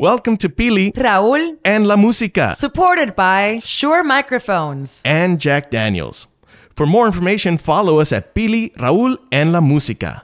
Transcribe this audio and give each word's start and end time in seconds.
Welcome 0.00 0.38
to 0.38 0.48
Pili 0.48 0.94
Raúl, 0.94 1.58
and 1.62 1.86
La 1.86 1.94
Música 1.94 2.56
supported 2.56 3.14
by 3.14 3.58
Shure 3.62 4.02
Microphones. 4.02 5.02
and 5.04 5.38
Jack 5.38 5.70
Daniels. 5.70 6.26
For 6.74 6.86
more 6.86 7.04
information, 7.04 7.58
follow 7.58 8.00
us 8.00 8.10
at 8.10 8.34
Pili, 8.34 8.72
Raúl, 8.76 9.18
and 9.30 9.52
La 9.52 9.60
Música. 9.60 10.22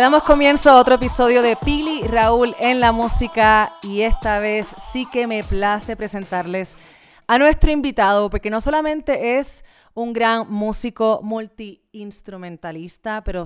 Damos 0.00 0.22
comienzo 0.22 0.70
a 0.70 0.78
otro 0.78 0.94
episodio 0.94 1.42
de 1.42 1.56
Pili 1.56 2.02
Raúl 2.04 2.56
en 2.58 2.80
la 2.80 2.90
música 2.90 3.70
y 3.82 4.00
esta 4.00 4.38
vez 4.38 4.66
sí 4.90 5.06
que 5.12 5.26
me 5.26 5.44
place 5.44 5.94
presentarles 5.94 6.74
a 7.26 7.38
nuestro 7.38 7.70
invitado 7.70 8.30
porque 8.30 8.48
no 8.48 8.62
solamente 8.62 9.38
es 9.38 9.62
un 9.92 10.14
gran 10.14 10.50
músico 10.50 11.20
multiinstrumentalista, 11.22 13.22
pero 13.24 13.44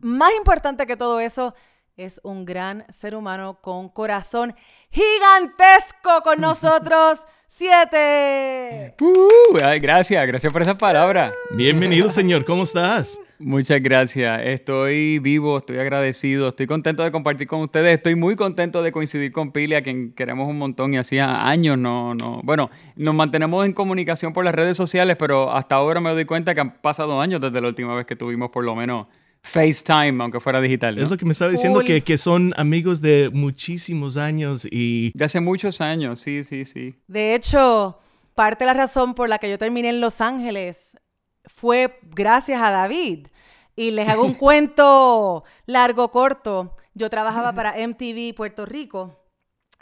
más 0.00 0.30
importante 0.38 0.86
que 0.86 0.96
todo 0.96 1.20
eso 1.20 1.54
es 1.94 2.22
un 2.24 2.46
gran 2.46 2.86
ser 2.90 3.14
humano 3.14 3.60
con 3.60 3.90
corazón 3.90 4.56
gigantesco 4.90 6.22
con 6.24 6.40
nosotros. 6.46 7.18
Siete. 7.46 8.94
Uh, 8.98 9.58
ay, 9.62 9.78
gracias, 9.78 10.26
gracias 10.26 10.50
por 10.50 10.62
esas 10.62 10.76
palabras. 10.76 11.34
Bienvenido, 11.50 12.08
señor. 12.08 12.46
¿Cómo 12.46 12.62
estás? 12.62 13.18
Muchas 13.40 13.82
gracias. 13.82 14.42
Estoy 14.44 15.18
vivo, 15.18 15.56
estoy 15.56 15.78
agradecido, 15.78 16.48
estoy 16.48 16.66
contento 16.66 17.02
de 17.02 17.10
compartir 17.10 17.46
con 17.46 17.62
ustedes. 17.62 17.94
Estoy 17.94 18.14
muy 18.14 18.36
contento 18.36 18.82
de 18.82 18.92
coincidir 18.92 19.32
con 19.32 19.50
Pili, 19.50 19.74
a 19.76 19.82
quien 19.82 20.12
queremos 20.12 20.46
un 20.46 20.58
montón 20.58 20.92
y 20.92 20.98
hacía 20.98 21.48
años 21.48 21.78
no, 21.78 22.14
no. 22.14 22.42
Bueno, 22.44 22.68
nos 22.96 23.14
mantenemos 23.14 23.64
en 23.64 23.72
comunicación 23.72 24.34
por 24.34 24.44
las 24.44 24.54
redes 24.54 24.76
sociales, 24.76 25.16
pero 25.18 25.50
hasta 25.52 25.76
ahora 25.76 26.00
me 26.02 26.10
doy 26.10 26.26
cuenta 26.26 26.54
que 26.54 26.60
han 26.60 26.82
pasado 26.82 27.18
años 27.18 27.40
desde 27.40 27.62
la 27.62 27.68
última 27.68 27.94
vez 27.94 28.04
que 28.04 28.14
tuvimos 28.14 28.50
por 28.50 28.62
lo 28.62 28.76
menos 28.76 29.06
FaceTime, 29.40 30.22
aunque 30.22 30.38
fuera 30.38 30.60
digital. 30.60 30.96
¿no? 30.96 31.02
Es 31.02 31.10
lo 31.10 31.16
que 31.16 31.24
me 31.24 31.32
estaba 31.32 31.50
diciendo, 31.50 31.80
que, 31.80 32.02
que 32.02 32.18
son 32.18 32.52
amigos 32.58 33.00
de 33.00 33.30
muchísimos 33.32 34.18
años 34.18 34.68
y... 34.70 35.12
De 35.14 35.24
hace 35.24 35.40
muchos 35.40 35.80
años, 35.80 36.20
sí, 36.20 36.44
sí, 36.44 36.66
sí. 36.66 36.94
De 37.06 37.34
hecho, 37.34 37.98
parte 38.34 38.64
de 38.64 38.66
la 38.66 38.74
razón 38.74 39.14
por 39.14 39.30
la 39.30 39.38
que 39.38 39.48
yo 39.48 39.56
terminé 39.56 39.88
en 39.88 40.02
Los 40.02 40.20
Ángeles 40.20 40.98
fue 41.46 41.98
gracias 42.02 42.60
a 42.60 42.70
David. 42.70 43.28
Y 43.76 43.92
les 43.92 44.08
hago 44.08 44.24
un 44.24 44.34
cuento 44.34 45.44
largo, 45.66 46.10
corto. 46.10 46.76
Yo 46.94 47.08
trabajaba 47.08 47.52
para 47.52 47.74
MTV 47.76 48.34
Puerto 48.34 48.66
Rico. 48.66 49.16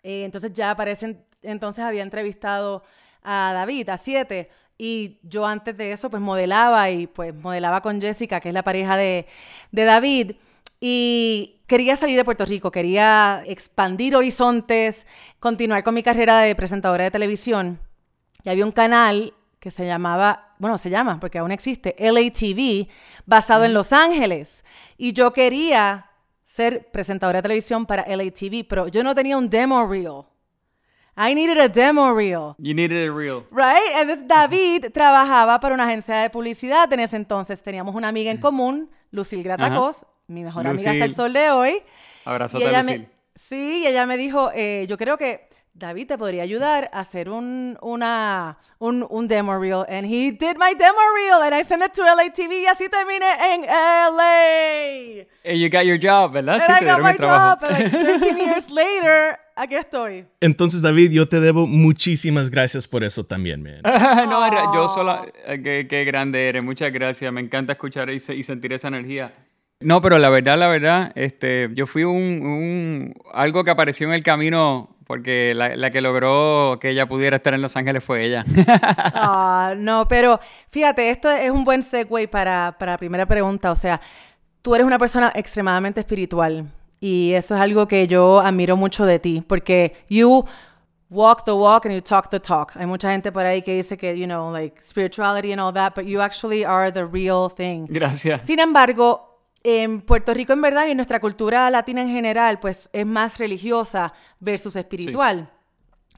Eh, 0.02 0.24
entonces 0.24 0.52
ya 0.52 0.70
aparecen, 0.70 1.24
entonces 1.42 1.84
había 1.84 2.02
entrevistado 2.02 2.82
a 3.22 3.52
David, 3.54 3.88
a 3.88 3.98
Siete. 3.98 4.50
Y 4.76 5.18
yo 5.24 5.44
antes 5.44 5.76
de 5.76 5.90
eso 5.90 6.08
pues 6.08 6.22
modelaba 6.22 6.90
y 6.90 7.08
pues 7.08 7.34
modelaba 7.34 7.82
con 7.82 8.00
Jessica, 8.00 8.40
que 8.40 8.48
es 8.48 8.54
la 8.54 8.62
pareja 8.62 8.96
de, 8.96 9.26
de 9.72 9.84
David. 9.84 10.32
Y 10.80 11.62
quería 11.66 11.96
salir 11.96 12.16
de 12.16 12.24
Puerto 12.24 12.44
Rico, 12.44 12.70
quería 12.70 13.42
expandir 13.46 14.14
horizontes, 14.14 15.06
continuar 15.40 15.82
con 15.82 15.94
mi 15.94 16.04
carrera 16.04 16.38
de 16.40 16.54
presentadora 16.54 17.04
de 17.04 17.10
televisión. 17.10 17.80
Y 18.44 18.50
había 18.50 18.64
un 18.64 18.72
canal 18.72 19.34
que 19.60 19.70
se 19.70 19.86
llamaba, 19.86 20.54
bueno, 20.58 20.78
se 20.78 20.90
llama, 20.90 21.18
porque 21.20 21.38
aún 21.38 21.50
existe, 21.50 21.94
LATV, 21.98 22.88
basado 23.26 23.64
en 23.64 23.74
Los 23.74 23.92
Ángeles. 23.92 24.64
Y 24.96 25.12
yo 25.12 25.32
quería 25.32 26.10
ser 26.44 26.90
presentadora 26.90 27.38
de 27.38 27.42
televisión 27.42 27.84
para 27.86 28.06
LATV, 28.06 28.64
pero 28.68 28.88
yo 28.88 29.02
no 29.02 29.14
tenía 29.14 29.36
un 29.36 29.50
demo 29.50 29.86
reel. 29.86 30.22
I 31.16 31.34
needed 31.34 31.58
a 31.58 31.68
demo 31.68 32.14
reel. 32.14 32.54
You 32.58 32.74
needed 32.74 33.04
it 33.04 33.12
real. 33.12 33.44
Right? 33.50 34.00
Entonces 34.00 34.26
David 34.28 34.86
trabajaba 34.92 35.58
para 35.58 35.74
una 35.74 35.84
agencia 35.84 36.14
de 36.18 36.30
publicidad 36.30 36.92
en 36.92 37.00
ese 37.00 37.16
entonces. 37.16 37.60
Teníamos 37.60 37.96
una 37.96 38.06
amiga 38.08 38.30
en 38.30 38.38
común, 38.38 38.88
Lucille 39.10 39.42
Gratacos, 39.42 40.06
mi 40.28 40.44
mejor 40.44 40.66
amiga 40.68 40.92
hasta 40.92 41.04
el 41.04 41.16
sol 41.16 41.32
de 41.32 41.50
hoy. 41.50 41.82
Abrazote 42.24 42.62
Y 42.62 42.66
a 42.66 42.70
ella 42.70 42.82
Lucille. 42.82 42.98
me, 43.00 43.08
sí, 43.34 43.80
y 43.82 43.86
ella 43.88 44.06
me 44.06 44.16
dijo, 44.16 44.52
eh, 44.54 44.86
yo 44.88 44.96
creo 44.96 45.18
que 45.18 45.47
David 45.78 46.08
te 46.08 46.18
podría 46.18 46.42
ayudar 46.42 46.90
a 46.92 47.00
hacer 47.00 47.28
un, 47.30 47.78
una, 47.82 48.58
un, 48.80 49.06
un 49.08 49.28
demo 49.28 49.56
reel. 49.58 49.84
And 49.88 50.04
he 50.06 50.32
did 50.32 50.56
my 50.58 50.74
demo 50.76 50.98
reel 51.14 51.40
and 51.44 51.54
I 51.54 51.62
sent 51.62 51.84
it 51.84 51.92
to 51.94 52.02
LATV 52.02 52.52
y 52.62 52.66
así 52.66 52.88
terminé 52.88 53.26
en 53.54 53.62
LA. 53.62 55.24
And 55.44 55.58
you 55.60 55.68
got 55.70 55.84
your 55.84 55.98
job, 55.98 56.32
¿verdad? 56.32 56.54
And 56.56 56.62
Sí, 56.64 56.72
I 56.72 56.78
te 56.80 56.84
got 56.84 56.96
dieron 56.98 57.02
my 57.04 57.10
el 57.12 57.16
trabajo. 57.16 57.60
job. 57.60 57.70
And 57.70 57.78
like 57.78 57.90
13 57.90 58.38
years 58.38 58.70
later, 58.72 59.38
aquí 59.56 59.74
estoy. 59.76 60.24
Entonces, 60.40 60.82
David, 60.82 61.12
yo 61.12 61.28
te 61.28 61.40
debo 61.40 61.66
muchísimas 61.66 62.50
gracias 62.50 62.88
por 62.88 63.04
eso 63.04 63.24
también, 63.24 63.62
man. 63.62 63.80
no, 64.28 64.44
era- 64.46 64.64
yo 64.74 64.88
sola, 64.88 65.22
eh, 65.46 65.60
qué, 65.62 65.86
qué 65.88 66.04
grande 66.04 66.48
eres, 66.48 66.64
muchas 66.64 66.92
gracias, 66.92 67.32
me 67.32 67.40
encanta 67.40 67.72
escuchar 67.74 68.10
y, 68.10 68.16
y 68.16 68.42
sentir 68.42 68.72
esa 68.72 68.88
energía. 68.88 69.32
No, 69.80 70.00
pero 70.00 70.18
la 70.18 70.28
verdad, 70.28 70.58
la 70.58 70.66
verdad, 70.66 71.12
este, 71.14 71.68
yo 71.74 71.86
fui 71.86 72.02
un, 72.02 72.16
un- 72.16 73.14
algo 73.32 73.62
que 73.62 73.70
apareció 73.70 74.08
en 74.08 74.14
el 74.14 74.24
camino 74.24 74.96
porque 75.08 75.54
la, 75.56 75.74
la 75.74 75.90
que 75.90 76.02
logró 76.02 76.78
que 76.78 76.90
ella 76.90 77.08
pudiera 77.08 77.36
estar 77.36 77.54
en 77.54 77.62
Los 77.62 77.76
Ángeles 77.76 78.04
fue 78.04 78.24
ella. 78.24 78.44
Ah, 79.14 79.74
no, 79.76 80.06
pero 80.06 80.38
fíjate, 80.68 81.10
esto 81.10 81.30
es 81.30 81.50
un 81.50 81.64
buen 81.64 81.82
segue 81.82 82.28
para, 82.28 82.76
para 82.78 82.92
la 82.92 82.98
primera 82.98 83.26
pregunta. 83.26 83.72
O 83.72 83.76
sea, 83.76 84.00
tú 84.62 84.74
eres 84.74 84.86
una 84.86 84.98
persona 84.98 85.32
extremadamente 85.34 86.00
espiritual 86.00 86.70
y 87.00 87.32
eso 87.32 87.54
es 87.54 87.60
algo 87.60 87.88
que 87.88 88.06
yo 88.06 88.40
admiro 88.40 88.76
mucho 88.76 89.06
de 89.06 89.18
ti 89.18 89.42
porque 89.46 89.96
you 90.08 90.44
walk 91.08 91.44
the 91.44 91.52
walk 91.52 91.86
and 91.86 91.94
you 91.94 92.02
talk 92.02 92.28
the 92.28 92.38
talk. 92.38 92.76
Hay 92.76 92.86
mucha 92.86 93.10
gente 93.10 93.32
por 93.32 93.46
ahí 93.46 93.62
que 93.62 93.74
dice 93.74 93.96
que, 93.96 94.16
you 94.16 94.26
know, 94.26 94.52
like 94.52 94.82
spirituality 94.84 95.52
and 95.52 95.60
all 95.60 95.72
that, 95.72 95.94
but 95.94 96.04
you 96.04 96.20
actually 96.20 96.64
are 96.64 96.92
the 96.92 97.06
real 97.06 97.48
thing. 97.48 97.86
gracias. 97.88 98.46
Sin 98.46 98.60
embargo, 98.60 99.27
en 99.64 100.00
Puerto 100.02 100.32
Rico 100.34 100.52
en 100.52 100.62
verdad 100.62 100.86
y 100.86 100.90
en 100.92 100.96
nuestra 100.96 101.20
cultura 101.20 101.68
latina 101.70 102.02
en 102.02 102.08
general, 102.08 102.58
pues 102.60 102.88
es 102.92 103.04
más 103.06 103.38
religiosa 103.38 104.12
versus 104.40 104.76
espiritual. 104.76 105.50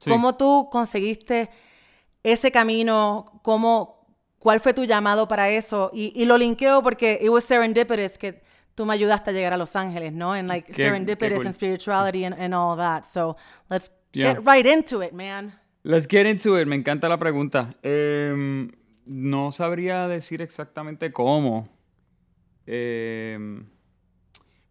Sí. 0.00 0.10
¿Cómo 0.10 0.36
tú 0.36 0.68
conseguiste 0.70 1.50
ese 2.22 2.50
camino? 2.50 3.40
¿Cómo, 3.42 4.06
¿Cuál 4.38 4.60
fue 4.60 4.72
tu 4.74 4.84
llamado 4.84 5.26
para 5.28 5.48
eso? 5.50 5.90
Y, 5.92 6.12
y 6.14 6.24
lo 6.24 6.36
linkeo 6.38 6.82
porque 6.82 7.18
it 7.22 7.28
was 7.28 7.44
serendipitous 7.44 8.16
que 8.18 8.42
tú 8.74 8.86
me 8.86 8.94
ayudaste 8.94 9.30
a 9.30 9.32
llegar 9.32 9.52
a 9.52 9.56
Los 9.58 9.76
Ángeles, 9.76 10.12
¿no? 10.12 10.32
And 10.32 10.48
like 10.48 10.72
Qué- 10.72 10.82
serendipitous 10.82 11.28
qué 11.30 11.36
cool. 11.36 11.46
and 11.46 11.54
spirituality 11.54 12.24
and, 12.24 12.34
and 12.40 12.54
all 12.54 12.76
that. 12.76 13.04
So 13.04 13.36
let's 13.68 13.90
Yeah. 14.12 14.34
get 14.34 14.44
right 14.46 14.66
into 14.66 15.02
it, 15.02 15.12
man. 15.12 15.56
Let's 15.84 16.06
get 16.08 16.26
into 16.26 16.58
it. 16.58 16.66
Me 16.66 16.74
encanta 16.76 17.08
la 17.08 17.16
pregunta. 17.18 17.74
Em, 17.82 18.70
no 19.06 19.52
sabría 19.52 20.08
decir 20.08 20.42
exactamente 20.42 21.12
cómo. 21.12 21.68
Em, 22.72 23.64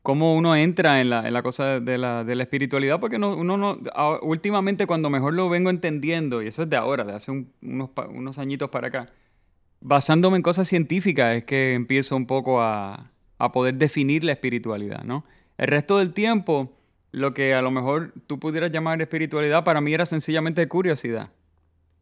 cómo 0.02 0.34
uno 0.34 0.56
entra 0.56 1.02
en 1.02 1.10
la, 1.10 1.44
cosa 1.44 1.82
de 1.82 1.98
la, 1.98 2.24
espiritualidad, 2.42 3.02
porque 3.02 3.20
no, 3.20 3.36
uno 3.36 3.58
no. 3.58 3.78
últimamente, 4.22 4.88
cuando 4.88 5.10
mejor 5.10 5.34
lo 5.34 5.50
vengo 5.50 5.70
entendiendo, 5.70 6.42
y 6.42 6.48
eso 6.48 6.64
es 6.64 6.70
de 6.70 6.78
ahora, 6.78 7.04
de 7.04 7.14
hace 7.14 7.32
un- 7.32 7.52
unos, 7.62 8.40
añitos 8.40 8.70
para 8.70 8.88
acá, 8.88 9.10
basándome 9.82 10.38
en 10.38 10.44
cosas 10.44 10.70
científicas, 10.70 11.36
es 11.36 11.44
que 11.44 11.74
empiezo 11.74 12.16
un 12.16 12.26
poco 12.26 12.62
a, 12.62 13.12
a 13.38 13.52
poder 13.52 13.76
definir 13.76 14.24
la 14.24 14.32
espiritualidad, 14.32 15.04
¿no? 15.04 15.26
El 15.58 15.68
resto 15.68 15.98
del 15.98 16.14
tiempo, 16.14 16.72
lo 17.12 17.34
que 17.34 17.54
a 17.54 17.62
lo 17.62 17.70
mejor 17.70 18.14
tú 18.28 18.40
pudieras 18.40 18.72
llamar 18.72 19.02
espiritualidad, 19.02 19.66
para 19.66 19.82
mí 19.82 19.94
era 19.94 20.06
sencillamente 20.06 20.66
curiosidad. 20.70 21.32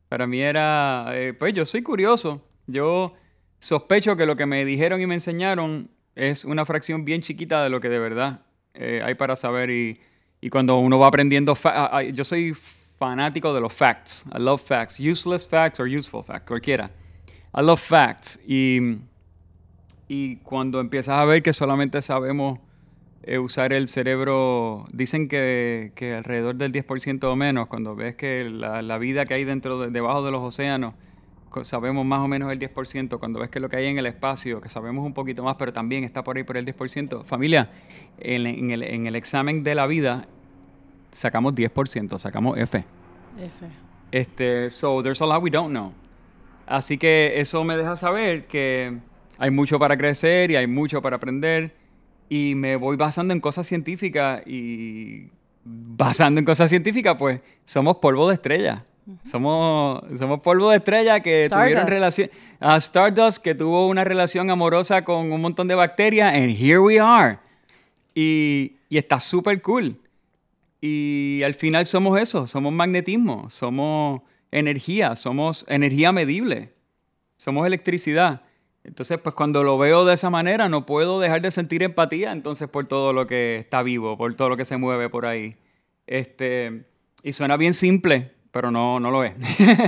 Para 0.09 0.27
mí 0.27 0.41
era, 0.41 1.07
eh, 1.13 1.33
pues 1.33 1.55
yo 1.55 1.65
soy 1.65 1.81
curioso. 1.81 2.43
Yo 2.67 3.13
sospecho 3.59 4.15
que 4.15 4.25
lo 4.25 4.35
que 4.35 4.45
me 4.45 4.63
dijeron 4.65 5.01
y 5.01 5.07
me 5.07 5.15
enseñaron 5.15 5.89
es 6.15 6.45
una 6.45 6.65
fracción 6.65 7.05
bien 7.05 7.21
chiquita 7.21 7.63
de 7.63 7.69
lo 7.69 7.79
que 7.79 7.89
de 7.89 7.99
verdad 7.99 8.41
eh, 8.73 9.01
hay 9.03 9.15
para 9.15 9.35
saber. 9.35 9.69
Y, 9.69 9.99
y 10.41 10.49
cuando 10.49 10.77
uno 10.77 10.99
va 10.99 11.07
aprendiendo, 11.07 11.55
fa- 11.55 12.01
yo 12.03 12.23
soy 12.23 12.53
fanático 12.97 13.53
de 13.53 13.61
los 13.61 13.73
facts. 13.73 14.25
I 14.35 14.39
love 14.39 14.61
facts. 14.61 14.99
Useless 14.99 15.47
facts 15.47 15.79
or 15.79 15.87
useful 15.87 16.23
facts, 16.23 16.47
cualquiera. 16.47 16.89
I 17.55 17.61
love 17.61 17.79
facts. 17.79 18.39
Y, 18.47 18.97
y 20.07 20.37
cuando 20.37 20.79
empiezas 20.79 21.15
a 21.19 21.25
ver 21.25 21.43
que 21.43 21.53
solamente 21.53 22.01
sabemos 22.01 22.59
eh, 23.23 23.39
usar 23.39 23.73
el 23.73 23.87
cerebro, 23.87 24.85
dicen 24.93 25.27
que, 25.27 25.91
que, 25.95 26.13
alrededor 26.13 26.55
del 26.55 26.71
10% 26.71 27.23
o 27.25 27.35
menos, 27.35 27.67
cuando 27.67 27.95
ves 27.95 28.15
que 28.15 28.49
la, 28.49 28.81
la 28.81 28.97
vida 28.97 29.25
que 29.25 29.33
hay 29.33 29.43
dentro, 29.43 29.79
de, 29.79 29.91
debajo 29.91 30.23
de 30.23 30.31
los 30.31 30.41
océanos, 30.41 30.93
sabemos 31.63 32.05
más 32.05 32.21
o 32.21 32.27
menos 32.27 32.51
el 32.51 32.59
10%, 32.59 33.19
cuando 33.19 33.39
ves 33.39 33.49
que 33.49 33.59
lo 33.59 33.69
que 33.69 33.77
hay 33.77 33.87
en 33.87 33.97
el 33.97 34.05
espacio, 34.05 34.61
que 34.61 34.69
sabemos 34.69 35.05
un 35.05 35.13
poquito 35.13 35.43
más, 35.43 35.55
pero 35.55 35.73
también 35.73 36.03
está 36.03 36.23
por 36.23 36.37
ahí 36.37 36.43
por 36.43 36.57
el 36.57 36.65
10%. 36.65 37.23
Familia, 37.23 37.69
en, 38.19 38.47
en, 38.47 38.71
el, 38.71 38.83
en 38.83 39.07
el, 39.07 39.15
examen 39.15 39.63
de 39.63 39.75
la 39.75 39.87
vida 39.87 40.27
sacamos 41.11 41.53
10%, 41.53 42.19
sacamos 42.19 42.57
F. 42.57 42.83
F. 43.39 43.65
Este, 44.11 44.69
so 44.69 45.01
there's 45.01 45.21
a 45.21 45.25
lot 45.25 45.41
we 45.41 45.49
don't 45.49 45.71
know. 45.71 45.91
Así 46.65 46.97
que 46.97 47.39
eso 47.39 47.63
me 47.63 47.77
deja 47.77 47.95
saber 47.95 48.45
que 48.47 48.97
hay 49.37 49.51
mucho 49.51 49.79
para 49.79 49.97
crecer 49.97 50.51
y 50.51 50.55
hay 50.55 50.67
mucho 50.67 51.01
para 51.01 51.15
aprender 51.15 51.73
y 52.29 52.55
me 52.55 52.75
voy 52.75 52.97
basando 52.97 53.33
en 53.33 53.39
cosas 53.39 53.67
científicas 53.67 54.45
y 54.45 55.29
basando 55.63 56.39
en 56.39 56.45
cosas 56.45 56.69
científicas, 56.69 57.15
pues 57.17 57.41
somos 57.63 57.97
polvo 57.97 58.27
de 58.27 58.35
estrella. 58.35 58.85
Somos, 59.21 60.03
somos 60.17 60.41
polvo 60.41 60.69
de 60.69 60.77
estrella 60.77 61.21
que 61.21 61.47
tuvieron 61.49 61.87
relación. 61.87 62.29
a 62.59 62.77
Stardust 62.77 63.41
que 63.41 63.55
tuvo 63.55 63.87
una 63.87 64.03
relación 64.03 64.49
amorosa 64.49 65.03
con 65.03 65.31
un 65.31 65.41
montón 65.41 65.67
de 65.67 65.75
bacterias, 65.75 66.33
and 66.33 66.49
here 66.49 66.79
we 66.79 66.99
are. 66.99 67.39
Y, 68.13 68.73
y 68.89 68.97
está 68.97 69.19
súper 69.19 69.61
cool. 69.61 69.95
Y 70.81 71.41
al 71.43 71.53
final 71.53 71.85
somos 71.85 72.19
eso, 72.19 72.47
somos 72.47 72.73
magnetismo, 72.73 73.49
somos 73.49 74.21
energía, 74.51 75.15
somos 75.15 75.65
energía 75.67 76.11
medible, 76.11 76.73
somos 77.37 77.65
electricidad. 77.65 78.41
Entonces, 78.83 79.17
pues 79.19 79.35
cuando 79.35 79.63
lo 79.63 79.77
veo 79.77 80.05
de 80.05 80.13
esa 80.13 80.29
manera, 80.29 80.69
no 80.69 80.85
puedo 80.85 81.19
dejar 81.19 81.41
de 81.41 81.51
sentir 81.51 81.83
empatía 81.83 82.31
entonces 82.31 82.69
por 82.69 82.87
todo 82.87 83.11
lo 83.11 83.27
que 83.27 83.57
está 83.57 83.83
vivo, 83.83 84.17
por 84.17 84.33
todo 84.35 84.49
lo 84.49 84.57
que 84.57 84.65
se 84.65 84.77
mueve 84.77 85.09
por 85.09 85.25
ahí. 85.25 85.55
Este, 86.05 86.85
y 87.21 87.33
suena 87.33 87.57
bien 87.57 87.73
simple, 87.73 88.31
pero 88.57 88.71
no, 88.71 88.99
no 88.99 89.11
lo 89.11 89.23
es. 89.23 89.33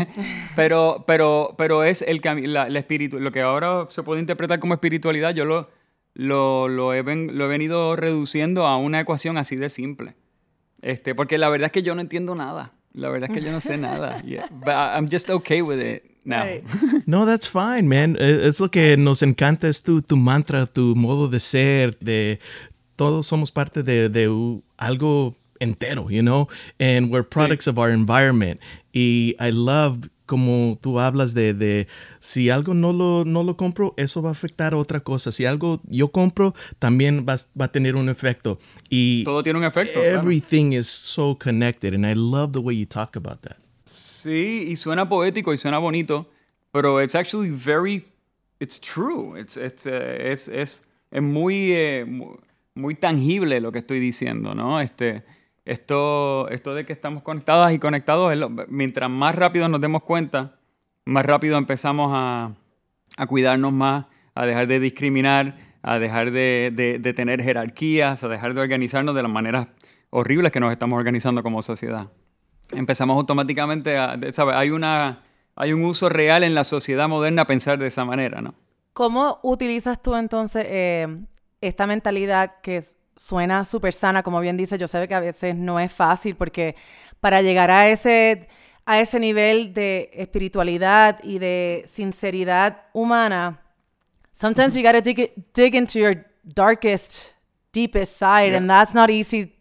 pero, 0.56 1.04
pero, 1.08 1.56
pero 1.58 1.84
es 1.84 2.04
el 2.04 2.22
la, 2.54 2.68
espíritu, 2.68 3.20
lo 3.20 3.32
que 3.32 3.42
ahora 3.42 3.88
se 3.90 4.04
puede 4.04 4.22
interpretar 4.22 4.60
como 4.60 4.76
espiritualidad, 4.76 5.34
yo 5.34 5.44
lo, 5.44 5.72
lo, 6.14 6.68
lo, 6.68 6.94
he, 6.94 7.02
lo 7.02 7.46
he 7.46 7.48
venido 7.48 7.96
reduciendo 7.96 8.68
a 8.68 8.78
una 8.78 9.00
ecuación 9.00 9.40
así 9.40 9.56
de 9.56 9.72
simple. 9.72 10.14
Este, 10.84 11.16
porque 11.16 11.40
la 11.40 11.50
verdad 11.50 11.66
es 11.66 11.72
que 11.72 11.82
yo 11.82 11.96
no 11.96 12.02
entiendo 12.02 12.36
nada. 12.36 12.74
La 12.94 13.10
verdad 13.10 13.32
es 13.32 13.38
que 13.40 13.44
yo 13.44 13.52
no 13.52 13.60
sé 13.60 13.76
nada. 13.80 14.22
But 14.52 14.76
I'm 14.76 15.10
just 15.10 15.32
okay 15.32 15.64
with 15.64 15.80
it 15.80 16.04
now. 16.24 16.46
No, 17.08 17.26
that's 17.26 17.50
fine, 17.50 17.88
man. 17.88 18.16
E, 18.20 18.48
es 18.48 18.60
lo 18.60 18.70
que 18.70 18.98
nos 18.98 19.24
encanta, 19.24 19.68
es 19.68 19.82
tu, 19.82 20.04
tu 20.04 20.16
mantra, 20.16 20.68
tu 20.68 20.96
modo 20.96 21.28
de 21.28 21.40
ser, 21.40 21.98
de 21.98 22.40
todos 22.96 23.26
somos 23.26 23.52
parte 23.52 23.82
de, 23.82 24.10
de 24.10 24.62
algo 24.78 25.36
entero, 25.60 26.10
you 26.10 26.22
know, 26.22 26.48
and 26.80 27.12
we're 27.12 27.24
products 27.24 27.68
of 27.68 27.78
our 27.78 27.90
environment. 27.90 28.60
Y 28.94 29.36
I 29.40 29.52
love 29.52 30.10
como 30.30 30.78
tú 30.80 31.00
hablas 31.00 31.34
de, 31.34 31.56
de, 31.56 31.88
si 32.20 32.52
algo 32.52 32.76
no 32.76 32.94
lo, 32.94 33.26
no 33.26 33.44
lo 33.44 33.58
compro, 33.58 33.96
eso 33.98 34.22
va 34.22 34.30
a 34.30 34.34
afectar 34.34 34.74
a 34.74 34.78
otra 34.78 35.00
cosa. 35.00 35.32
Si 35.32 35.46
algo 35.46 35.82
yo 35.90 36.12
compro, 36.12 36.54
también 36.78 37.26
va, 37.28 37.38
va 37.60 37.66
a 37.66 37.72
tener 37.72 37.96
un 37.96 38.10
efecto. 38.10 38.60
Y 38.90 39.24
todo 39.24 39.42
tiene 39.42 39.58
un 39.58 39.66
efecto. 39.66 40.00
Everything 40.00 40.74
is 40.74 40.88
so 40.88 41.36
connected 41.36 41.96
and 41.96 42.06
I 42.06 42.14
love 42.14 42.52
the 42.52 42.60
way 42.60 42.78
you 42.78 42.86
talk 42.86 43.16
about 43.16 43.42
that. 43.42 43.58
Sí, 43.86 44.68
y 44.70 44.76
suena 44.76 45.10
poético 45.10 45.52
y 45.52 45.58
suena 45.58 45.80
bonito, 45.80 46.30
pero 46.72 47.02
it's 47.02 47.16
actually 47.16 47.50
very, 47.50 48.06
it's 48.60 48.80
true. 48.80 49.36
It's, 49.36 49.58
it's, 49.58 49.88
uh, 49.88 49.90
es, 49.92 50.48
es, 50.48 50.84
es 51.10 51.22
muy, 51.24 51.72
eh, 51.72 52.06
muy, 52.06 52.38
muy 52.76 52.94
tangible 52.94 53.60
lo 53.62 53.72
que 53.72 53.80
estoy 53.80 54.00
diciendo, 54.00 54.54
¿no? 54.54 54.80
Este, 54.80 55.24
esto, 55.70 56.50
esto 56.50 56.74
de 56.74 56.84
que 56.84 56.94
estamos 56.94 57.22
conectadas 57.22 57.72
y 57.74 57.80
conectados, 57.80 58.34
mientras 58.70 59.10
más 59.10 59.36
rápido 59.36 59.70
nos 59.70 59.80
demos 59.80 60.02
cuenta, 60.02 60.56
más 61.06 61.26
rápido 61.26 61.58
empezamos 61.58 62.12
a, 62.14 62.54
a 63.18 63.28
cuidarnos 63.28 63.72
más, 63.72 64.06
a 64.34 64.46
dejar 64.46 64.68
de 64.68 64.80
discriminar, 64.80 65.54
a 65.82 66.00
dejar 66.00 66.32
de, 66.32 66.72
de, 67.02 67.14
tener 67.14 67.42
jerarquías, 67.42 68.24
a 68.24 68.28
dejar 68.28 68.54
de 68.54 68.62
organizarnos 68.62 69.14
de 69.16 69.22
las 69.22 69.32
maneras 69.32 69.68
horribles 70.10 70.52
que 70.52 70.60
nos 70.60 70.72
estamos 70.72 70.98
organizando 70.98 71.44
como 71.44 71.62
sociedad. 71.62 72.08
Empezamos 72.72 73.16
automáticamente 73.18 73.98
a. 73.98 74.20
Hay, 74.54 74.72
una, 74.72 75.24
hay 75.56 75.74
un 75.74 75.84
uso 75.84 76.10
real 76.10 76.44
en 76.44 76.56
la 76.56 76.64
sociedad 76.64 77.08
moderna 77.08 77.44
a 77.44 77.48
pensar 77.48 77.78
de 77.78 77.88
esa 77.88 78.06
manera, 78.06 78.42
¿no? 78.42 78.54
¿Cómo 78.94 79.40
utilizas 79.44 80.02
tú 80.02 80.16
entonces 80.16 80.66
eh, 80.68 81.08
esta 81.62 81.88
mentalidad 81.88 82.60
que 82.62 82.78
es 82.78 82.99
suena 83.20 83.66
súper 83.66 83.92
sana, 83.92 84.24
como 84.24 84.40
bien 84.40 84.56
dice, 84.56 84.78
yo 84.78 84.88
sé 84.88 85.06
que 85.06 85.14
a 85.14 85.20
veces 85.20 85.54
no 85.54 85.78
es 85.78 85.92
fácil 85.92 86.38
porque 86.38 86.78
para 87.20 87.42
llegar 87.42 87.70
a 87.70 87.90
ese, 87.90 88.48
a 88.86 89.02
ese 89.02 89.20
nivel 89.20 89.74
de 89.74 90.10
espiritualidad 90.14 91.20
y 91.22 91.38
de 91.38 91.84
sinceridad 91.86 92.84
humana, 92.94 93.62
sometimes 94.32 94.74
you 94.74 94.82
gotta 94.82 95.02
dig, 95.02 95.34
dig 95.54 95.76
into 95.76 96.00
your 96.00 96.26
darkest, 96.44 97.34
deepest 97.74 98.14
side, 98.14 98.56
and 98.56 98.70
that's 98.70 98.94
not 98.94 99.10
easy. 99.10 99.54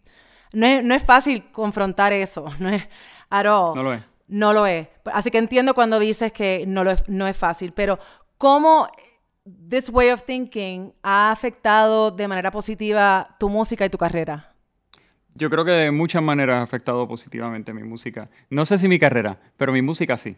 No 0.53 0.65
es, 0.65 0.85
no 0.85 0.95
es 0.95 1.03
fácil 1.03 1.51
confrontar 1.51 2.13
eso, 2.13 2.47
no 2.61 2.69
es 2.69 2.85
at 3.29 3.45
all. 3.45 3.75
No 3.75 3.83
lo 3.83 3.93
es. 3.93 4.03
No 4.29 4.53
lo 4.53 4.67
es. 4.67 4.87
Así 5.07 5.33
que 5.33 5.39
entiendo 5.39 5.75
cuando 5.75 5.99
dices 5.99 6.31
que 6.31 6.63
no, 6.65 6.85
lo 6.85 6.93
es, 6.93 7.09
no 7.09 7.27
es 7.27 7.37
fácil, 7.37 7.73
pero 7.73 7.99
¿cómo 8.37 8.87
this 9.69 9.89
way 9.91 10.11
of 10.11 10.23
thinking 10.23 10.93
ha 11.03 11.31
afectado 11.31 12.11
de 12.11 12.29
manera 12.29 12.51
positiva 12.51 13.37
tu 13.39 13.49
música 13.49 13.85
y 13.85 13.91
tu 13.91 13.99
carrera? 13.99 14.55
Yo 15.35 15.51
creo 15.51 15.65
que 15.65 15.71
de 15.71 15.91
muchas 15.91 16.23
maneras 16.23 16.59
ha 16.59 16.63
afectado 16.63 17.07
positivamente 17.07 17.73
mi 17.73 17.85
música. 17.85 18.29
No 18.51 18.65
sé 18.65 18.79
si 18.79 18.89
mi 18.89 18.99
carrera, 18.99 19.39
pero 19.57 19.73
mi 19.73 19.83
música 19.83 20.17
sí. 20.17 20.37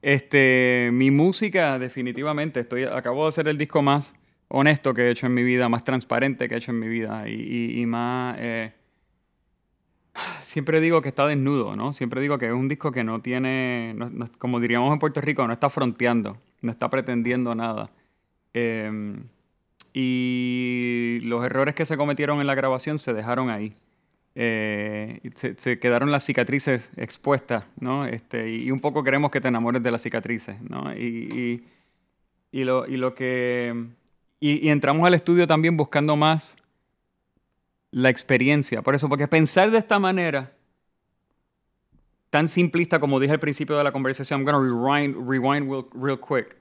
Este, 0.00 0.90
mi 0.92 1.10
música 1.10 1.78
definitivamente, 1.78 2.60
estoy, 2.60 2.84
acabo 2.84 3.22
de 3.22 3.28
hacer 3.28 3.48
el 3.48 3.58
disco 3.58 3.82
más 3.82 4.14
honesto 4.48 4.94
que 4.94 5.02
he 5.02 5.10
hecho 5.10 5.26
en 5.26 5.34
mi 5.34 5.42
vida, 5.42 5.68
más 5.68 5.84
transparente 5.84 6.48
que 6.48 6.54
he 6.54 6.58
hecho 6.58 6.70
en 6.70 6.78
mi 6.78 6.88
vida 6.88 7.28
y, 7.28 7.84
más... 7.86 8.36
Eh, 8.38 8.72
siempre 10.42 10.80
digo 10.80 11.02
que 11.02 11.08
está 11.08 11.26
desnudo, 11.26 11.74
¿no? 11.76 11.92
Siempre 11.92 12.20
digo 12.20 12.38
que 12.38 12.46
es 12.46 12.52
un 12.52 12.68
disco 12.68 12.90
que 12.90 13.04
no 13.04 13.20
tiene, 13.20 13.96
como 14.38 14.60
diríamos 14.60 14.92
en 14.92 14.98
Puerto 14.98 15.20
Rico, 15.20 15.46
no 15.46 15.52
está 15.52 15.68
fronteando 15.68 16.38
no 16.64 16.72
está 16.72 16.88
pretendiendo 16.88 17.54
nada. 17.54 17.90
Em, 18.52 19.24
y 19.92 21.20
los 21.22 21.44
errores 21.44 21.74
que 21.74 21.84
se 21.84 21.96
cometieron 21.96 22.40
en 22.40 22.46
la 22.46 22.54
grabación 22.54 22.98
se 22.98 23.12
dejaron 23.12 23.50
ahí. 23.50 23.74
Eh, 24.34 25.20
se, 25.34 25.78
quedaron 25.78 26.10
las 26.10 26.24
cicatrices 26.24 26.90
expuestas, 26.96 27.64
¿no? 27.78 28.04
Este, 28.04 28.50
y, 28.50 28.70
un 28.72 28.80
poco 28.80 29.04
queremos 29.04 29.30
que 29.30 29.40
te 29.40 29.48
enamores 29.48 29.82
de 29.82 29.90
las 29.92 30.02
cicatrices, 30.02 30.60
¿no? 30.62 30.92
Y, 30.92 31.62
y, 32.50 32.64
lo, 32.64 32.86
y 32.86 32.96
lo 32.96 33.14
que... 33.14 33.86
Y, 34.40 34.68
entramos 34.68 35.06
al 35.06 35.14
estudio 35.14 35.46
también 35.46 35.76
buscando 35.76 36.16
más 36.16 36.56
la 37.92 38.10
experiencia. 38.10 38.82
Por 38.82 38.96
eso, 38.96 39.08
porque 39.08 39.28
pensar 39.28 39.70
de 39.70 39.78
esta 39.78 40.00
manera 40.00 40.52
tan 42.34 42.48
simplista 42.48 42.98
como 42.98 43.20
dije 43.20 43.32
al 43.32 43.38
principio 43.38 43.78
de 43.78 43.84
la 43.84 43.92
conversación. 43.92 44.40
I'm 44.40 44.44
going 44.44 44.56
to 44.56 44.60
rewind, 44.60 45.14
rewind 45.30 45.70
real, 45.94 46.18
quick. 46.18 46.56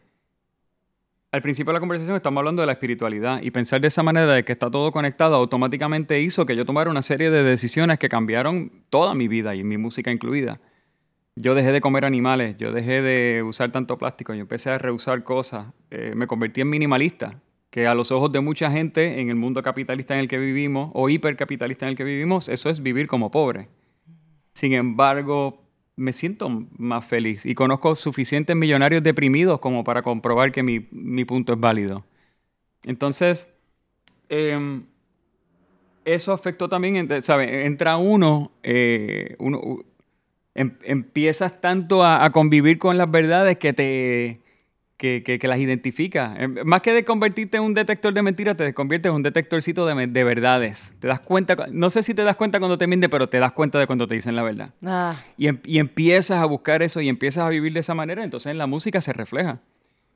Al 1.32 1.42
principio 1.42 1.72
de 1.72 1.78
la 1.78 1.80
conversación 1.80 2.16
estamos 2.16 2.42
hablando 2.42 2.62
de 2.62 2.68
la 2.68 2.74
espiritualidad 2.74 3.42
y 3.42 3.50
pensar 3.50 3.82
de 3.82 3.88
esa 3.88 4.04
manera 4.04 4.32
de 4.36 4.46
que 4.46 4.52
está 4.52 4.70
todo 4.70 4.92
conectado 4.92 5.36
automáticamente 5.36 6.22
hizo 6.22 6.46
que 6.46 6.56
yo 6.56 6.64
tomara 6.64 6.92
una 6.92 7.02
serie 7.02 7.32
de 7.32 7.42
decisiones 7.42 7.98
que 7.98 8.08
cambiaron 8.08 8.84
toda 8.92 9.16
mi 9.16 9.28
vida 9.28 9.56
y 9.56 9.64
mi 9.64 9.80
música 9.80 10.12
incluida. 10.12 10.60
Yo 11.36 11.56
dejé 11.56 11.72
de 11.72 11.82
comer 11.82 12.06
animales, 12.06 12.56
yo 12.58 12.72
dejé 12.72 13.02
de 13.02 13.42
usar 13.42 13.72
tanto 13.72 13.98
plástico, 13.98 14.36
yo 14.36 14.42
empecé 14.42 14.70
a 14.70 14.78
reusar 14.78 15.24
cosas, 15.24 15.74
eh, 15.90 16.14
me 16.16 16.28
convertí 16.28 16.62
en 16.62 16.70
minimalista, 16.70 17.42
que 17.72 17.88
a 17.88 17.96
los 17.96 18.12
ojos 18.12 18.32
de 18.32 18.42
mucha 18.42 18.70
gente 18.70 19.22
en 19.22 19.30
el 19.30 19.38
mundo 19.38 19.64
capitalista 19.64 20.14
en 20.14 20.20
el 20.20 20.28
que 20.28 20.38
vivimos 20.38 20.92
o 20.94 21.10
hipercapitalista 21.10 21.88
en 21.88 21.90
el 21.90 21.98
que 21.98 22.04
vivimos, 22.04 22.48
eso 22.48 22.70
es 22.70 22.84
vivir 22.84 23.08
como 23.08 23.32
pobre. 23.32 23.70
Sin 24.54 24.74
embargo, 24.74 25.63
me 25.96 26.14
siento 26.14 26.50
más 26.78 27.06
feliz 27.06 27.46
y 27.46 27.56
conozco 27.56 27.96
suficientes 27.96 28.56
millonarios 28.56 29.04
deprimidos 29.04 29.60
como 29.60 29.84
para 29.84 30.02
comprobar 30.02 30.52
que 30.52 30.64
mi, 30.64 30.80
punto 31.26 31.54
es 31.54 31.60
válido. 31.60 32.04
Entonces, 32.86 33.54
em, 34.30 34.84
eso 36.06 36.34
afectó 36.34 36.68
también, 36.68 37.08
¿sabes? 37.22 37.66
Entra 37.66 37.98
uno, 37.98 38.52
eh, 38.64 39.36
uno 39.40 39.80
em, 40.56 40.78
empiezas 40.84 41.62
tanto 41.62 42.04
a, 42.04 42.30
convivir 42.32 42.78
con 42.78 42.98
las 42.98 43.10
verdades 43.10 43.58
que 43.58 43.74
te, 43.74 44.43
que, 45.04 45.40
las 45.44 45.60
identifica. 45.60 46.34
Em, 46.38 46.56
más 46.64 46.82
que 46.82 46.94
de 46.94 47.04
convertirte 47.04 47.58
en 47.58 47.64
un 47.64 47.74
detector 47.74 48.14
de 48.14 48.22
mentiras, 48.22 48.56
te 48.56 48.74
conviertes 48.74 49.10
en 49.10 49.18
un 49.18 49.24
detectorcito 49.24 49.86
de, 49.86 50.08
de, 50.08 50.24
verdades. 50.24 50.94
Te 51.00 51.10
das 51.10 51.20
cuenta, 51.20 51.68
no 51.72 51.90
sé 51.90 52.04
si 52.04 52.14
te 52.14 52.24
das 52.24 52.38
cuenta 52.38 52.60
cuando 52.60 52.78
te 52.78 52.88
mienten, 52.88 53.10
pero 53.10 53.28
te 53.28 53.38
das 53.38 53.52
cuenta 53.52 53.80
de 53.80 53.86
cuando 53.86 54.08
te 54.08 54.16
dicen 54.16 54.36
la 54.36 54.44
verdad. 54.44 54.74
Ah. 54.86 55.18
Y, 55.38 55.48
em, 55.48 55.60
y, 55.66 55.80
empiezas 55.80 56.42
a 56.42 56.46
buscar 56.46 56.82
eso 56.84 57.02
y 57.02 57.10
empiezas 57.10 57.46
a 57.46 57.50
vivir 57.50 57.74
de 57.74 57.82
esa 57.82 57.94
manera, 57.94 58.24
entonces 58.24 58.52
en 58.52 58.58
la 58.58 58.66
música 58.66 59.02
se 59.02 59.12
refleja. 59.12 59.60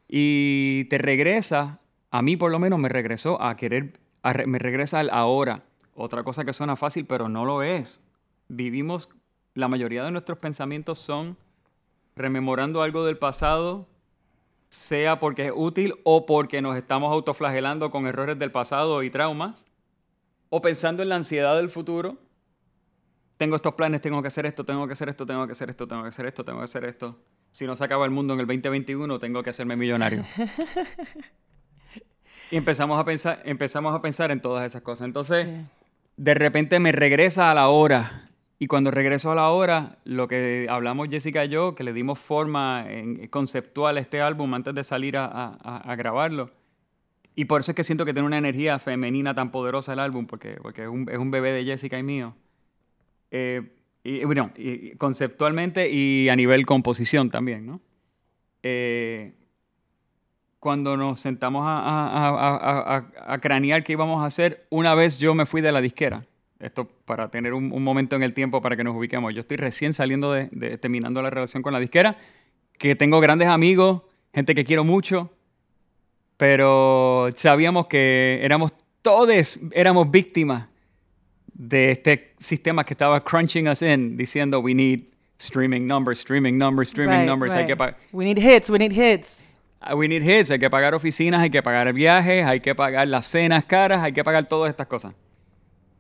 Y 0.07 0.85
te 0.85 0.97
regresa, 0.97 1.81
a 2.09 2.21
mí 2.21 2.37
por 2.37 2.49
lo 2.49 2.59
menos 2.59 2.79
me 2.79 2.87
regresó 2.87 3.41
a 3.41 3.57
querer, 3.57 3.99
me 4.45 4.57
regresa 4.57 4.99
al 4.99 5.09
ahora. 5.11 5.63
Otra 5.95 6.23
cosa 6.23 6.45
que 6.45 6.53
suena 6.53 6.77
fácil, 6.77 7.05
pero 7.05 7.27
no 7.27 7.43
lo 7.43 7.61
es. 7.61 8.01
Vivimos, 8.47 9.09
la 9.53 9.67
mayoría 9.67 10.05
de 10.05 10.11
nuestros 10.11 10.37
pensamientos 10.37 10.97
son 10.99 11.35
rememorando 12.15 12.81
algo 12.81 13.03
del 13.03 13.17
pasado, 13.17 13.87
sea 14.69 15.19
porque 15.19 15.47
es 15.47 15.51
útil 15.55 15.95
o 16.03 16.25
porque 16.25 16.61
nos 16.61 16.75
estamos 16.75 17.11
autoflagelando 17.11 17.91
con 17.91 18.05
errores 18.05 18.37
del 18.37 18.51
pasado 18.51 19.03
y 19.03 19.09
traumas, 19.09 19.65
o 20.49 20.61
pensando 20.61 21.03
en 21.03 21.09
la 21.09 21.15
ansiedad 21.15 21.55
del 21.55 21.69
futuro. 21.69 22.17
Tengo 23.37 23.55
estos 23.55 23.75
planes, 23.75 24.01
tengo 24.01 24.21
que 24.21 24.29
hacer 24.29 24.45
esto, 24.45 24.65
tengo 24.65 24.87
que 24.87 24.93
hacer 24.93 25.09
esto, 25.09 25.25
tengo 25.25 25.45
que 25.45 25.51
hacer 25.51 25.69
esto, 25.69 25.87
tengo 25.87 26.03
que 26.03 26.09
hacer 26.09 26.25
esto, 26.25 26.43
tengo 26.43 26.59
que 26.59 26.65
hacer 26.65 26.85
esto. 26.85 27.19
Si 27.51 27.65
no 27.65 27.75
se 27.75 27.83
acaba 27.83 28.05
el 28.05 28.11
mundo 28.11 28.33
en 28.33 28.39
el 28.39 28.47
2021, 28.47 29.19
tengo 29.19 29.43
que 29.43 29.51
hacerme 29.51 29.75
millonario. 29.75 30.25
y 32.51 32.57
empezamos 32.57 32.99
a 32.99 33.05
pensar, 33.05 33.41
empezamos 33.45 33.93
a 33.93 34.01
pensar 34.01 34.31
en 34.31 34.41
todas 34.41 34.65
esas 34.65 34.81
cosas. 34.81 35.05
Entonces, 35.05 35.47
de 36.17 36.33
repente 36.33 36.79
me 36.79 36.91
regresa 36.91 37.51
a 37.51 37.53
la 37.53 37.69
hora 37.69 38.26
y 38.59 38.67
cuando 38.67 38.89
regreso 38.89 39.31
a 39.31 39.35
la 39.35 39.49
hora, 39.49 39.99
lo 40.03 40.27
que 40.27 40.65
hablamos 40.69 41.09
Jessica 41.09 41.45
y 41.45 41.49
yo, 41.49 41.75
que 41.75 41.83
le 41.83 41.93
dimos 41.93 42.17
forma 42.17 42.85
en, 42.89 43.27
conceptual 43.27 43.97
a 43.97 43.99
este 43.99 44.19
álbum 44.19 44.51
antes 44.55 44.73
de 44.73 44.83
salir 44.83 45.15
a, 45.17 45.95
grabarlo. 45.95 46.49
Y 47.35 47.45
por 47.45 47.61
eso 47.61 47.71
es 47.71 47.75
que 47.75 47.83
siento 47.83 48.03
que 48.03 48.13
tiene 48.13 48.25
una 48.25 48.39
energía 48.39 48.79
femenina 48.79 49.35
tan 49.35 49.51
poderosa 49.51 49.93
el 49.93 49.99
álbum, 49.99 50.25
porque, 50.25 50.57
porque 50.59 50.83
es, 50.83 50.89
un, 50.89 51.07
es 51.07 51.19
un 51.19 51.29
bebé 51.29 51.51
de 51.51 51.65
Jessica 51.65 51.99
y 51.99 52.03
mío. 52.03 52.35
Eh, 53.29 53.61
y, 54.03 54.23
bueno, 54.23 54.49
y, 54.57 54.95
conceptualmente 54.95 55.91
y 55.91 56.27
a 56.29 56.35
nivel 56.35 56.65
composición 56.65 57.29
también, 57.29 57.67
¿no? 57.67 57.79
Eh, 58.63 59.33
cuando 60.59 60.97
nos 60.97 61.19
sentamos 61.19 61.63
a, 61.63 63.05
a, 63.27 63.37
cranear 63.37 63.83
qué 63.83 63.91
íbamos 63.91 64.23
a 64.23 64.25
hacer, 64.25 64.65
una 64.71 64.95
vez 64.95 65.19
yo 65.19 65.35
me 65.35 65.45
fui 65.45 65.61
de 65.61 65.71
la 65.71 65.79
disquera 65.79 66.25
esto 66.59 66.87
para 67.05 67.29
tener 67.29 67.53
un, 67.53 67.69
momento 67.83 68.15
en 68.15 68.23
el 68.23 68.33
tiempo 68.33 68.61
para 68.61 68.75
que 68.75 68.83
nos 68.83 68.95
ubiquemos. 68.95 69.33
Yo 69.33 69.41
estoy 69.41 69.57
recién 69.57 69.93
saliendo 69.93 70.31
de, 70.31 70.77
terminando 70.77 71.21
la 71.21 71.29
relación 71.29 71.63
con 71.63 71.73
la 71.73 71.79
disquera, 71.79 72.17
que 72.77 72.95
tengo 72.95 73.19
grandes 73.19 73.47
amigos, 73.47 74.01
gente 74.33 74.55
que 74.55 74.63
quiero 74.63 74.83
mucho, 74.83 75.31
pero 76.37 77.29
sabíamos 77.35 77.87
que 77.87 78.39
éramos 78.43 78.73
todos, 79.01 79.59
éramos 79.71 80.09
víctimas 80.11 80.67
de 81.53 81.91
este 81.91 82.33
sistema 82.37 82.83
que 82.83 82.93
estaba 82.93 83.23
crunching 83.23 83.67
us 83.67 83.81
in, 83.81 84.15
diciendo 84.15 84.59
we 84.59 84.73
need 84.73 85.01
streaming 85.39 85.87
numbers, 85.87 86.19
streaming 86.19 86.57
numbers, 86.57 86.89
streaming 86.89 87.25
numbers. 87.25 87.53
Hay 87.53 87.65
que 87.65 87.75
we 88.11 88.25
need 88.25 88.37
hits, 88.37 88.69
we 88.69 88.77
need 88.77 88.91
hits. 88.91 89.57
Ah, 89.79 89.95
we 89.95 90.07
need 90.07 90.23
hits, 90.23 90.49
hay 90.51 90.59
que 90.59 90.69
pagar 90.69 90.93
oficinas, 90.95 91.41
hay 91.41 91.49
que 91.49 91.61
pagar 91.61 91.91
viajes, 91.93 92.45
hay 92.45 92.59
que 92.59 92.73
pagar 92.73 93.07
las 93.07 93.27
cenas 93.27 93.63
caras, 93.65 94.03
hay 94.03 94.11
que 94.11 94.23
pagar 94.23 94.47
todas 94.47 94.69
estas 94.69 94.87
cosas. 94.87 95.13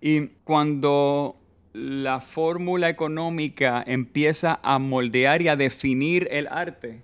Y 0.01 0.27
cuando 0.43 1.37
la 1.73 2.21
fórmula 2.21 2.89
económica 2.89 3.83
empieza 3.85 4.59
a 4.63 4.79
moldear 4.79 5.41
y 5.41 5.47
a 5.47 5.55
definir 5.55 6.27
el 6.31 6.47
arte, 6.47 7.03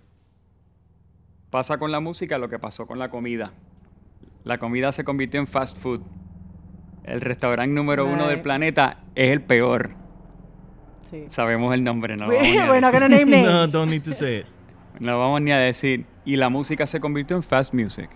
pasa 1.49 1.77
con 1.77 1.91
la 1.91 1.99
música 1.99 2.37
lo 2.37 2.49
que 2.49 2.59
pasó 2.59 2.87
con 2.87 2.99
la 2.99 3.09
comida. 3.09 3.53
La 4.43 4.57
comida 4.57 4.91
se 4.91 5.03
convirtió 5.03 5.39
en 5.39 5.47
fast 5.47 5.77
food. 5.77 6.01
El 7.03 7.21
restaurante 7.21 7.73
número 7.73 8.05
uno 8.07 8.27
del 8.27 8.41
planeta 8.41 9.03
es 9.15 9.31
el 9.31 9.41
peor. 9.41 9.91
Sí. 11.09 11.25
Sabemos 11.27 11.73
el 11.73 11.83
nombre, 11.83 12.15
no 12.17 12.27
lo 12.27 12.33
vamos 12.35 12.47
a 12.47 13.07
decir. 13.07 13.27
no, 13.45 13.67
don't 13.67 13.89
need 13.89 14.03
to 14.03 14.13
say 14.13 14.39
it. 14.39 14.45
No 14.99 15.17
vamos 15.19 15.41
ni 15.41 15.51
a 15.51 15.57
decir. 15.57 16.05
Y 16.23 16.35
la 16.35 16.49
música 16.49 16.85
se 16.85 16.99
convirtió 16.99 17.35
en 17.35 17.43
fast 17.43 17.73
music. 17.73 18.09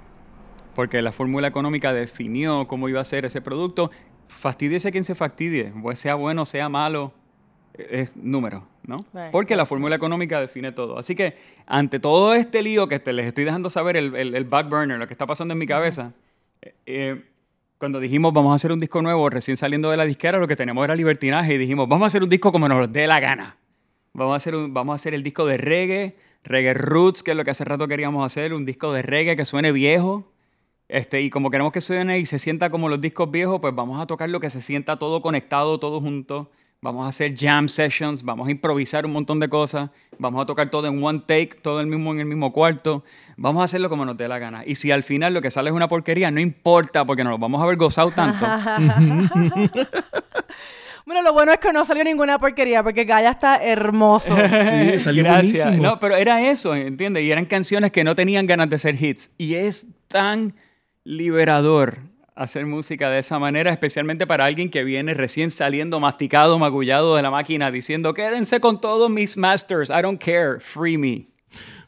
Porque 0.75 1.01
la 1.01 1.11
fórmula 1.11 1.47
económica 1.47 1.91
definió 1.91 2.67
cómo 2.67 2.87
iba 2.87 3.01
a 3.01 3.03
ser 3.03 3.25
ese 3.25 3.41
producto 3.41 3.89
fastidiese 4.27 4.91
quien 4.91 5.03
se 5.03 5.15
fastidie, 5.15 5.71
pues 5.81 5.99
sea 5.99 6.15
bueno, 6.15 6.45
sea 6.45 6.69
malo, 6.69 7.13
es 7.77 8.15
número, 8.15 8.67
¿no? 8.83 8.97
Porque 9.31 9.55
la 9.55 9.65
fórmula 9.65 9.95
económica 9.95 10.39
define 10.39 10.71
todo. 10.71 10.97
Así 10.97 11.15
que 11.15 11.35
ante 11.65 11.99
todo 11.99 12.33
este 12.33 12.61
lío 12.61 12.87
que 12.87 12.99
te, 12.99 13.13
les 13.13 13.27
estoy 13.27 13.43
dejando 13.43 13.69
saber, 13.69 13.97
el, 13.97 14.15
el, 14.15 14.45
back 14.45 14.69
burner, 14.69 14.97
lo 14.97 15.07
que 15.07 15.13
está 15.13 15.25
pasando 15.25 15.53
en 15.53 15.57
mi 15.59 15.67
cabeza, 15.67 16.13
eh, 16.61 16.73
eh, 16.85 17.23
cuando 17.77 17.99
dijimos 17.99 18.33
vamos 18.33 18.51
a 18.51 18.55
hacer 18.55 18.71
un 18.71 18.79
disco 18.79 19.01
nuevo, 19.01 19.29
recién 19.29 19.57
saliendo 19.57 19.91
de 19.91 19.97
la 19.97 20.05
disquera, 20.05 20.39
lo 20.39 20.47
que 20.47 20.55
tenemos 20.55 20.83
era 20.83 20.95
libertinaje 20.95 21.53
y 21.53 21.57
dijimos 21.57 21.87
vamos 21.87 22.05
a 22.05 22.07
hacer 22.07 22.23
un 22.23 22.29
disco 22.29 22.51
como 22.51 22.67
nos 22.67 22.91
dé 22.91 23.07
la 23.07 23.19
gana. 23.19 23.57
Vamos 24.13 24.33
a 24.33 24.37
hacer, 24.37 24.55
vamos 24.69 24.93
a 24.93 24.95
hacer 24.95 25.13
el 25.13 25.21
disco 25.21 25.45
de 25.45 25.57
reggae, 25.57 26.15
reggae 26.43 26.73
roots, 26.73 27.21
que 27.21 27.31
es 27.31 27.37
lo 27.37 27.43
que 27.43 27.51
hace 27.51 27.65
rato 27.65 27.87
queríamos 27.87 28.25
hacer, 28.25 28.53
un 28.53 28.65
disco 28.65 28.91
de 28.91 29.03
reggae 29.03 29.35
que 29.35 29.45
suene 29.45 29.71
viejo, 29.71 30.31
este, 30.89 31.21
y 31.21 31.29
como 31.29 31.49
queremos 31.49 31.73
que 31.73 31.81
suene 31.81 32.19
y 32.19 32.25
se 32.25 32.39
sienta 32.39 32.69
como 32.69 32.87
los 32.87 33.01
discos 33.01 33.29
viejos, 33.29 33.59
pues 33.59 33.75
vamos 33.75 33.99
a 33.99 34.07
tocar 34.07 34.29
lo 34.29 34.39
que 34.39 34.49
se 34.49 34.61
sienta 34.61 34.97
todo 34.97 35.21
conectado, 35.21 35.79
todo 35.79 35.99
junto. 35.99 36.49
Vamos 36.79 37.05
a 37.05 37.09
hacer 37.09 37.35
jam 37.35 37.67
sessions, 37.67 38.23
vamos 38.23 38.47
a 38.47 38.51
improvisar 38.51 39.05
un 39.05 39.11
montón 39.11 39.39
de 39.39 39.49
cosas, 39.49 39.89
vamos 40.19 40.43
a 40.43 40.45
tocar 40.45 40.69
todo 40.69 40.87
en 40.87 41.03
one 41.03 41.23
take, 41.25 41.55
todo 41.61 41.81
el 41.81 41.87
mismo 41.87 42.13
en 42.13 42.19
el 42.19 42.25
mismo 42.25 42.53
cuarto. 42.53 43.03
Vamos 43.35 43.61
a 43.61 43.63
hacerlo 43.63 43.89
como 43.89 44.05
nos 44.05 44.15
dé 44.15 44.27
la 44.27 44.37
gana. 44.37 44.63
Y 44.65 44.75
si 44.75 44.91
al 44.91 45.01
final 45.01 45.33
lo 45.33 45.41
que 45.41 45.49
sale 45.49 45.71
es 45.71 45.75
una 45.75 45.87
porquería, 45.87 46.29
no 46.29 46.39
importa, 46.39 47.03
porque 47.03 47.23
nos 47.23 47.31
lo 47.31 47.39
vamos 47.39 47.59
a 47.59 47.63
haber 47.63 47.77
gozado 47.77 48.11
tanto. 48.11 48.45
Bueno, 51.07 51.21
lo 51.21 51.31
bueno 51.31 51.53
es 51.53 51.59
que 51.59 51.71
no 51.71 51.85
salió 51.85 52.03
ninguna 52.03 52.37
porquería, 52.37 52.83
porque 52.83 53.05
Gaia 53.05 53.29
está 53.29 53.55
hermoso. 53.55 54.35
sí, 54.49 54.99
salió 54.99 55.23
buenísimo. 55.23 55.81
No, 55.81 55.99
pero 56.01 56.17
era 56.17 56.41
eso, 56.41 56.75
¿entiendes? 56.75 57.23
Y 57.23 57.31
eran 57.31 57.45
canciones 57.45 57.91
que 57.91 58.03
no 58.03 58.13
tenían 58.13 58.45
ganas 58.45 58.69
de 58.69 58.77
ser 58.77 59.01
hits. 59.01 59.29
Y 59.37 59.55
es 59.55 59.87
tan 60.09 60.53
liberador 61.07 61.99
hacer 62.35 62.65
música 62.65 63.09
de 63.09 63.19
esa 63.19 63.39
manera, 63.39 63.71
especialmente 63.71 64.27
para 64.27 64.43
alguien 64.43 64.69
que 64.69 64.83
viene 64.83 65.13
recién 65.13 65.51
saliendo 65.51 66.01
masticado, 66.01 66.59
magullado 66.59 67.15
de 67.15 67.21
la 67.21 67.31
máquina, 67.31 67.71
diciendo, 67.71 68.13
quédense 68.13 68.59
con 68.59 68.81
todos 68.81 69.09
mis 69.09 69.37
masters, 69.37 69.89
I 69.89 70.01
don't 70.01 70.21
care, 70.21 70.59
free 70.59 70.97
me. 70.97 71.27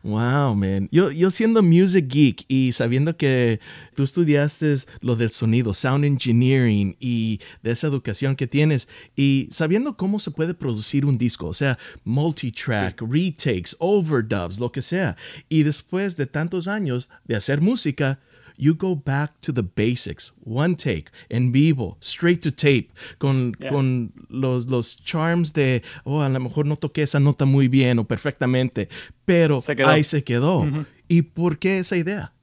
Wow, 0.02 0.56
man. 0.56 0.88
Yo, 0.90 1.12
yo 1.12 1.30
siendo 1.30 1.62
music 1.62 2.08
geek 2.08 2.46
y 2.48 2.72
sabiendo 2.72 3.18
que 3.18 3.60
tú 3.94 4.04
estudiaste 4.04 4.74
lo 5.02 5.18
del 5.18 5.32
sonido, 5.32 5.74
sound 5.74 6.06
engineering 6.06 6.96
y 7.02 7.42
de 7.62 7.72
esa 7.72 7.88
educación 7.88 8.38
que 8.38 8.48
tienes 8.48 8.88
y 9.18 9.50
sabiendo 9.52 9.98
cómo 9.98 10.20
se 10.20 10.32
puede 10.32 10.54
producir 10.54 11.06
un 11.06 11.18
disco, 11.18 11.48
o 11.48 11.54
sea, 11.54 11.78
multitrack, 12.06 13.02
retakes, 13.02 13.76
overdubs, 13.80 14.60
lo 14.60 14.72
que 14.72 14.82
sea. 14.82 15.18
Y 15.50 15.64
después 15.64 16.16
de 16.16 16.26
tantos 16.26 16.70
años 16.70 17.10
de 17.26 17.36
hacer 17.36 17.60
música, 17.60 18.20
you 18.60 18.76
go 18.76 18.96
back 18.96 19.40
to 19.42 19.54
the 19.54 19.64
basics, 19.64 20.34
one 20.44 20.76
take, 20.76 21.10
en 21.30 21.52
vivo, 21.52 21.98
straight 22.02 22.42
to 22.42 22.52
tape, 22.52 22.90
con, 23.18 23.54
con 23.70 24.12
los, 24.30 24.70
los 24.70 25.02
charms 25.02 25.54
de, 25.54 25.82
oh, 26.04 26.22
a 26.22 26.30
lo 26.30 26.40
mejor 26.40 26.66
no 26.66 26.76
toqué 26.76 27.04
esa 27.04 27.20
nota 27.20 27.46
muy 27.46 27.70
bien 27.70 27.98
o 28.00 28.06
perfectamente, 28.06 28.90
pero 29.26 29.60
ahí 29.86 30.04
se 30.04 30.24
quedó. 30.24 30.66
¿Y 31.08 31.24
por 31.24 31.58
qué 31.58 31.80
esa 31.80 31.96
idea? 31.96 32.34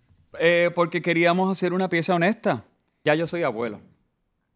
Eh, 0.41 0.71
porque 0.75 1.03
queríamos 1.03 1.51
hacer 1.51 1.73
una 1.73 1.89
pieza 1.89 2.15
honesta. 2.15 2.65
Ya 3.05 3.15
yo 3.15 3.27
soy 3.27 3.43
abuelo. 3.43 3.81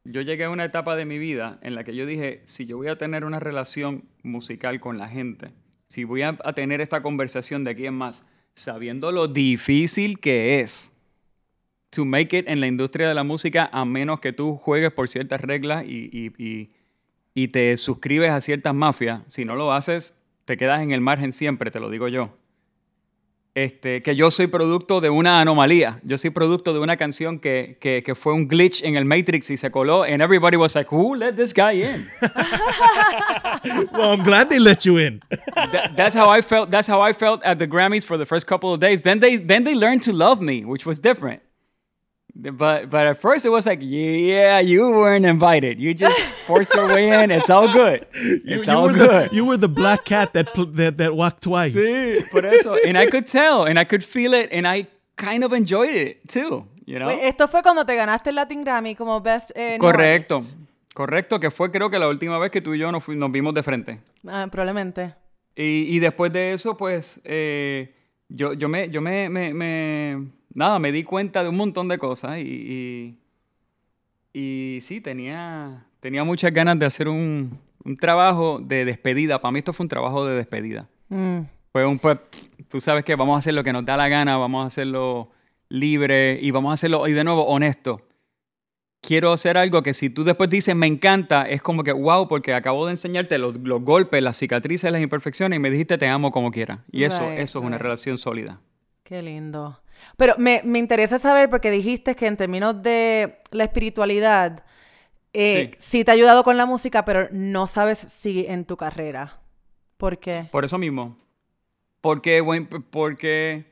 Yo 0.05 0.23
llegué 0.23 0.45
a 0.45 0.51
una 0.51 0.65
etapa 0.65 0.97
de 0.97 1.05
mi 1.05 1.19
vida 1.19 1.59
en 1.63 1.75
la 1.75 1.85
que 1.85 1.95
yo 1.95 2.07
dije, 2.07 2.41
si 2.45 2.67
yo 2.67 2.79
voy 2.79 2.89
a 2.89 2.97
tener 2.97 3.25
una 3.25 3.39
relación 3.39 4.05
musical 4.23 4.81
con 4.81 4.99
la 4.99 5.09
gente, 5.09 5.53
si 5.87 6.05
voy 6.05 6.23
a, 6.23 6.39
a 6.43 6.53
tener 6.55 6.81
esta 6.81 7.03
conversación 7.03 7.65
de 7.65 7.73
aquí 7.73 7.87
en 7.87 7.95
más, 7.95 8.27
sabiendo 8.55 9.13
lo 9.13 9.29
difícil 9.29 10.19
que 10.19 10.61
es 10.61 10.93
to 11.91 12.05
make 12.05 12.37
it 12.37 12.49
en 12.49 12.61
la 12.61 12.67
industria 12.67 13.09
de 13.09 13.15
la 13.15 13.25
música 13.25 13.69
a 13.73 13.85
menos 13.85 14.21
que 14.21 14.33
tú 14.33 14.57
juegues 14.57 14.93
por 14.93 15.09
ciertas 15.09 15.41
reglas 15.41 15.85
y, 15.85 16.33
y, 16.39 16.71
y, 17.35 17.49
te 17.49 17.77
suscribes 17.77 18.31
a 18.31 18.41
ciertas 18.41 18.75
mafias. 18.75 19.23
Si 19.27 19.45
no 19.45 19.57
lo 19.57 19.73
haces, 19.73 20.17
te 20.45 20.57
quedas 20.57 20.83
en 20.83 20.93
el 20.93 21.01
margen 21.01 21.33
siempre, 21.33 21.71
te 21.71 21.81
lo 21.81 21.91
digo 21.91 22.09
yo. 22.09 22.37
Este, 23.53 24.01
que 24.01 24.15
yo 24.15 24.31
soy 24.31 24.47
producto 24.47 25.01
de 25.01 25.11
una 25.11 25.41
anomalía. 25.41 25.99
Yo 26.05 26.17
soy 26.19 26.31
producto 26.31 26.73
de 26.73 26.79
una 26.79 26.97
canción 26.97 27.41
que, 27.41 27.79
que, 27.81 28.05
que, 28.05 28.15
fue 28.15 28.33
un 28.33 28.47
glitch 28.47 28.85
en 28.85 28.95
el 28.95 29.05
Matrix 29.05 29.51
y 29.51 29.57
se 29.57 29.73
coló. 29.73 30.05
And 30.05 30.23
everybody 30.23 30.57
was 30.57 30.77
like, 30.77 30.89
who 30.89 31.17
let 31.17 31.33
this 31.33 31.53
guy 31.53 31.83
in? 31.83 32.07
well, 33.93 34.13
I'm 34.13 34.23
glad 34.23 34.49
they 34.49 34.61
let 34.61 34.85
you 34.85 34.99
in. 34.99 35.21
that's 35.97 36.15
how 36.15 36.31
I 36.31 36.43
felt. 36.43 36.71
That's 36.71 36.87
how 36.87 37.01
I 37.01 37.13
felt 37.13 37.43
at 37.43 37.59
the 37.59 37.67
Grammys 37.67 38.07
for 38.07 38.17
the 38.17 38.25
first 38.25 38.47
couple 38.47 38.73
of 38.73 38.79
days. 38.79 39.03
Then 39.03 39.19
they, 39.19 39.35
then 39.35 39.65
they 39.65 39.75
learned 39.75 40.05
to 40.05 40.13
love 40.13 40.41
me, 40.41 40.65
which 40.65 40.87
was 40.87 41.01
different. 41.01 41.43
But 42.35 42.91
but 42.91 43.07
at 43.07 43.21
first 43.21 43.45
it 43.45 43.51
was 43.51 43.67
like, 43.67 43.81
yeah, 43.83 44.61
you 44.61 44.83
weren't 44.83 45.27
invited. 45.27 45.79
You 45.79 45.95
just 45.95 46.19
forced 46.47 46.75
your 46.75 46.89
way 46.89 47.11
in. 47.23 47.31
It's 47.31 47.51
all 47.51 47.73
good. 47.73 48.07
It's 48.15 48.67
you, 48.67 48.73
all 48.73 48.89
good. 48.89 49.31
The, 49.31 49.35
you 49.35 49.45
were 49.45 49.57
the 49.57 49.69
black 49.69 50.05
cat 50.05 50.33
that, 50.35 50.55
that 50.75 50.99
that 50.99 51.15
walked 51.15 51.43
twice. 51.43 51.75
Sí, 51.75 52.21
por 52.31 52.45
eso. 52.45 52.77
And 52.87 52.97
I 52.97 53.07
could 53.07 53.27
tell, 53.27 53.65
and 53.65 53.79
I 53.79 53.85
could 53.85 54.05
feel 54.05 54.35
it, 54.35 54.49
and 54.53 54.67
I 54.67 54.87
kind 55.17 55.45
of 55.45 55.53
enjoyed 55.53 55.95
it 55.95 56.29
too. 56.29 56.67
You 56.87 56.99
know? 56.99 57.09
Esto 57.11 57.47
fue 57.47 57.63
cuando 57.63 57.85
te 57.85 57.95
ganaste 57.95 58.31
el 58.31 58.37
Latin 58.37 58.65
Grammy 58.65 58.95
como 58.95 59.21
Best 59.21 59.53
eh, 59.55 59.77
Correcto. 59.79 60.43
Correcto, 60.95 61.39
que 61.39 61.51
fue 61.51 61.71
creo 61.71 61.89
que 61.89 61.99
la 61.99 62.09
última 62.09 62.39
vez 62.39 62.51
que 62.51 62.61
tú 62.61 62.75
y 62.75 62.79
yo 62.79 62.91
nos, 62.91 63.09
nos 63.09 63.31
vimos 63.31 63.55
de 63.55 63.63
frente. 63.63 64.01
Ah, 64.27 64.49
probablemente. 64.51 65.15
Y, 65.55 65.97
y 65.97 65.99
después 66.01 66.33
de 66.33 66.53
eso, 66.53 66.77
pues, 66.77 67.21
eh, 67.25 67.95
yo, 68.29 68.55
yo, 68.55 68.69
me, 68.69 68.91
yo 68.91 69.01
me, 69.01 69.29
me, 69.29 69.55
me 69.55 70.27
nada, 70.55 70.79
me 70.79 70.93
di 70.93 71.05
cuenta 71.05 71.43
de 71.43 71.49
un 71.49 71.57
montón 71.57 71.89
de 71.89 71.99
cosas 71.99 72.39
y, 72.39 73.19
y 74.33 74.79
sí, 74.83 75.01
tenía, 75.01 75.87
tenía 76.01 76.25
muchas 76.25 76.53
ganas 76.53 76.79
de 76.79 76.87
hacer 76.87 77.09
un, 77.09 77.59
un 77.85 77.97
trabajo 77.97 78.61
de 78.63 78.85
despedida. 78.85 79.41
Para 79.41 79.53
mí 79.53 79.59
esto 79.59 79.73
fue 79.73 79.85
un 79.85 79.89
trabajo 79.89 80.27
de 80.27 80.37
despedida. 80.37 80.89
Mm. 81.09 81.41
Fue 81.73 81.87
un, 81.87 81.99
pues, 81.99 82.19
tú 82.69 82.81
sabes 82.81 83.05
que 83.05 83.15
vamos 83.15 83.37
a 83.37 83.39
hacer 83.39 83.55
lo 83.55 83.63
que 83.63 83.73
nos 83.73 83.85
da 83.85 83.97
la 83.97 84.09
gana, 84.09 84.37
vamos 84.37 84.65
a 84.65 84.67
hacerlo 84.67 85.31
libre 85.69 86.39
y 86.41 86.51
vamos 86.51 86.71
a 86.71 86.75
hacerlo, 86.75 87.07
y 87.07 87.13
de 87.13 87.25
nuevo, 87.25 87.47
honesto. 87.47 88.07
Quiero 89.03 89.33
hacer 89.33 89.57
algo 89.57 89.83
que 89.83 89.95
si 89.95 90.11
tú 90.11 90.25
después 90.25 90.51
dices 90.51 90.77
me 90.77 90.87
encanta, 90.87 91.49
es 91.49 91.63
como 91.63 91.83
que 91.83 91.93
wow, 91.93 92.29
porque 92.29 92.53
acabo 92.53 92.85
de 92.85 92.93
enseñarte 92.93 93.39
los, 93.39 93.57
los 93.57 93.81
golpes, 93.81 94.23
las 94.23 94.37
cicatrices, 94.37 94.93
las 94.93 95.01
imperfecciones 95.01 95.57
y 95.57 95.61
me 95.61 95.71
dijiste 95.71 95.97
te 95.97 96.07
amo 96.07 96.31
como 96.31 96.51
quiera. 96.51 96.85
Y 96.93 97.05
eso, 97.05 97.27
Right, 97.27 97.39
eso 97.39 97.61
es 97.61 97.65
una 97.65 97.79
relación 97.79 98.19
sólida. 98.19 98.61
Qué 99.03 99.23
lindo. 99.23 99.81
Pero 100.17 100.35
me, 100.39 100.63
me 100.65 100.79
interesa 100.79 101.19
saber, 101.19 101.51
porque 101.51 101.71
dijiste 101.71 102.15
que 102.17 102.27
en 102.27 102.37
términos 102.37 102.83
de 102.83 103.39
la 103.51 103.65
espiritualidad, 103.65 104.65
eh, 105.33 105.73
sí. 105.79 106.05
te 106.05 106.11
ha 106.11 106.15
ayudado 106.15 106.43
con 106.43 106.57
la 106.57 106.67
música, 106.67 107.05
pero 107.05 107.29
no 107.31 107.67
sabes 107.67 107.99
si 107.99 108.47
en 108.47 108.65
tu 108.65 108.77
carrera. 108.77 109.41
¿Por 109.97 110.19
qué? 110.19 110.47
Por 110.51 110.65
eso 110.65 110.79
mismo. 110.79 111.17
Porque, 112.01 112.43
porque 112.91 113.67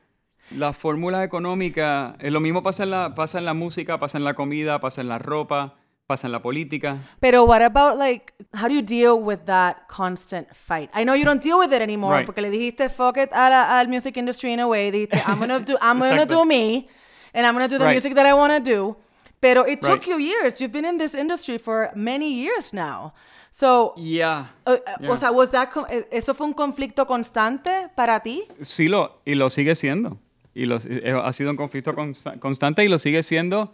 la 0.51 0.73
fórmula 0.73 1.23
económica, 1.23 2.15
eh, 2.19 2.31
lo 2.31 2.39
mismo 2.39 2.63
pasa 2.63 2.83
en, 2.83 2.91
la, 2.91 3.15
pasa 3.15 3.39
en 3.39 3.45
la 3.45 3.53
música, 3.53 3.99
pasa 3.99 4.17
en 4.17 4.23
la 4.23 4.35
comida, 4.35 4.79
pasa 4.79 5.01
en 5.01 5.09
la 5.09 5.19
ropa, 5.19 5.78
pasa 6.09 6.25
en 6.27 6.31
la 6.31 6.41
política. 6.41 6.97
Pero 7.19 7.43
what 7.45 7.61
about 7.61 7.95
like 7.99 8.33
how 8.55 8.67
do 8.67 8.73
you 8.73 8.81
deal 8.81 9.13
with 9.23 9.41
that 9.45 9.87
constant 9.87 10.47
fight? 10.55 10.89
I 10.95 11.03
know 11.03 11.13
you 11.15 11.23
don't 11.23 11.41
deal 11.41 11.59
with 11.59 11.71
it 11.71 11.81
anymore 11.83 12.15
Right. 12.15 12.25
porque 12.25 12.41
le 12.41 12.49
dijiste 12.49 12.89
fuck 12.89 13.17
it 13.17 13.29
al 13.31 13.87
music 13.87 14.17
industry 14.17 14.51
in 14.53 14.59
a 14.59 14.65
way. 14.67 14.89
Dijiste 14.89 15.21
I'm 15.27 15.37
gonna 15.39 15.59
do 15.59 15.75
I'm 15.81 15.99
gonna 15.99 16.25
do 16.25 16.43
me 16.45 16.87
and 17.33 17.45
I'm 17.45 17.53
gonna 17.53 17.67
do 17.67 17.77
the 17.77 17.85
Right. 17.85 17.93
music 17.93 18.15
that 18.15 18.25
I 18.25 18.33
want 18.33 18.51
to 18.51 18.59
do. 18.59 18.97
Pero 19.39 19.65
it 19.67 19.81
took 19.81 20.01
Right. 20.01 20.07
you 20.07 20.17
years. 20.19 20.59
You've 20.59 20.71
been 20.73 20.83
in 20.85 20.97
this 20.97 21.13
industry 21.13 21.59
for 21.59 21.91
many 21.95 22.33
years 22.33 22.73
now. 22.73 23.13
So, 23.51 23.93
Ya. 23.95 24.47
uh, 24.65 24.71
uh, 24.71 24.77
Yeah. 24.99 25.11
o 25.11 25.15
sea, 25.15 25.31
was 25.31 25.51
that 25.51 25.69
eh, 25.89 26.07
eso 26.11 26.33
fue 26.33 26.47
un 26.47 26.53
conflicto 26.53 27.05
constante 27.05 27.89
para 27.95 28.19
ti? 28.19 28.43
Sí, 28.61 28.87
lo, 28.89 29.21
y 29.25 29.35
lo 29.35 29.49
sigue 29.51 29.75
siendo. 29.75 30.17
Y 30.55 30.65
lo, 30.65 30.77
eh, 30.77 31.13
ha 31.23 31.31
sido 31.33 31.51
un 31.51 31.55
conflicto 31.57 31.93
consta- 31.93 32.39
constante 32.39 32.83
y 32.83 32.87
lo 32.89 32.97
sigue 32.97 33.21
siendo. 33.23 33.71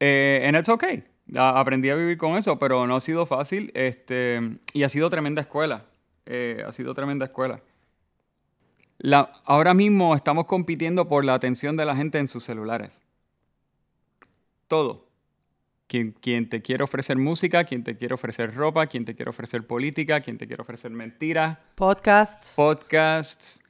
Eh, 0.00 0.42
and 0.46 0.56
it's 0.56 0.68
okay. 0.68 1.04
A- 1.36 1.60
Aprendí 1.60 1.90
a 1.90 1.94
vivir 1.94 2.16
con 2.16 2.36
eso, 2.36 2.58
pero 2.58 2.86
no 2.86 2.96
ha 2.96 3.00
sido 3.00 3.26
fácil. 3.26 3.70
Este, 3.74 4.40
y 4.72 4.82
ha 4.82 4.88
sido 4.88 5.08
tremenda 5.10 5.40
escuela. 5.42 5.84
Eh, 6.26 6.64
ha 6.66 6.72
sido 6.72 6.94
tremenda 6.94 7.26
escuela. 7.26 7.60
La, 8.98 9.32
ahora 9.44 9.72
mismo 9.74 10.14
estamos 10.14 10.46
compitiendo 10.46 11.08
por 11.08 11.24
la 11.24 11.34
atención 11.34 11.76
de 11.76 11.84
la 11.86 11.96
gente 11.96 12.18
en 12.18 12.28
sus 12.28 12.44
celulares. 12.44 13.02
Todo. 14.68 15.06
Quien, 15.86 16.12
quien 16.12 16.48
te 16.48 16.62
quiere 16.62 16.84
ofrecer 16.84 17.16
música, 17.16 17.64
quien 17.64 17.82
te 17.82 17.96
quiere 17.96 18.14
ofrecer 18.14 18.54
ropa, 18.54 18.86
quien 18.86 19.04
te 19.04 19.16
quiere 19.16 19.30
ofrecer 19.30 19.66
política, 19.66 20.20
quien 20.20 20.38
te 20.38 20.46
quiere 20.46 20.62
ofrecer 20.62 20.90
mentiras 20.92 21.58
Podcast. 21.74 22.54
podcasts, 22.54 23.60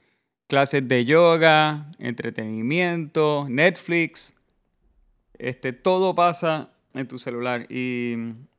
clases 0.47 0.87
de 0.87 1.03
yoga, 1.05 1.87
entretenimiento, 1.97 3.47
Netflix. 3.49 4.35
Este, 5.41 5.73
todo 5.73 6.13
pasa 6.13 6.69
en 6.93 7.07
tu 7.07 7.17
celular. 7.17 7.65
Y, 7.67 8.15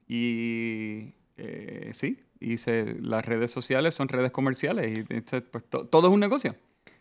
y, 0.09 1.15
eh, 1.37 1.91
sí, 1.93 2.19
y 2.41 2.57
las 3.01 3.25
redes 3.25 3.53
sociales 3.53 3.95
son 3.95 4.09
redes 4.09 4.33
comerciales. 4.33 4.99
Y 4.99 5.01
entonces, 5.15 5.45
pues, 5.49 5.63
to- 5.65 5.87
todo 5.87 6.09
es 6.09 6.13
un 6.13 6.19
negocio. 6.19 6.57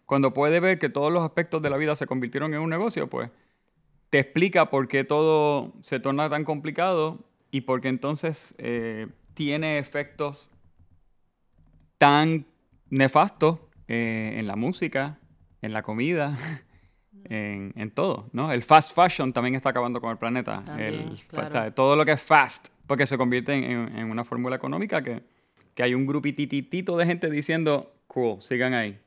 Cuando 0.06 0.34
puedes 0.34 0.62
ver 0.62 0.78
que 0.78 0.90
todos 0.90 1.12
los 1.12 1.24
aspectos 1.24 1.64
de 1.64 1.72
la 1.72 1.78
vida 1.78 1.96
se 1.96 2.06
convirtieron 2.06 2.54
en 2.54 2.60
un 2.60 2.70
negocio, 2.70 3.10
pues 3.10 3.32
te 4.12 4.20
explica 4.20 4.70
por 4.70 4.88
qué 4.88 5.04
todo 5.04 5.74
se 5.82 6.00
torna 6.00 6.30
tan 6.30 6.44
complicado 6.44 7.20
y 7.50 7.62
por 7.62 7.82
qué 7.82 7.88
entonces 7.88 8.54
eh, 8.60 9.08
tiene 9.34 9.80
efectos 9.80 10.52
tan 11.98 12.46
nefastos 12.90 13.60
eh, 13.88 14.36
en 14.38 14.46
la 14.48 14.56
música, 14.56 15.20
en 15.62 15.74
la 15.74 15.82
comida, 15.82 16.38
en, 17.26 17.74
en 17.76 17.92
todo, 17.92 18.30
¿no? 18.34 18.52
El 18.52 18.64
fast 18.64 18.94
fashion 18.96 19.32
también 19.34 19.56
está 19.56 19.70
acabando 19.70 20.00
con 20.02 20.12
el 20.12 20.18
planeta. 20.18 20.64
También, 20.66 20.94
El 20.94 21.18
claro. 21.28 21.50
¿sabes? 21.50 21.76
Todo 21.76 21.96
lo 21.96 22.06
que 22.06 22.12
es 22.14 22.22
fast, 22.22 22.70
porque 22.88 23.06
se 23.06 23.18
convierte 23.18 23.54
en, 23.54 23.64
en- 23.64 23.98
en 23.98 24.10
una 24.12 24.24
fórmula 24.24 24.56
económica 24.56 25.02
que, 25.02 25.22
que 25.76 25.84
hay 25.84 25.94
un 25.94 26.06
grupititito 26.06 26.98
de 26.98 27.06
gente 27.06 27.30
diciendo, 27.30 27.92
cool, 28.08 28.42
sigan 28.42 28.74
ahí. 28.74 28.98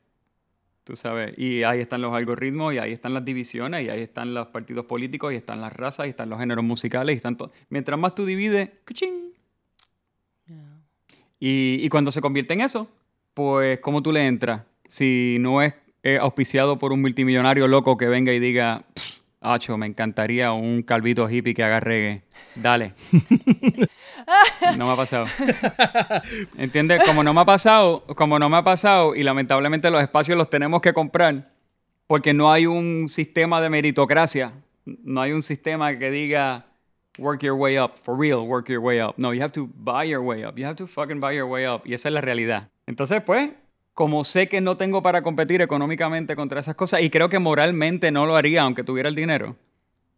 Tú 0.85 0.97
sabes, 0.97 1.33
y 1.39 1.63
ahí 1.63 1.81
están 1.81 2.03
los 2.03 2.13
algoritmos, 2.15 2.75
y 2.75 2.79
ahí 2.79 2.93
están 2.93 3.15
las 3.15 3.25
divisiones, 3.25 3.87
y 3.87 3.89
ahí 3.89 4.03
están 4.03 4.35
los 4.35 4.49
partidos 4.49 4.85
políticos, 4.85 5.33
y 5.33 5.37
están 5.37 5.63
las 5.63 5.73
razas, 5.73 6.07
y 6.07 6.11
están 6.11 6.29
los 6.29 6.39
géneros 6.39 6.63
musicales, 6.63 7.15
y 7.15 7.17
están 7.17 7.39
todo. 7.39 7.51
Mientras 7.71 7.99
más 7.99 8.15
tú 8.15 8.27
divides, 8.27 8.69
¡cuchín! 8.87 9.33
Y, 11.41 11.79
y 11.83 11.89
cuando 11.89 12.11
se 12.11 12.21
convierte 12.21 12.55
en 12.55 12.61
eso, 12.63 12.89
pues, 13.35 13.79
¿cómo 13.81 14.03
tú 14.03 14.13
le 14.13 14.27
entras? 14.27 14.63
Si 14.89 15.37
no 15.41 15.63
es 15.63 15.75
eh, 16.05 16.19
auspiciado 16.21 16.79
por 16.79 16.93
un 16.93 17.01
multimillonario 17.01 17.67
loco 17.67 17.97
que 17.97 18.07
venga 18.07 18.33
y 18.33 18.39
diga, 18.39 18.85
"Pff, 18.95 19.25
Acho, 19.47 19.77
me 19.77 19.85
encantaría 19.85 20.53
un 20.53 20.83
calvito 20.83 21.29
hippie 21.29 21.53
que 21.53 21.63
haga 21.63 21.79
reggae. 21.79 22.23
Dale. 22.55 22.95
No 24.79 24.87
me 24.87 24.93
ha 24.95 24.97
pasado. 24.97 25.27
¿Entiendes? 26.57 27.03
Como 27.05 27.23
no 27.23 27.35
me 27.35 27.43
ha 27.43 27.45
pasado, 27.45 28.05
como 28.17 28.39
no 28.39 28.49
me 28.49 28.57
ha 28.57 28.65
pasado, 28.65 29.15
y 29.15 29.23
lamentablemente 29.23 29.91
los 29.91 30.01
espacios 30.01 30.39
los 30.39 30.49
tenemos 30.49 30.81
que 30.81 30.95
comprar, 30.95 31.51
porque 32.07 32.33
no 32.33 32.51
hay 32.51 32.65
un 32.65 33.11
sistema 33.11 33.61
de 33.61 33.69
meritocracia. 33.69 34.53
No 34.87 35.21
hay 35.21 35.33
un 35.33 35.43
sistema 35.43 35.99
que 35.99 36.11
diga 36.11 36.65
work 37.19 37.43
your 37.43 37.53
way 37.53 37.79
up, 37.79 37.93
for 38.03 38.19
real, 38.19 38.39
work 38.49 38.69
your 38.71 38.81
way 38.81 38.99
up. 39.03 39.13
No, 39.19 39.35
you 39.35 39.43
have 39.43 39.53
to 39.53 39.69
buy 39.75 40.09
your 40.09 40.23
way 40.23 40.43
up. 40.43 40.57
You 40.57 40.65
have 40.65 40.77
to 40.77 40.87
fucking 40.87 41.21
buy 41.21 41.37
your 41.37 41.47
way 41.47 41.67
up. 41.67 41.83
Y 41.85 41.93
esa 41.93 42.09
es 42.09 42.15
la 42.15 42.23
realidad. 42.23 42.71
Entonces, 42.87 43.21
pues, 43.21 43.51
como 43.95 44.25
sé 44.25 44.49
que 44.49 44.61
no 44.61 44.77
tengo 44.77 45.03
para 45.03 45.23
competir 45.23 45.63
económicamente 45.63 46.37
contra 46.37 46.61
esas 46.61 46.75
cosas, 46.75 47.01
y 47.03 47.11
creo 47.11 47.29
que 47.29 47.39
moralmente 47.39 48.11
no 48.11 48.27
lo 48.27 48.37
haría 48.37 48.63
aunque 48.63 48.85
tuviera 48.85 49.09
el 49.09 49.15
dinero, 49.15 49.57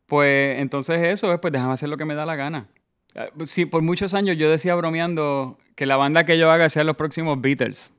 pues 0.06 0.58
entonces 0.58 1.00
eso 1.02 1.32
es, 1.32 1.38
pues 1.38 1.52
déjame 1.52 1.74
hacer 1.74 1.88
lo 1.88 1.96
que 1.96 2.04
me 2.04 2.14
da 2.14 2.26
la 2.26 2.36
gana. 2.36 2.66
Eh, 3.14 3.30
Sí, 3.44 3.66
por 3.66 3.82
muchos 3.82 4.14
años 4.14 4.36
yo 4.38 4.50
decía 4.50 4.74
bromeando 4.74 5.58
que 5.74 5.86
la 5.86 5.96
banda 5.96 6.24
que 6.24 6.38
yo 6.38 6.50
haga 6.50 6.68
sea 6.70 6.84
los 6.84 6.96
próximos 6.96 7.40
Beatles, 7.40 7.92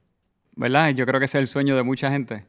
¿verdad? 0.55 0.89
Yo 0.89 1.05
creo 1.05 1.19
que 1.19 1.25
ese 1.25 1.37
es 1.37 1.43
el 1.43 1.47
sueño 1.47 1.75
de 1.75 1.83
mucha 1.83 2.09
gente. 2.09 2.45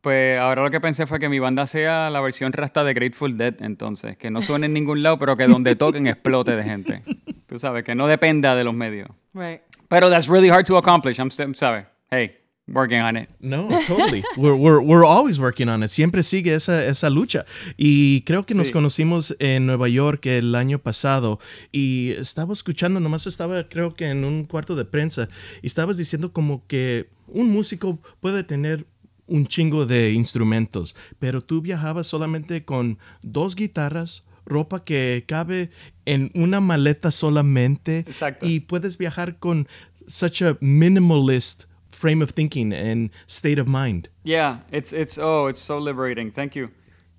Pues 0.00 0.38
ahora 0.38 0.62
lo 0.62 0.70
que 0.70 0.80
pensé 0.80 1.06
fue 1.06 1.18
que 1.18 1.28
mi 1.28 1.40
banda 1.40 1.66
sea 1.66 2.08
la 2.08 2.20
versión 2.20 2.52
rasta 2.52 2.84
de 2.84 2.94
Grateful 2.94 3.36
Dead, 3.36 3.56
entonces, 3.60 4.16
que 4.16 4.30
no 4.30 4.42
suene 4.42 4.66
en 4.66 4.72
ningún 4.72 5.02
lado, 5.02 5.18
pero 5.18 5.36
que 5.36 5.48
donde 5.48 5.74
toquen 5.74 6.06
explote 6.06 6.54
de 6.54 6.62
gente. 6.62 7.02
Tú 7.46 7.58
sabes, 7.58 7.82
que 7.82 7.96
no 7.96 8.06
dependa 8.06 8.54
de 8.54 8.62
los 8.62 8.74
medios. 8.74 9.08
Right. 9.34 9.60
Pero 9.88 10.08
that's 10.08 10.28
really 10.28 10.50
hard 10.50 10.66
to 10.66 10.78
accomplish, 10.78 11.18
I'm 11.18 11.30
¿sabes? 11.54 11.84
Hey, 12.10 12.36
working 12.66 13.00
on 13.00 13.16
it. 13.16 13.28
No, 13.40 13.68
totally. 13.86 14.22
We're, 14.36 14.54
we're, 14.56 14.80
we're 14.80 15.04
always 15.04 15.38
working 15.38 15.68
on 15.68 15.82
it. 15.82 15.88
Siempre 15.90 16.22
sigue 16.22 16.54
esa, 16.54 16.84
esa 16.86 17.10
lucha. 17.10 17.44
Y 17.76 18.22
creo 18.22 18.44
que 18.46 18.54
nos 18.54 18.68
Sí. 18.68 18.72
conocimos 18.72 19.36
en 19.38 19.66
Nueva 19.66 19.88
York 19.88 20.26
el 20.26 20.54
año 20.54 20.78
pasado 20.78 21.38
y 21.72 22.10
estaba 22.18 22.52
escuchando, 22.52 23.00
nomás 23.00 23.26
estaba 23.26 23.68
creo 23.68 23.94
que 23.94 24.06
en 24.08 24.24
un 24.24 24.44
cuarto 24.44 24.74
de 24.76 24.84
prensa 24.84 25.28
y 25.62 25.66
estabas 25.66 25.96
diciendo 25.96 26.32
como 26.32 26.66
que 26.66 27.08
un 27.26 27.50
músico 27.50 27.98
puede 28.20 28.42
tener 28.44 28.86
un 29.26 29.46
chingo 29.46 29.84
de 29.84 30.12
instrumentos, 30.14 30.96
pero 31.18 31.42
tú 31.42 31.60
viajabas 31.60 32.06
solamente 32.06 32.64
con 32.64 32.98
dos 33.20 33.54
guitarras, 33.56 34.24
ropa 34.46 34.82
que 34.82 35.24
cabe 35.28 35.68
en 36.06 36.30
una 36.34 36.60
maleta 36.60 37.10
solamente 37.10 37.98
Exacto. 37.98 38.46
y 38.46 38.60
puedes 38.60 38.96
viajar 38.96 39.38
con 39.38 39.68
such 40.06 40.40
a 40.40 40.56
minimalist 40.62 41.64
frame 41.90 42.22
of 42.22 42.30
thinking 42.30 42.72
and 42.72 43.10
state 43.26 43.58
of 43.58 43.66
mind. 43.66 44.08
Yeah, 44.24 44.58
it's 44.70 44.92
it's 44.92 45.18
oh, 45.18 45.46
it's 45.48 45.58
so 45.60 45.78
liberating. 45.78 46.30
Thank 46.30 46.54
you 46.56 46.70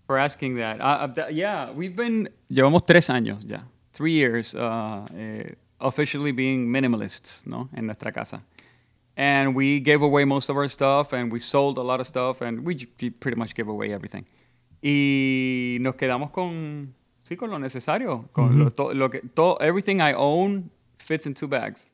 for 0.05 0.17
asking 0.17 0.55
that. 0.55 0.79
Uh, 0.81 0.83
uh, 0.83 1.07
th- 1.13 1.31
yeah, 1.35 1.71
we've 1.71 1.95
been 1.95 2.29
llevamos 2.51 2.85
tres 2.85 3.09
años 3.09 3.43
ya, 3.47 3.59
three 3.93 4.13
years 4.13 4.55
uh, 4.55 5.05
eh, 5.17 5.53
officially 5.79 6.31
being 6.31 6.67
minimalists, 6.67 7.45
¿no? 7.47 7.69
in 7.75 7.85
nuestra 7.85 8.11
casa, 8.11 8.41
and 9.15 9.55
we 9.55 9.79
gave 9.79 10.01
away 10.01 10.25
most 10.25 10.49
of 10.49 10.57
our 10.57 10.67
stuff, 10.67 11.13
and 11.13 11.31
we 11.31 11.39
sold 11.39 11.77
a 11.77 11.81
lot 11.83 11.99
of 11.99 12.07
stuff, 12.07 12.41
and 12.41 12.65
we 12.65 12.75
pretty 13.19 13.37
much 13.37 13.53
gave 13.55 13.67
away 13.67 13.91
everything. 13.93 14.25
Y 14.81 15.77
nos 15.81 15.95
quedamos 15.95 16.31
con 16.31 16.93
sí 17.23 17.35
con 17.37 17.49
lo 17.51 17.57
necesario, 17.59 18.29
con 18.31 18.57
lo, 18.57 18.69
to- 18.71 18.93
lo 18.93 19.09
que 19.09 19.21
todo 19.35 19.55
everything 19.61 19.99
I 20.01 20.13
own 20.13 20.69
fits 20.97 21.25
in 21.25 21.33
two 21.33 21.47
bags. 21.47 21.87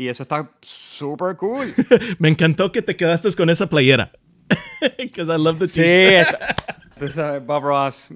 Y 0.00 0.08
eso 0.08 0.22
está 0.22 0.50
super 0.62 1.36
cool. 1.36 1.66
Me 2.18 2.30
encantó 2.30 2.72
que 2.72 2.80
te 2.80 2.96
quedaste 2.96 3.30
con 3.36 3.50
esa 3.50 3.68
playera. 3.68 4.10
Because 4.98 5.30
I 5.30 5.36
love 5.36 5.58
the 5.58 5.68
Sí, 5.68 6.26
tú 6.98 7.06
sabes, 7.08 7.44
Bob 7.44 7.64
Ross. 7.64 8.10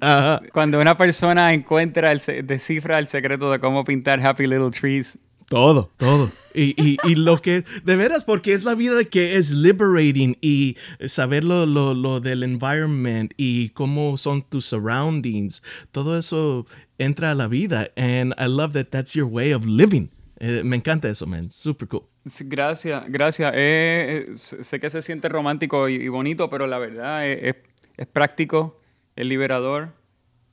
Cuando 0.51 0.81
una 0.81 0.97
persona 0.97 1.53
encuentra, 1.53 2.11
el, 2.11 2.19
descifra 2.43 2.97
el 2.97 3.07
secreto 3.07 3.51
de 3.51 3.59
cómo 3.59 3.85
pintar 3.85 4.19
Happy 4.19 4.47
Little 4.47 4.71
Trees, 4.71 5.19
Todo, 5.47 5.91
todo. 5.97 6.31
Y, 6.55 6.73
y, 6.83 6.97
y, 7.03 7.13
lo 7.17 7.39
que, 7.39 7.63
de 7.83 7.95
veras, 7.95 8.23
porque 8.23 8.53
es 8.53 8.63
la 8.63 8.73
vida 8.73 9.03
que 9.03 9.37
es 9.37 9.51
liberating 9.51 10.39
y 10.41 10.77
saber 11.05 11.43
lo, 11.43 11.67
lo, 11.67 11.93
lo, 11.93 12.19
del 12.19 12.41
environment 12.41 13.31
y 13.37 13.69
cómo 13.69 14.17
son 14.17 14.41
tus 14.41 14.65
surroundings, 14.65 15.61
todo 15.91 16.17
eso 16.17 16.65
entra 16.97 17.29
a 17.29 17.35
la 17.35 17.45
vida. 17.45 17.91
And 17.95 18.33
I 18.39 18.47
love 18.47 18.73
that 18.73 18.87
that's 18.89 19.13
your 19.13 19.27
way 19.27 19.53
of 19.53 19.67
living. 19.67 20.09
Eh, 20.39 20.61
me 20.63 20.75
encanta 20.75 21.09
eso, 21.09 21.25
man. 21.25 21.49
Super 21.49 21.87
cool. 21.87 22.03
Gracias, 22.41 23.03
gracias. 23.07 23.53
Eh, 23.55 24.27
eh, 24.29 24.35
sé 24.35 24.79
que 24.79 24.89
se 24.89 25.01
siente 25.01 25.29
romántico 25.29 25.87
y, 25.87 25.95
y 25.95 26.07
bonito, 26.07 26.49
pero 26.49 26.67
la 26.67 26.77
verdad 26.77 27.27
es, 27.27 27.55
es, 27.97 28.07
práctico, 28.07 28.79
es 29.15 29.25
liberador. 29.25 29.93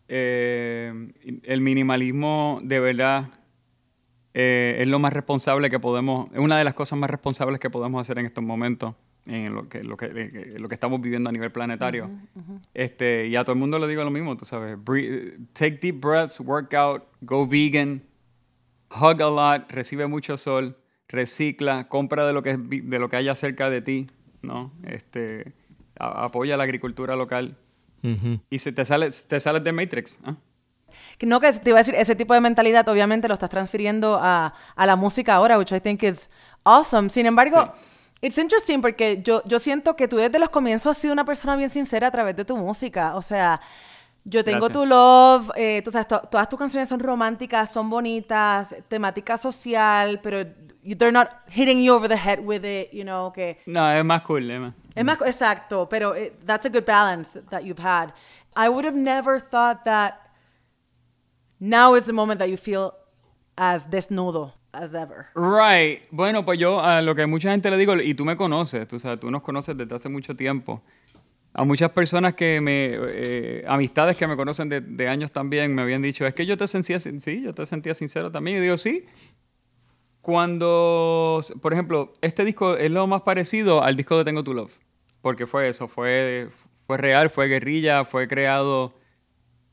el 0.08 1.60
minimalismo 1.60 2.60
de 2.62 2.80
verdad 2.80 3.30
eh, 4.34 4.78
es 4.80 4.88
lo 4.88 4.98
más 4.98 5.12
responsable 5.12 5.68
que 5.68 5.78
podemos, 5.78 6.30
es 6.32 6.38
una 6.38 6.56
de 6.56 6.64
las 6.64 6.74
cosas 6.74 6.98
más 6.98 7.10
responsables 7.10 7.60
que 7.60 7.68
podemos 7.68 8.00
hacer 8.00 8.18
en 8.18 8.26
estos 8.26 8.42
momentos, 8.42 8.94
en 9.26 9.54
lo 9.54 9.68
que, 9.68 9.84
lo 9.84 9.96
que, 9.96 10.54
lo 10.58 10.68
que 10.68 10.74
estamos 10.74 11.00
viviendo 11.02 11.28
a 11.28 11.32
nivel 11.32 11.52
planetario. 11.52 12.10
Este, 12.72 13.26
y 13.28 13.36
a 13.36 13.44
todo 13.44 13.52
el 13.52 13.58
mundo 13.58 13.78
le 13.78 13.86
digo 13.88 14.02
lo 14.04 14.10
mismo, 14.10 14.36
tú 14.36 14.46
sabes, 14.46 14.78
take 15.52 15.78
deep 15.82 16.00
breaths, 16.00 16.40
work 16.40 16.72
out, 16.72 17.02
go 17.20 17.46
vegan, 17.46 18.02
hug 19.00 19.22
a 19.22 19.30
lot, 19.30 19.70
recibe 19.70 20.06
mucho 20.06 20.36
sol, 20.36 20.76
recicla, 21.08 21.88
compra 21.88 22.26
de 22.26 22.32
lo 22.32 22.42
que, 22.42 22.56
de 22.56 22.98
lo 22.98 23.08
que 23.08 23.16
haya 23.16 23.34
cerca 23.34 23.70
de 23.70 23.82
ti, 23.82 24.08
¿no? 24.42 24.72
Este, 24.84 25.52
apoya 25.96 26.56
la 26.56 26.64
agricultura 26.64 27.16
local. 27.16 27.56
Y 28.50 28.58
si 28.58 28.72
te 28.72 28.84
sales, 28.84 29.28
te 29.28 29.38
sales 29.38 29.62
de 29.62 29.70
Matrix. 29.70 30.18
¿ah? 30.24 30.34
no 31.20 31.40
que 31.40 31.52
te 31.52 31.70
iba 31.70 31.78
a 31.78 31.82
decir, 31.82 31.94
ese 31.94 32.16
tipo 32.16 32.34
de 32.34 32.40
mentalidad 32.40 32.88
obviamente 32.88 33.28
lo 33.28 33.34
estás 33.34 33.50
transfiriendo 33.50 34.18
a, 34.20 34.54
a 34.74 34.86
la 34.86 34.96
música 34.96 35.34
ahora, 35.34 35.58
which 35.58 35.72
I 35.72 35.80
think 35.80 36.02
is 36.02 36.28
awesome. 36.64 37.10
Sin 37.10 37.26
embargo, 37.26 37.72
it's 38.20 38.38
interesting 38.38 38.80
porque 38.80 39.20
yo, 39.22 39.42
yo 39.44 39.58
siento 39.58 39.94
que 39.94 40.08
tú 40.08 40.16
desde 40.16 40.38
los 40.38 40.50
comienzos 40.50 40.96
has 40.96 40.98
sido 40.98 41.12
una 41.12 41.24
persona 41.24 41.56
bien 41.56 41.70
sincera 41.70 42.08
a 42.08 42.10
través 42.10 42.36
de 42.36 42.44
tu 42.44 42.56
música. 42.56 43.14
O 43.14 43.22
sea, 43.22 43.60
yo 44.24 44.44
tengo 44.44 44.70
tu 44.70 44.86
love, 44.86 45.50
eh, 45.56 45.82
tú 45.84 45.90
sabes, 45.90 46.06
todas 46.06 46.48
tus 46.48 46.58
canciones 46.58 46.88
son 46.88 47.00
románticas, 47.00 47.72
son 47.72 47.90
bonitas, 47.90 48.74
temática 48.88 49.36
social, 49.36 50.20
pero 50.22 50.44
they're 50.96 51.12
not 51.12 51.28
hitting 51.48 51.82
you 51.82 51.94
over 51.94 52.08
the 52.08 52.16
head 52.16 52.40
with 52.40 52.64
it, 52.64 52.90
you 52.92 53.02
know, 53.04 53.32
que... 53.32 53.58
No, 53.66 53.90
es 53.90 54.04
más 54.04 54.22
cool, 54.22 54.50
es 54.50 54.60
más... 54.60 54.74
Es 54.94 55.04
más, 55.04 55.20
exacto, 55.22 55.88
pero 55.88 56.14
eh, 56.14 56.32
that's 56.44 56.66
a 56.66 56.68
good 56.68 56.84
balance 56.84 57.40
that 57.50 57.64
you've 57.64 57.82
had. 57.82 58.12
I 58.54 58.68
would 58.68 58.84
have 58.84 58.96
never 58.96 59.40
thought 59.40 59.84
that 59.84 60.20
now 61.58 61.94
is 61.94 62.04
the 62.04 62.12
moment 62.12 62.38
that 62.38 62.48
you 62.48 62.56
feel 62.56 62.92
as 63.56 63.86
desnudo 63.88 64.52
as 64.72 64.94
ever. 64.94 65.28
Right. 65.34 66.02
Bueno, 66.10 66.44
pues 66.44 66.58
yo 66.58 66.80
a 66.80 67.00
lo 67.02 67.14
que 67.14 67.26
mucha 67.26 67.50
gente 67.50 67.70
le 67.70 67.76
digo, 67.76 67.94
y 67.96 68.14
tú 68.14 68.24
me 68.24 68.36
conoces, 68.36 68.88
tú, 68.88 68.98
sabes, 68.98 69.20
tú 69.20 69.30
nos 69.30 69.42
conoces 69.42 69.76
desde 69.76 69.94
hace 69.94 70.08
mucho 70.08 70.34
tiempo. 70.34 70.82
A 71.54 71.64
muchas 71.64 71.90
personas 71.90 72.34
que 72.34 72.60
me, 72.60 72.92
eh, 72.94 73.64
amistades 73.66 74.16
que 74.16 74.26
me 74.26 74.36
conocen 74.36 74.68
de, 74.68 74.80
de, 74.80 75.08
años 75.08 75.32
también, 75.32 75.74
me 75.74 75.82
habían 75.82 76.00
dicho, 76.00 76.26
es 76.26 76.32
que 76.34 76.46
yo 76.46 76.56
te 76.56 76.66
sentía, 76.66 76.98
sí, 76.98 77.42
yo 77.42 77.54
te 77.54 77.66
sentía 77.66 77.92
sincero 77.92 78.30
también. 78.30 78.58
Y 78.58 78.60
digo, 78.60 78.78
sí. 78.78 79.04
Cuando, 80.22 81.40
por 81.60 81.72
ejemplo, 81.72 82.12
este 82.20 82.44
disco 82.44 82.76
es 82.76 82.90
lo 82.90 83.06
más 83.08 83.22
parecido 83.22 83.82
al 83.82 83.96
disco 83.96 84.16
de 84.16 84.24
Tengo 84.24 84.44
Tu 84.44 84.54
Love. 84.54 84.78
Porque 85.20 85.46
fue 85.46 85.68
eso, 85.68 85.88
fue, 85.88 86.48
fue 86.86 86.96
real, 86.96 87.28
fue 87.28 87.48
guerrilla, 87.48 88.04
fue 88.04 88.28
creado 88.28 88.94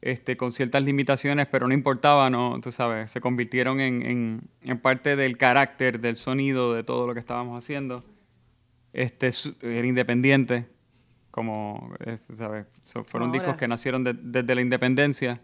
este, 0.01 0.37
con 0.37 0.51
ciertas 0.51 0.83
limitaciones, 0.83 1.47
pero 1.47 1.67
no 1.67 1.73
importaba, 1.73 2.29
¿no? 2.29 2.59
Tú 2.61 2.71
sabes, 2.71 3.11
se 3.11 3.21
convirtieron 3.21 3.79
en, 3.79 4.49
en, 4.63 4.79
parte 4.79 5.15
del 5.15 5.37
carácter, 5.37 5.99
del 5.99 6.15
sonido, 6.15 6.73
de 6.73 6.83
todo 6.83 7.05
lo 7.05 7.13
que 7.13 7.19
estábamos 7.19 7.63
haciendo. 7.63 8.03
Este, 8.93 9.29
era 9.61 9.85
independiente, 9.85 10.67
como, 11.31 11.93
este, 12.05 12.35
¿sabes? 12.35 12.65
fueron 13.07 13.31
discos 13.31 13.55
que 13.55 13.67
nacieron 13.67 14.03
desde 14.03 14.55
la 14.55 14.61
independencia. 14.61 15.41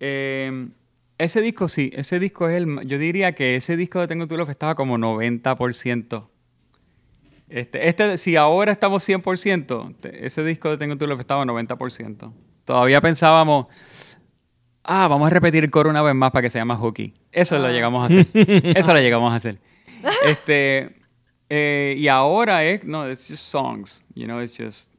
Em, 0.00 0.72
ese 1.18 1.40
disco 1.40 1.68
sí, 1.68 1.90
ese 1.94 2.18
disco 2.18 2.48
es 2.48 2.56
el... 2.56 2.86
Yo 2.86 2.98
diría 2.98 3.34
que 3.34 3.56
ese 3.56 3.76
disco 3.76 4.00
de 4.00 4.06
Tengo 4.06 4.28
Tu 4.28 4.36
Love 4.36 4.50
estaba 4.50 4.74
como 4.74 4.96
90%. 4.98 6.28
Este, 7.48 7.88
este, 7.88 8.18
si 8.18 8.36
ahora 8.36 8.72
estamos 8.72 9.08
100%, 9.08 9.94
ese 10.12 10.44
disco 10.44 10.70
de 10.70 10.76
Tengo 10.76 10.96
Tu 10.96 11.06
Love 11.06 11.20
estaba 11.20 11.44
90%. 11.44 12.32
Todavía 12.64 13.00
pensábamos, 13.00 13.66
ah, 14.84 15.08
vamos 15.08 15.26
a 15.26 15.30
repetir 15.30 15.64
el 15.64 15.70
coro 15.70 15.90
una 15.90 16.02
vez 16.02 16.14
más 16.14 16.30
para 16.30 16.42
que 16.42 16.50
se 16.50 16.58
llame 16.58 16.74
Hooky. 16.74 17.14
Eso 17.32 17.58
lo 17.58 17.66
ah. 17.66 17.72
llegamos 17.72 18.02
a 18.02 18.06
hacer. 18.06 18.26
Eso 18.76 18.92
lo 18.92 19.00
llegamos 19.00 19.32
a 19.32 19.36
hacer. 19.36 19.58
Este, 20.24 20.97
eh, 21.50 21.94
y 21.96 22.08
ahora 22.08 22.64
es, 22.64 22.84
no, 22.84 23.08
it's 23.08 23.28
just 23.28 23.48
songs, 23.48 24.04
you 24.14 24.26
know, 24.26 24.40
it's 24.40 24.56
just, 24.56 24.90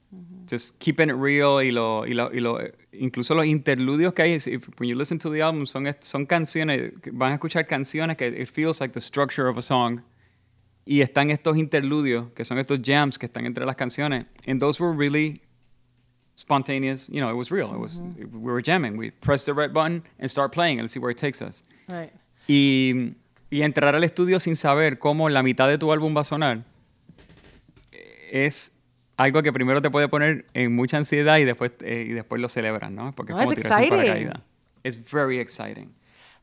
just 0.47 0.79
keeping 0.79 1.09
it 1.09 1.15
real 1.15 1.61
y 1.61 1.71
lo, 1.71 2.05
y 2.05 2.13
lo, 2.13 2.31
y 2.31 2.39
lo, 2.39 2.59
incluso 2.91 3.35
los 3.35 3.45
interludios 3.45 4.13
que 4.13 4.23
hay, 4.23 4.33
if, 4.33 4.67
when 4.79 4.89
you 4.89 4.95
listen 4.95 5.17
to 5.19 5.29
the 5.29 5.41
album, 5.41 5.65
son, 5.65 5.95
son 5.99 6.25
canciones, 6.25 6.93
van 7.13 7.33
a 7.33 7.35
escuchar 7.37 7.67
canciones 7.67 8.17
que 8.17 8.27
it 8.27 8.49
feels 8.49 8.79
like 8.79 8.93
the 8.93 9.01
structure 9.01 9.47
of 9.47 9.57
a 9.57 9.61
song. 9.61 10.01
Y 10.85 11.01
están 11.01 11.29
estos 11.29 11.55
interludios, 11.55 12.31
que 12.33 12.43
son 12.43 12.57
estos 12.57 12.79
jams 12.81 13.19
que 13.19 13.27
están 13.27 13.45
entre 13.45 13.63
las 13.63 13.75
canciones. 13.75 14.25
And 14.47 14.59
those 14.59 14.79
were 14.79 14.91
really 14.91 15.43
spontaneous. 16.35 17.07
You 17.09 17.21
know, 17.21 17.29
it 17.29 17.35
was 17.35 17.51
real. 17.51 17.71
It 17.73 17.79
was 17.79 18.01
we 18.15 18.51
were 18.51 18.61
jamming. 18.61 18.97
We 18.97 19.11
press 19.11 19.45
the 19.45 19.53
red 19.53 19.71
button 19.71 20.03
and 20.17 20.31
start 20.31 20.51
playing 20.51 20.79
and 20.79 20.89
see 20.89 20.99
where 20.99 21.11
it 21.11 21.17
takes 21.17 21.43
us. 21.43 21.61
Right. 21.87 22.11
Y, 22.47 23.13
y 23.49 23.61
entrar 23.63 23.95
al 23.95 24.03
estudio 24.03 24.39
sin 24.39 24.55
saber 24.55 24.99
cómo 24.99 25.29
la 25.29 25.43
mitad 25.43 25.67
de 25.67 25.77
tu 25.77 25.91
álbum 25.91 26.15
va 26.15 26.21
a 26.21 26.25
sonar 26.25 26.63
es 28.31 28.77
algo 29.17 29.43
que 29.43 29.51
primero 29.51 29.81
te 29.81 29.89
puede 29.89 30.07
poner 30.07 30.45
en 30.53 30.75
mucha 30.75 30.97
ansiedad 30.97 31.37
y 31.37 31.45
después 31.45 31.73
eh, 31.81 32.05
y 32.07 32.13
después 32.13 32.41
lo 32.41 32.49
celebran, 32.49 32.95
¿no? 32.95 33.13
Porque 33.13 33.33
no, 33.33 33.39
es 33.39 33.45
como 33.45 33.57
exciting. 33.57 34.31
It's 34.83 35.11
very 35.11 35.39
exciting. 35.39 35.93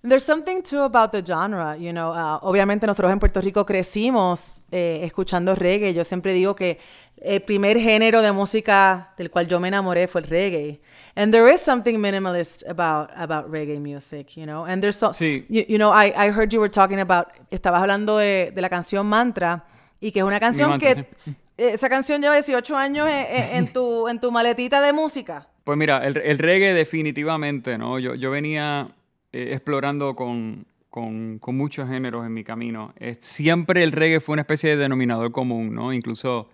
There's 0.07 0.25
something 0.25 0.63
too 0.63 0.83
about 0.83 1.11
the 1.11 1.23
genre, 1.25 1.77
you 1.77 1.93
know. 1.93 2.13
Uh, 2.13 2.39
obviamente 2.43 2.87
nosotros 2.87 3.11
en 3.11 3.19
Puerto 3.19 3.41
Rico 3.41 3.65
crecimos 3.67 4.65
eh, 4.71 5.01
escuchando 5.03 5.55
reggae. 5.57 5.93
Yo 5.95 6.05
siempre 6.05 6.33
digo 6.33 6.55
que 6.55 6.79
el 7.17 7.43
primer 7.43 7.77
género 7.79 8.23
de 8.23 8.31
música 8.31 9.13
del 9.17 9.31
cual 9.31 9.49
yo 9.49 9.59
me 9.59 9.67
enamoré 9.69 10.07
fue 10.07 10.21
el 10.21 10.29
reggae. 10.29 10.81
And 11.17 11.33
there 11.33 11.53
is 11.53 11.61
something 11.61 11.99
minimalist 11.99 12.63
about 12.69 13.11
about 13.17 13.51
reggae 13.51 13.81
music, 13.81 14.37
you 14.37 14.45
know. 14.45 14.65
And 14.65 14.81
there's 14.81 14.97
so, 14.97 15.13
sí. 15.13 15.45
you, 15.49 15.65
you, 15.67 15.79
know, 15.79 15.91
I, 15.91 16.13
I 16.15 16.31
heard 16.31 16.53
you 16.53 16.61
were 16.61 16.71
talking 16.71 17.01
about, 17.01 17.29
estabas 17.51 17.81
hablando 17.81 18.19
de, 18.19 18.53
de 18.55 18.61
la 18.61 18.69
canción 18.69 19.07
Mantra 19.07 19.65
y 20.01 20.13
que 20.13 20.21
es 20.21 20.25
una 20.25 20.39
canción 20.39 20.79
que 20.79 20.95
sí. 21.25 21.35
esa 21.57 21.89
canción 21.89 22.23
lleva 22.23 22.35
18 22.35 22.77
años 22.77 23.09
en, 23.09 23.57
en, 23.57 23.73
tu 23.73 24.07
en 24.09 24.21
tu 24.21 24.31
maletita 24.31 24.81
de 24.83 24.93
música. 24.93 25.49
Pues 25.65 25.77
mira, 25.77 26.07
el, 26.07 26.17
el 26.19 26.39
reggae 26.39 26.75
definitivamente, 26.75 27.77
¿no? 27.77 27.99
Yo, 27.99 28.15
yo 28.15 28.31
venía 28.31 28.89
eh, 29.33 29.51
explorando 29.53 30.15
con, 30.15 30.67
con, 30.91 31.39
con, 31.39 31.57
muchos 31.57 31.89
géneros 31.89 32.25
en 32.25 32.33
mi 32.33 32.45
camino. 32.45 32.95
siempre 33.19 33.83
el 33.83 33.93
reggae 33.93 34.21
fue 34.21 34.35
una 34.35 34.43
especie 34.43 34.71
de 34.71 34.77
denominador 34.77 35.33
común, 35.33 35.75
¿no? 35.75 35.93
Incluso 35.93 36.49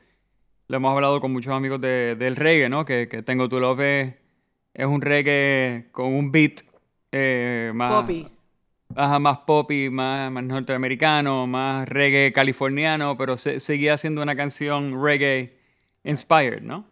lo 0.73 0.77
hemos 0.77 0.93
hablado 0.93 1.21
con 1.21 1.33
muchos 1.33 1.53
amigos 1.53 1.81
de, 1.81 2.17
del 2.17 2.35
reggae, 2.35 2.69
¿no? 2.71 2.85
Que, 2.85 3.07
que 3.07 3.23
Tengo 3.23 3.49
Tu 3.49 3.61
Love 3.61 3.81
es, 3.81 4.15
es, 4.73 4.87
un 4.87 5.03
reggae 5.03 5.89
con 5.93 6.15
un 6.15 6.33
beat 6.33 6.63
eh, 7.13 7.73
más... 7.75 7.93
Poppy. 7.93 8.27
más 8.97 9.39
poppy, 9.41 9.91
más, 9.91 10.33
más, 10.33 10.45
norteamericano, 10.45 11.47
más 11.47 11.87
reggae 11.89 12.33
californiano, 12.33 13.19
pero 13.19 13.37
se, 13.37 13.61
seguía 13.61 13.99
siendo 13.99 14.23
una 14.23 14.35
canción 14.35 15.03
reggae 15.03 15.59
inspired, 16.05 16.63
¿no? 16.63 16.87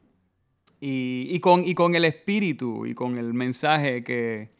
Y, 0.78 1.28
y, 1.30 1.40
con, 1.40 1.64
y 1.66 1.74
con 1.74 1.94
el 1.94 2.04
espíritu 2.04 2.86
y 2.86 2.94
con 2.94 3.18
el 3.18 3.32
mensaje 3.32 4.04
que, 4.04 4.50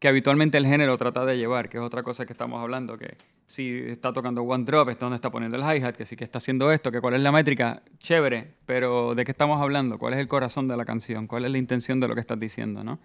que 0.00 0.08
habitualmente 0.08 0.56
el 0.56 0.66
género 0.66 0.96
trata 0.96 1.26
de 1.26 1.36
llevar, 1.36 1.68
que 1.68 1.76
es 1.76 1.82
otra 1.82 2.02
cosa 2.02 2.24
que 2.24 2.32
estamos 2.32 2.60
hablando, 2.60 2.96
que 2.96 3.18
si 3.44 3.82
está 3.86 4.14
tocando 4.14 4.42
one 4.42 4.64
drop, 4.64 4.88
es 4.88 4.98
donde 4.98 5.16
está 5.16 5.30
poniendo 5.30 5.58
el 5.58 5.62
hi-hat, 5.62 5.94
que 5.94 6.06
sí 6.06 6.16
que 6.16 6.24
está 6.24 6.38
haciendo 6.38 6.72
esto, 6.72 6.90
que 6.90 7.02
cuál 7.02 7.14
es 7.14 7.20
la 7.20 7.30
métrica, 7.30 7.82
chévere, 7.98 8.54
pero 8.64 9.14
¿de 9.14 9.26
qué 9.26 9.30
estamos 9.30 9.60
hablando? 9.60 9.98
¿Cuál 9.98 10.14
es 10.14 10.20
el 10.20 10.26
corazón 10.26 10.66
de 10.68 10.76
la 10.78 10.86
canción? 10.86 11.26
¿Cuál 11.26 11.44
es 11.44 11.50
la 11.50 11.58
intención 11.58 12.00
de 12.00 12.08
lo 12.08 12.14
que 12.14 12.22
estás 12.22 12.40
diciendo, 12.40 12.82
no? 12.82 12.98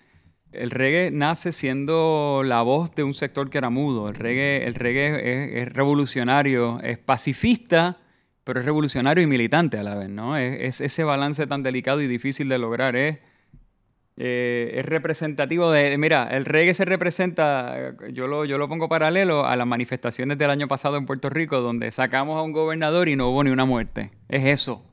El 0.53 0.71
reggae 0.71 1.11
nace 1.11 1.51
siendo 1.51 2.43
la 2.45 2.61
voz 2.61 2.95
de 2.95 3.03
un 3.03 3.13
sector 3.13 3.49
que 3.49 3.57
era 3.57 3.69
mudo. 3.69 4.07
El 4.07 4.15
reggae, 4.15 4.65
el 4.65 4.75
reggae 4.75 5.63
es, 5.63 5.73
revolucionario, 5.73 6.79
es 6.79 6.97
pacifista, 6.97 7.97
pero 8.45 8.61
es 8.61 8.65
revolucionario 8.65 9.21
y 9.21 9.27
militante 9.27 9.77
a 9.77 9.83
la 9.83 9.95
vez, 9.95 10.07
¿no? 10.07 10.37
Es, 10.37 10.61
es 10.61 10.79
ese 10.79 11.03
balance 11.03 11.45
tan 11.45 11.61
delicado 11.61 12.01
y 12.01 12.07
difícil 12.07 12.47
de 12.47 12.57
lograr, 12.57 12.95
es 12.95 13.19
eh, 14.17 14.71
es 14.75 14.85
representativo 14.85 15.71
de, 15.71 15.97
mira, 15.97 16.29
el 16.31 16.45
reggae 16.45 16.73
se 16.73 16.85
representa, 16.85 17.95
yo 18.13 18.27
lo, 18.27 18.45
yo 18.45 18.57
lo 18.57 18.69
pongo 18.69 18.87
paralelo 18.87 19.45
a 19.45 19.55
las 19.57 19.67
manifestaciones 19.67 20.37
del 20.37 20.49
año 20.49 20.67
pasado 20.67 20.95
en 20.97 21.05
Puerto 21.05 21.29
Rico, 21.29 21.59
donde 21.59 21.91
sacamos 21.91 22.37
a 22.37 22.41
un 22.41 22.53
gobernador 22.53 23.09
y 23.09 23.15
no 23.15 23.29
hubo 23.29 23.43
ni 23.43 23.49
una 23.49 23.65
muerte. 23.65 24.11
Es 24.29 24.45
eso. 24.45 24.85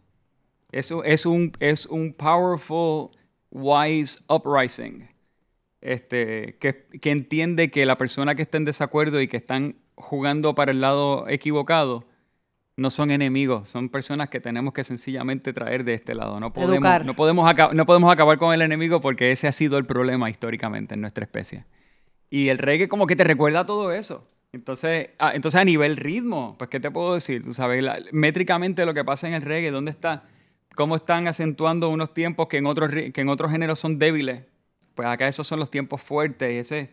Eso 0.72 1.04
es 1.04 1.26
un, 1.26 1.52
es 1.60 1.86
un 1.86 2.14
powerful, 2.14 3.10
wise 3.50 4.20
uprising. 4.28 5.08
Este, 5.80 6.56
que, 6.58 6.86
que 7.00 7.10
entiende 7.10 7.70
que 7.70 7.86
la 7.86 7.98
persona 7.98 8.34
que 8.34 8.42
está 8.42 8.56
en 8.56 8.64
desacuerdo 8.64 9.20
y 9.20 9.28
que 9.28 9.36
están 9.36 9.76
jugando 9.94 10.54
para 10.54 10.72
el 10.72 10.80
lado 10.80 11.28
equivocado, 11.28 12.06
no 12.76 12.90
son 12.90 13.10
enemigos, 13.10 13.68
son 13.68 13.88
personas 13.90 14.28
que 14.28 14.40
tenemos 14.40 14.72
que 14.72 14.82
sencillamente 14.84 15.52
traer 15.52 15.84
de 15.84 15.94
este 15.94 16.14
lado. 16.14 16.40
No 16.40 16.52
podemos, 16.52 16.74
Educar. 16.76 17.04
no 17.04 17.14
podemos, 17.14 17.54
no 17.74 17.86
podemos 17.86 18.12
acabar 18.12 18.38
con 18.38 18.54
el 18.54 18.62
enemigo 18.62 19.00
porque 19.00 19.30
ese 19.30 19.46
ha 19.48 19.52
sido 19.52 19.76
el 19.78 19.84
problema 19.84 20.30
históricamente 20.30 20.94
en 20.94 21.00
nuestra 21.02 21.24
especie. 21.24 21.64
Y 22.30 22.48
el 22.48 22.58
reggae 22.58 22.88
como 22.88 23.06
que 23.06 23.14
te 23.16 23.24
recuerda 23.24 23.66
todo 23.66 23.92
eso. 23.92 24.26
Entonces, 24.52 25.10
ah, 25.18 25.32
entonces 25.34 25.60
a 25.60 25.64
nivel 25.64 25.96
ritmo, 25.96 26.56
pues 26.58 26.68
¿qué 26.70 26.80
te 26.80 26.90
puedo 26.90 27.14
decir? 27.14 27.42
Tú 27.44 27.52
sabes, 27.54 27.82
la- 27.82 27.98
métricamente 28.12 28.84
lo 28.86 28.94
que 28.94 29.04
pasa 29.04 29.28
en 29.28 29.34
el 29.34 29.42
reggae, 29.42 29.70
¿dónde 29.70 29.90
está? 29.90 30.24
¿Cómo 30.74 30.96
están 30.96 31.28
acentuando 31.28 31.88
unos 31.90 32.14
tiempos 32.14 32.48
que 32.48 32.56
en 32.58 32.66
otros, 32.66 32.90
que 32.90 33.20
en 33.20 33.28
otros 33.28 33.50
géneros 33.50 33.78
son 33.78 33.98
débiles? 33.98 34.44
Pues 34.94 35.08
acá 35.08 35.28
esos 35.28 35.46
son 35.46 35.58
los 35.58 35.70
tiempos 35.70 36.00
fuertes, 36.02 36.50
ese, 36.72 36.90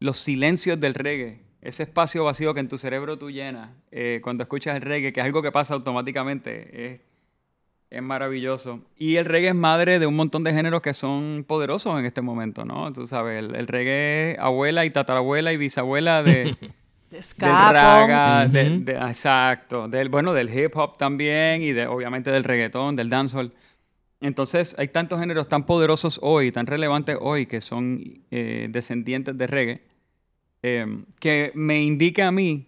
los 0.00 0.18
silencios 0.18 0.78
del 0.80 0.94
reggae, 0.94 1.40
ese 1.60 1.82
espacio 1.84 2.24
vacío 2.24 2.54
que 2.54 2.60
en 2.60 2.68
tu 2.68 2.78
cerebro 2.78 3.16
tú 3.18 3.30
llenas 3.30 3.70
eh, 3.90 4.20
cuando 4.22 4.42
escuchas 4.44 4.76
el 4.76 4.82
reggae, 4.82 5.12
que 5.12 5.20
es 5.20 5.26
algo 5.26 5.42
que 5.42 5.50
pasa 5.52 5.74
automáticamente, 5.74 6.86
es, 6.94 7.00
es 7.90 8.02
maravilloso. 8.02 8.80
Y 8.96 9.16
el 9.16 9.24
reggae 9.24 9.48
es 9.48 9.54
madre 9.54 9.98
de 9.98 10.06
un 10.06 10.14
montón 10.16 10.44
de 10.44 10.52
géneros 10.52 10.82
que 10.82 10.94
son 10.94 11.44
poderosos 11.46 11.98
en 11.98 12.04
este 12.04 12.20
momento, 12.22 12.64
¿no? 12.64 12.92
Tú 12.92 13.06
sabes, 13.06 13.38
el, 13.38 13.54
el 13.54 13.66
reggae 13.66 14.32
es 14.32 14.38
abuela 14.38 14.84
y 14.84 14.90
tatarabuela 14.90 15.52
y 15.52 15.56
bisabuela 15.56 16.22
de, 16.22 16.54
De 17.10 17.18
raga, 17.72 18.48
de- 18.48 18.78
de- 18.80 18.92
exacto, 18.92 19.88
del, 19.88 20.08
bueno, 20.08 20.32
del 20.34 20.48
hip 20.56 20.76
hop 20.76 20.96
también 20.98 21.62
y 21.62 21.72
de, 21.72 21.86
obviamente 21.86 22.30
del 22.30 22.44
reggaetón, 22.44 22.96
del 22.96 23.08
dancehall. 23.08 23.52
Entonces 24.20 24.74
hay 24.78 24.88
tantos 24.88 25.20
géneros 25.20 25.48
tan 25.48 25.64
poderosos 25.66 26.18
hoy, 26.22 26.50
tan 26.50 26.66
relevantes 26.66 27.16
hoy, 27.20 27.46
que 27.46 27.60
son 27.60 28.02
eh, 28.30 28.66
descendientes 28.70 29.36
de 29.36 29.46
reggae, 29.46 29.82
eh, 30.68 30.84
que 31.20 31.52
me 31.54 31.80
indica 31.82 32.26
a 32.26 32.32
mí 32.32 32.66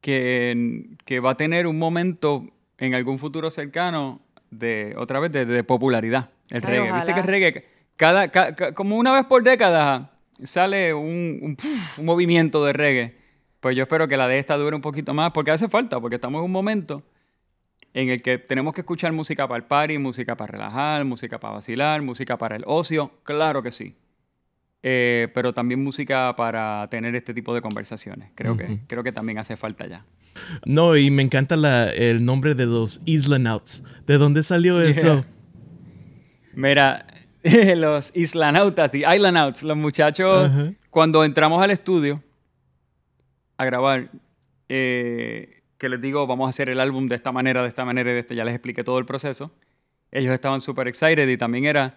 que, 0.00 0.96
que 1.04 1.20
va 1.20 1.30
a 1.30 1.36
tener 1.36 1.66
un 1.66 1.78
momento 1.78 2.46
en 2.78 2.94
algún 2.94 3.18
futuro 3.18 3.50
cercano 3.50 4.20
de, 4.50 4.94
otra 4.96 5.20
vez, 5.20 5.32
de, 5.32 5.44
de 5.46 5.64
popularidad, 5.64 6.30
el 6.50 6.62
Ay, 6.64 6.70
reggae. 6.70 6.92
Viste 6.92 7.12
que 7.14 7.20
el 7.20 7.26
reggae, 7.26 7.64
cada, 7.96 8.28
ca- 8.28 8.54
ca- 8.54 8.72
como 8.74 8.96
una 8.96 9.12
vez 9.12 9.24
por 9.26 9.42
década, 9.42 10.12
sale 10.42 10.94
un, 10.94 11.56
un 11.98 12.04
movimiento 12.04 12.64
de 12.64 12.72
reggae. 12.72 13.16
Pues 13.60 13.76
yo 13.76 13.82
espero 13.84 14.08
que 14.08 14.16
la 14.16 14.28
de 14.28 14.38
esta 14.38 14.56
dure 14.56 14.76
un 14.76 14.82
poquito 14.82 15.14
más, 15.14 15.30
porque 15.32 15.50
hace 15.50 15.68
falta, 15.68 16.00
porque 16.00 16.16
estamos 16.16 16.40
en 16.40 16.44
un 16.46 16.52
momento 16.52 17.02
en 17.94 18.10
el 18.10 18.20
que 18.22 18.38
tenemos 18.38 18.74
que 18.74 18.80
escuchar 18.82 19.12
música 19.12 19.46
para 19.48 19.58
el 19.58 19.64
party, 19.64 19.98
música 19.98 20.36
para 20.36 20.52
relajar, 20.52 21.04
música 21.04 21.38
para 21.38 21.54
vacilar, 21.54 22.02
música 22.02 22.36
para 22.36 22.56
el 22.56 22.64
ocio, 22.66 23.12
claro 23.22 23.62
que 23.62 23.70
sí. 23.70 23.96
Eh, 24.86 25.28
pero 25.32 25.54
también 25.54 25.82
música 25.82 26.36
para 26.36 26.86
tener 26.90 27.14
este 27.14 27.32
tipo 27.32 27.54
de 27.54 27.62
conversaciones. 27.62 28.30
Creo, 28.34 28.54
que, 28.54 28.80
creo 28.86 29.02
que 29.02 29.12
también 29.12 29.38
hace 29.38 29.56
falta 29.56 29.86
ya. 29.86 30.04
No, 30.66 30.94
y 30.94 31.10
me 31.10 31.22
encanta 31.22 31.56
la, 31.56 31.90
el 31.90 32.22
nombre 32.22 32.54
de 32.54 32.66
los 32.66 33.00
Islanauts. 33.06 33.82
¿De 34.06 34.18
dónde 34.18 34.42
salió 34.42 34.78
eso? 34.82 35.24
Mira, 36.52 37.06
los 37.76 38.14
islanautas 38.14 38.94
y 38.94 39.04
islanauts, 39.04 39.62
los 39.62 39.76
muchachos, 39.76 40.50
cuando 40.90 41.24
entramos 41.24 41.62
al 41.62 41.70
estudio 41.70 42.22
a 43.56 43.64
grabar, 43.64 44.10
eh, 44.68 45.62
que 45.78 45.88
les 45.88 46.00
digo, 46.00 46.26
vamos 46.26 46.46
a 46.46 46.50
hacer 46.50 46.68
el 46.68 46.78
álbum 46.78 47.08
de 47.08 47.16
esta 47.16 47.32
manera, 47.32 47.62
de 47.62 47.68
esta 47.68 47.86
manera 47.86 48.10
y 48.10 48.14
de 48.14 48.20
esta, 48.20 48.34
ya 48.34 48.44
les 48.44 48.54
expliqué 48.54 48.84
todo 48.84 48.98
el 48.98 49.06
proceso. 49.06 49.50
Ellos 50.10 50.34
estaban 50.34 50.60
súper 50.60 50.88
excited 50.88 51.26
y 51.26 51.36
también 51.38 51.64
era, 51.64 51.94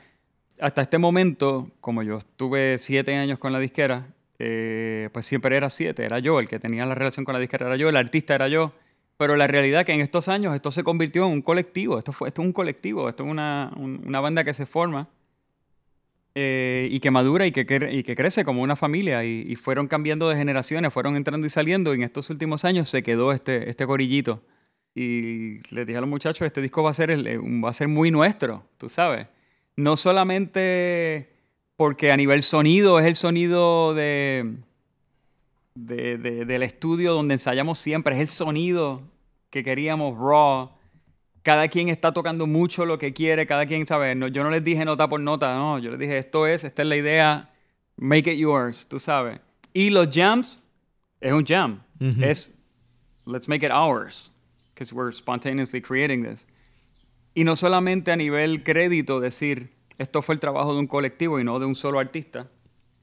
hasta 0.59 0.81
este 0.81 0.97
momento, 0.97 1.69
como 1.81 2.03
yo 2.03 2.17
estuve 2.17 2.77
siete 2.77 3.15
años 3.15 3.39
con 3.39 3.53
la 3.53 3.59
disquera, 3.59 4.07
eh, 4.39 5.09
pues 5.13 5.25
siempre 5.25 5.55
era 5.57 5.69
siete, 5.69 6.03
era 6.05 6.19
yo 6.19 6.39
el 6.39 6.47
que 6.47 6.59
tenía 6.59 6.85
la 6.85 6.95
relación 6.95 7.25
con 7.25 7.33
la 7.33 7.39
disquera, 7.39 7.67
era 7.67 7.75
yo, 7.75 7.89
el 7.89 7.97
artista 7.97 8.35
era 8.35 8.47
yo. 8.47 8.73
Pero 9.17 9.35
la 9.35 9.47
realidad 9.47 9.83
que 9.85 9.93
en 9.93 10.01
estos 10.01 10.27
años 10.27 10.53
esto 10.53 10.69
se 10.69 10.83
convirtió 10.83 11.25
en 11.25 11.31
un 11.33 11.41
colectivo, 11.41 11.97
esto, 11.97 12.11
fue, 12.11 12.27
esto 12.27 12.41
es 12.43 12.45
un 12.45 12.53
colectivo, 12.53 13.09
esto 13.09 13.23
es 13.25 13.31
una, 13.31 13.71
un- 13.75 14.03
una 14.05 14.19
banda 14.19 14.43
que 14.43 14.53
se 14.53 14.67
forma 14.67 15.07
eh, 16.35 16.87
y 16.91 16.99
que 16.99 17.09
madura 17.09 17.47
y 17.47 17.51
que, 17.51 17.65
y 17.91 18.03
que 18.03 18.15
crece 18.15 18.45
como 18.45 18.61
una 18.61 18.75
familia 18.75 19.23
y, 19.25 19.55
fueron 19.55 19.87
cambiando 19.87 20.29
de 20.29 20.35
generaciones, 20.35 20.93
fueron 20.93 21.15
entrando 21.15 21.47
y 21.47 21.49
saliendo 21.49 21.93
y 21.93 21.97
en 21.97 22.03
estos 22.03 22.29
últimos 22.29 22.63
años 22.63 22.89
se 22.89 23.01
quedó 23.01 23.31
este, 23.31 23.69
este 23.69 23.85
gorillito. 23.85 24.43
Y 24.93 25.59
les 25.73 25.85
dije 25.87 25.97
a 25.97 26.01
los 26.01 26.09
muchachos, 26.09 26.45
este 26.45 26.61
disco 26.61 26.83
va 26.83 26.91
a 26.91 26.93
ser, 26.93 27.09
eh, 27.11 27.37
va 27.39 27.69
a 27.69 27.73
ser 27.73 27.87
muy 27.87 28.11
nuestro, 28.11 28.63
tú 28.77 28.87
sabes. 28.89 29.27
No 29.77 29.95
solamente 29.95 31.29
porque 31.75 32.11
a 32.11 32.17
nivel 32.17 32.41
sonido 32.43 32.99
es 32.99 33.05
el 33.05 33.15
sonido 33.15 33.93
de, 33.93 34.55
de- 35.75 36.17
de- 36.17 36.45
del 36.45 36.63
estudio 36.63 37.13
donde 37.13 37.35
ensayamos 37.35 37.77
siempre, 37.77 38.15
es 38.15 38.21
el 38.21 38.27
sonido 38.27 39.01
que 39.49 39.63
queríamos 39.63 40.17
raw. 40.17 40.71
Cada 41.43 41.67
quien 41.69 41.87
está 41.89 42.11
tocando 42.11 42.45
mucho 42.47 42.85
lo 42.85 42.97
que 42.97 43.13
quiere, 43.13 43.45
cada 43.47 43.65
quien 43.65 43.85
sabe. 43.85 44.15
No, 44.15 44.27
yo 44.27 44.43
no 44.43 44.49
les 44.49 44.63
dije 44.63 44.83
nota 44.83 45.07
por 45.07 45.19
nota, 45.19 45.55
no, 45.55 45.79
yo 45.79 45.91
les 45.91 45.99
dije 45.99 46.17
esto 46.17 46.45
es, 46.47 46.63
esta 46.63 46.81
es 46.81 46.87
la 46.87 46.97
idea, 46.97 47.53
make 47.95 48.29
it 48.31 48.37
yours, 48.37 48.87
tú 48.87 48.99
sabes. 48.99 49.39
Y 49.73 49.91
los 49.91 50.09
jams 50.11 50.61
es 51.21 51.31
un 51.31 51.45
jam, 51.45 51.83
es 52.23 52.57
let's 53.25 53.47
make 53.47 53.63
it 53.65 53.71
ours, 53.71 54.31
because 54.73 54.93
we're 54.93 55.13
spontaneously 55.13 55.79
creating 55.81 56.23
this. 56.23 56.47
Y 57.37 57.43
no 57.43 57.55
solamente 57.55 58.11
a 58.11 58.15
nivel 58.15 58.63
crédito 58.63 59.19
decir, 59.19 59.69
esto 59.99 60.23
fue 60.23 60.33
el 60.33 60.39
trabajo 60.39 60.73
de 60.73 60.79
un 60.79 60.87
colectivo 60.87 61.39
y 61.39 61.43
no 61.43 61.59
de 61.59 61.67
un 61.67 61.75
solo 61.75 61.99
artista. 61.99 62.47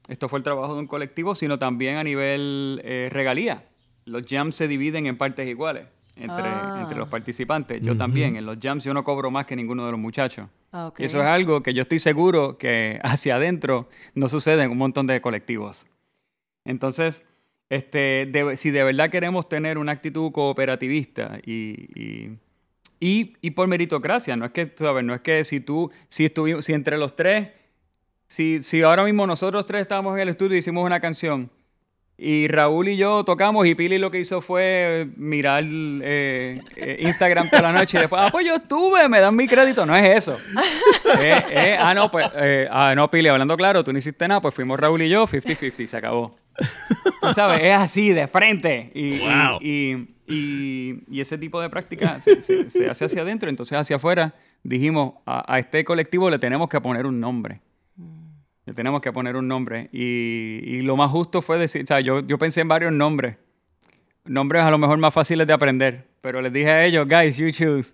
Esto 0.09 0.27
fue 0.27 0.39
el 0.39 0.43
trabajo 0.43 0.73
de 0.73 0.81
un 0.81 0.87
colectivo, 0.87 1.33
sino 1.35 1.57
también 1.57 1.95
a 1.95 2.03
nivel 2.03 2.81
eh, 2.83 3.07
regalía. 3.13 3.63
Los 4.03 4.23
jams 4.27 4.55
se 4.55 4.67
dividen 4.67 5.05
en 5.07 5.17
partes 5.17 5.47
iguales 5.47 5.85
entre, 6.17 6.43
Ah. 6.47 6.79
entre 6.81 6.97
los 6.97 7.07
participantes. 7.07 7.81
Yo 7.81 7.95
también, 7.95 8.35
en 8.35 8.45
los 8.45 8.57
jams 8.61 8.83
yo 8.83 8.93
no 8.93 9.05
cobro 9.05 9.31
más 9.31 9.45
que 9.45 9.55
ninguno 9.55 9.85
de 9.85 9.91
los 9.91 9.99
muchachos. 10.01 10.49
Ah. 10.73 10.91
Y 10.97 11.05
eso 11.05 11.21
es 11.21 11.25
algo 11.27 11.63
que 11.63 11.73
yo 11.73 11.83
estoy 11.83 11.99
seguro 11.99 12.57
que 12.57 12.99
hacia 13.03 13.37
adentro 13.37 13.87
no 14.15 14.27
sucede 14.27 14.63
en 14.63 14.71
un 14.71 14.77
montón 14.77 15.07
de 15.07 15.21
colectivos. 15.21 15.87
Entonces, 16.65 17.25
este, 17.69 18.27
de- 18.29 18.57
si 18.57 18.69
de 18.71 18.83
verdad 18.83 19.09
queremos 19.09 19.47
tener 19.49 19.77
una 19.77 19.93
actitud 19.93 20.31
cooperativista 20.31 21.39
y, 21.45 21.87
y, 21.99 22.37
y- 22.99 23.33
y 23.41 23.51
por 23.51 23.67
meritocracia, 23.67 24.35
no 24.35 24.45
es 24.45 24.51
que, 24.51 24.71
sabes, 24.75 25.03
no 25.03 25.13
es 25.13 25.21
que 25.21 25.43
si 25.43 25.59
tú, 25.59 25.91
si, 26.09 26.31
si 26.61 26.73
entre 26.73 26.97
los 26.97 27.15
tres, 27.15 27.49
si, 28.27 28.61
si 28.61 28.81
ahora 28.81 29.03
mismo 29.03 29.27
nosotros 29.27 29.65
tres 29.65 29.81
estábamos 29.81 30.15
en 30.15 30.21
el 30.21 30.29
estudio 30.29 30.55
y 30.55 30.59
hicimos 30.59 30.85
una 30.85 30.99
canción 30.99 31.51
y 32.17 32.47
Raúl 32.47 32.87
y 32.87 32.95
yo 32.97 33.23
tocamos 33.25 33.65
y 33.67 33.75
Pili 33.75 33.97
lo 33.97 34.09
que 34.09 34.19
hizo 34.19 34.41
fue 34.41 35.07
mirar 35.17 35.63
eh, 35.67 36.61
eh, 36.77 36.97
Instagram 37.01 37.49
toda 37.49 37.63
la 37.63 37.71
noche 37.73 37.97
y 37.97 38.01
después, 38.01 38.21
ah, 38.25 38.29
pues 38.31 38.45
yo 38.45 38.55
estuve, 38.55 39.09
me 39.09 39.19
dan 39.19 39.35
mi 39.35 39.47
crédito. 39.47 39.85
No 39.85 39.95
es 39.95 40.17
eso. 40.17 40.37
Eh, 41.21 41.43
eh, 41.51 41.77
ah, 41.79 41.93
no, 41.93 42.11
pues, 42.11 42.25
eh, 42.35 42.67
ah, 42.69 42.93
no, 42.95 43.09
Pili, 43.09 43.29
hablando 43.29 43.55
claro, 43.55 43.83
tú 43.83 43.93
no 43.93 43.99
hiciste 43.99 44.27
nada, 44.27 44.41
pues 44.41 44.53
fuimos 44.53 44.77
Raúl 44.79 45.01
y 45.01 45.09
yo, 45.09 45.25
50-50, 45.27 45.85
se 45.87 45.95
acabó. 45.97 46.35
Tú 47.21 47.31
sabes, 47.31 47.61
es 47.61 47.73
así, 47.73 48.09
de 48.09 48.27
frente. 48.27 48.91
Y, 48.93 49.15
y- 49.15 49.19
Wow. 49.19 49.59
y, 49.61 50.07
y- 50.27 51.03
y 51.09 51.21
ese 51.21 51.37
tipo 51.37 51.61
de 51.61 51.69
práctica 51.69 52.19
se, 52.19 52.41
se- 52.41 52.69
se 52.69 52.89
hace 52.89 53.05
hacia 53.05 53.21
adentro, 53.21 53.49
entonces 53.49 53.77
hacia 53.77 53.95
afuera 53.95 54.33
dijimos, 54.63 55.13
a, 55.25 55.53
a 55.53 55.59
este 55.59 55.85
colectivo 55.85 56.29
le 56.29 56.37
tenemos 56.39 56.67
que 56.69 56.81
poner 56.81 57.05
un 57.05 57.19
nombre. 57.19 57.61
Le 58.65 58.73
tenemos 58.73 59.01
que 59.01 59.11
poner 59.11 59.35
un 59.35 59.47
nombre. 59.47 59.87
Y, 59.91 60.59
y 60.63 60.81
lo 60.81 60.97
más 60.97 61.11
justo 61.11 61.41
fue 61.41 61.57
decir, 61.59 61.83
o 61.83 61.87
sea, 61.87 61.99
yo, 61.99 62.21
yo 62.21 62.37
pensé 62.37 62.61
en 62.61 62.67
varios 62.67 62.91
nombres. 62.91 63.37
Nombres 64.25 64.63
a 64.63 64.71
lo 64.71 64.77
mejor 64.79 64.97
más 64.97 65.13
fáciles 65.13 65.45
de 65.45 65.53
aprender. 65.53 66.07
Pero 66.21 66.41
les 66.41 66.51
dije 66.51 66.69
a 66.71 66.83
ellos, 66.85 67.07
guys, 67.07 67.37
you 67.37 67.51
choose. 67.51 67.93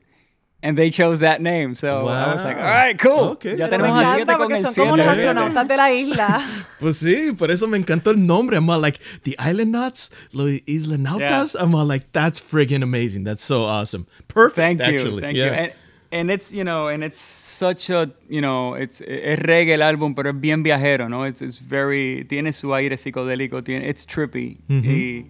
And 0.64 0.78
they 0.78 0.92
chose 0.92 1.20
that 1.22 1.40
name. 1.42 1.74
So 1.76 2.08
I 2.08 2.34
was 2.34 2.46
like, 2.46 2.56
Wow. 2.56 2.64
all 2.68 2.72
right, 2.72 3.02
cool. 3.02 3.30
Okay. 3.32 3.58
Ya 3.58 3.68
tenemos 3.68 4.06
a 4.06 4.14
siete 4.14 4.32
con 4.38 4.52
el 4.52 4.64
son 4.68 4.74
como 4.86 4.98
los 4.98 5.08
astronautas 5.08 5.68
de 5.68 5.76
la 5.78 5.92
isla. 5.92 6.48
Pues 6.80 6.98
sí, 6.98 7.32
por 7.38 7.50
eso 7.52 7.68
me 7.68 7.78
encantó 7.78 8.12
el 8.12 8.26
nombre. 8.26 8.58
I'm 8.58 8.70
all 8.70 8.80
like, 8.80 9.00
the 9.24 9.36
Islandauts, 9.40 10.12
los 10.32 10.50
Islanautas. 10.68 11.56
I'm 11.56 11.74
all 11.76 11.86
like, 11.86 12.12
that's 12.12 12.40
friggin' 12.40 12.84
amazing. 12.84 13.24
That's 13.24 13.44
so 13.44 13.64
awesome. 13.64 14.06
Perfect, 14.28 14.80
Thank 14.80 14.80
you, 14.80 14.86
actually. 14.86 15.22
thank 15.22 15.36
yeah. 15.38 15.46
you. 15.46 15.52
And, 15.52 15.74
and 16.12 16.30
it's, 16.30 16.52
you 16.52 16.64
know, 16.64 16.90
and 16.90 17.04
it's 17.04 17.18
such 17.18 17.90
a, 17.90 18.12
you 18.30 18.42
know, 18.42 18.76
it's, 18.76 19.02
es 19.02 19.40
reggae 19.40 19.74
el 19.74 19.82
álbum, 19.82 20.14
pero 20.14 20.30
es 20.32 20.40
bien 20.40 20.64
viajero, 20.64 21.10
¿no? 21.10 21.26
It's, 21.26 21.42
it's 21.42 21.60
very, 21.60 22.26
tiene 22.26 22.54
su 22.54 22.74
aire 22.74 22.98
psicodélico, 22.98 23.64
tiene, 23.64 23.88
it's 23.88 24.06
trippy. 24.06 24.60
y, 24.70 25.26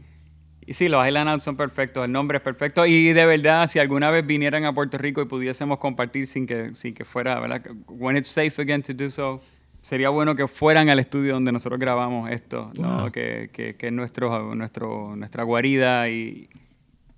y 0.66 0.74
sí, 0.74 0.90
los 0.90 1.06
Island 1.06 1.30
Out 1.30 1.42
son 1.42 1.56
perfectos, 1.56 2.06
el 2.06 2.12
nombre 2.12 2.38
es 2.38 2.44
perfecto. 2.44 2.86
Y 2.86 3.14
de 3.14 3.26
verdad, 3.26 3.68
si 3.70 3.80
alguna 3.80 4.10
vez 4.10 4.26
vinieran 4.26 4.66
a 4.66 4.74
Puerto 4.74 4.98
Rico 4.98 5.22
y 5.22 5.26
pudiésemos 5.26 5.78
compartir 5.78 6.28
sin 6.28 6.48
que, 6.48 6.74
sin 6.74 6.94
que 6.94 7.06
fuera, 7.06 7.40
¿verdad? 7.40 7.62
When 7.88 8.18
it's 8.18 8.28
safe 8.28 8.62
again 8.62 8.82
to 8.84 8.94
do 8.94 9.10
so, 9.10 9.42
sería 9.82 10.10
bueno 10.10 10.36
que 10.36 10.48
fueran 10.48 10.90
al 10.90 11.00
estudio 11.00 11.34
donde 11.34 11.52
nosotros 11.52 11.80
grabamos 11.80 12.30
esto, 12.32 12.72
¿no? 12.80 13.12
Que, 13.12 13.50
que, 13.54 13.76
que 13.76 13.88
es 13.88 13.94
nuestro, 13.94 14.56
nuestro, 14.56 15.16
nuestra 15.16 15.44
guarida 15.44 16.10
y, 16.10 16.50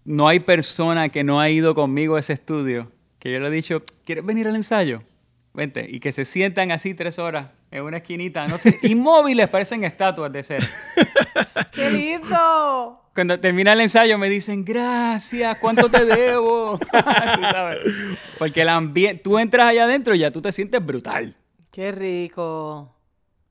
no 0.06 0.28
hay 0.28 0.40
persona 0.40 1.10
que 1.10 1.24
no 1.24 1.40
ha 1.40 1.50
ido 1.50 1.76
conmigo 1.76 2.16
a 2.16 2.20
ese 2.20 2.34
estudio 2.34 2.92
que 3.24 3.32
yo 3.32 3.40
le 3.40 3.48
he 3.48 3.52
dicho, 3.52 3.82
¿quieres 4.04 4.26
venir 4.26 4.50
al 4.50 4.58
ensayo? 4.58 5.02
Vente. 5.54 5.88
Y 5.90 6.02
que 6.02 6.12
se 6.12 6.26
sientan 6.26 6.74
así 6.74 6.94
tres 6.94 7.20
horas 7.20 7.52
en 7.72 7.84
una 7.84 7.98
esquinita, 7.98 8.46
no 8.50 8.58
sé, 8.58 8.78
inmóviles, 8.84 9.48
parecen 9.48 9.86
estatuas 9.86 10.30
de 10.30 10.44
cera. 10.44 10.68
¡Qué 11.72 11.90
lindo! 11.90 13.02
Cuando 13.16 13.40
termina 13.40 13.72
el 13.72 13.80
ensayo 13.80 14.18
me 14.18 14.30
dicen, 14.30 14.66
gracias, 14.66 15.58
¿cuánto 15.60 15.90
te 15.90 16.04
debo? 16.04 16.78
Tú 16.92 17.42
sabes. 17.44 17.80
Porque 18.38 18.60
el 18.60 18.68
ambiente, 18.68 19.24
tú 19.24 19.40
entras 19.40 19.70
allá 19.70 19.86
adentro 19.86 20.14
y 20.14 20.20
ya 20.20 20.30
tú 20.30 20.42
te 20.42 20.52
sientes 20.52 20.86
brutal. 20.86 21.34
¡Qué 21.72 21.94
rico! 21.94 22.93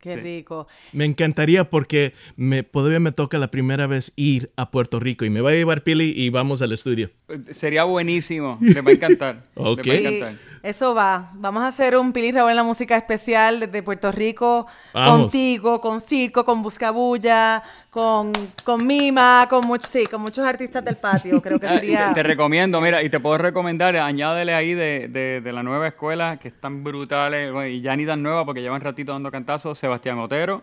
Qué 0.03 0.15
Sí. 0.17 0.21
rico. 0.21 0.67
Me 0.93 1.05
encantaría 1.05 1.71
porque 1.71 2.13
me, 2.37 2.65
todavía 2.65 2.99
me 2.99 3.13
toca 3.13 3.39
la 3.39 3.53
primera 3.53 3.87
vez 3.87 4.13
ir 4.17 4.51
a 4.57 4.71
Puerto 4.73 4.99
Rico 4.99 5.25
y 5.25 5.31
me 5.31 5.41
va 5.41 5.51
a 5.51 5.55
llevar 5.55 5.85
Pili 5.85 6.13
y 6.15 6.29
vamos 6.29 6.61
al 6.61 6.73
estudio. 6.73 7.11
Sería 7.53 7.85
buenísimo, 7.85 8.59
les 8.61 8.85
va 8.85 8.91
a 8.91 8.95
encantar. 8.95 9.45
Ok. 9.55 9.87
Va 9.89 9.93
a 9.93 9.97
encantar. 9.97 10.35
Eso 10.63 10.95
va. 10.95 11.31
Vamos 11.35 11.63
a 11.65 11.69
hacer 11.69 11.97
un 11.97 12.13
Pili 12.13 12.31
Raúl 12.33 12.51
en 12.51 12.57
la 12.57 12.63
música 12.63 12.97
especial 12.97 13.59
desde 13.61 13.83
Puerto 13.83 14.13
Rico. 14.13 14.67
Vamos. 14.95 15.23
Contigo, 15.23 15.81
con 15.81 16.01
Circo, 16.01 16.45
con 16.45 16.63
Buscabulla, 16.63 17.63
con, 17.91 18.33
con 18.63 18.87
Mima, 18.87 19.47
con, 19.51 19.65
much- 19.65 19.87
sí, 19.87 20.07
con 20.07 20.21
muchos 20.23 20.47
artistas 20.47 20.85
del 20.85 20.97
patio. 20.97 21.43
Creo 21.43 21.59
que 21.59 21.67
Ah, 21.67 21.75
sería... 21.75 22.09
te, 22.09 22.15
te 22.15 22.23
recomiendo, 22.23 22.81
mira, 22.81 23.03
y 23.03 23.11
te 23.11 23.19
puedo 23.19 23.39
recomendar, 23.39 23.97
añádele 23.97 24.55
ahí 24.55 24.73
de, 24.75 25.09
de- 25.09 25.41
de 25.41 25.53
la 25.53 25.63
nueva 25.65 25.89
escuela, 25.89 26.39
que 26.39 26.49
están 26.49 26.85
brutales, 26.85 27.53
bueno, 27.53 27.69
y 27.69 27.81
ya 27.81 27.97
ni 27.97 28.07
tan 28.07 28.23
nueva 28.23 28.45
porque 28.45 28.63
llevan 28.63 28.81
ratito 28.81 29.13
dando 29.13 29.31
cantazos, 29.33 29.77
Sebastián 29.77 30.19
Otero 30.21 30.63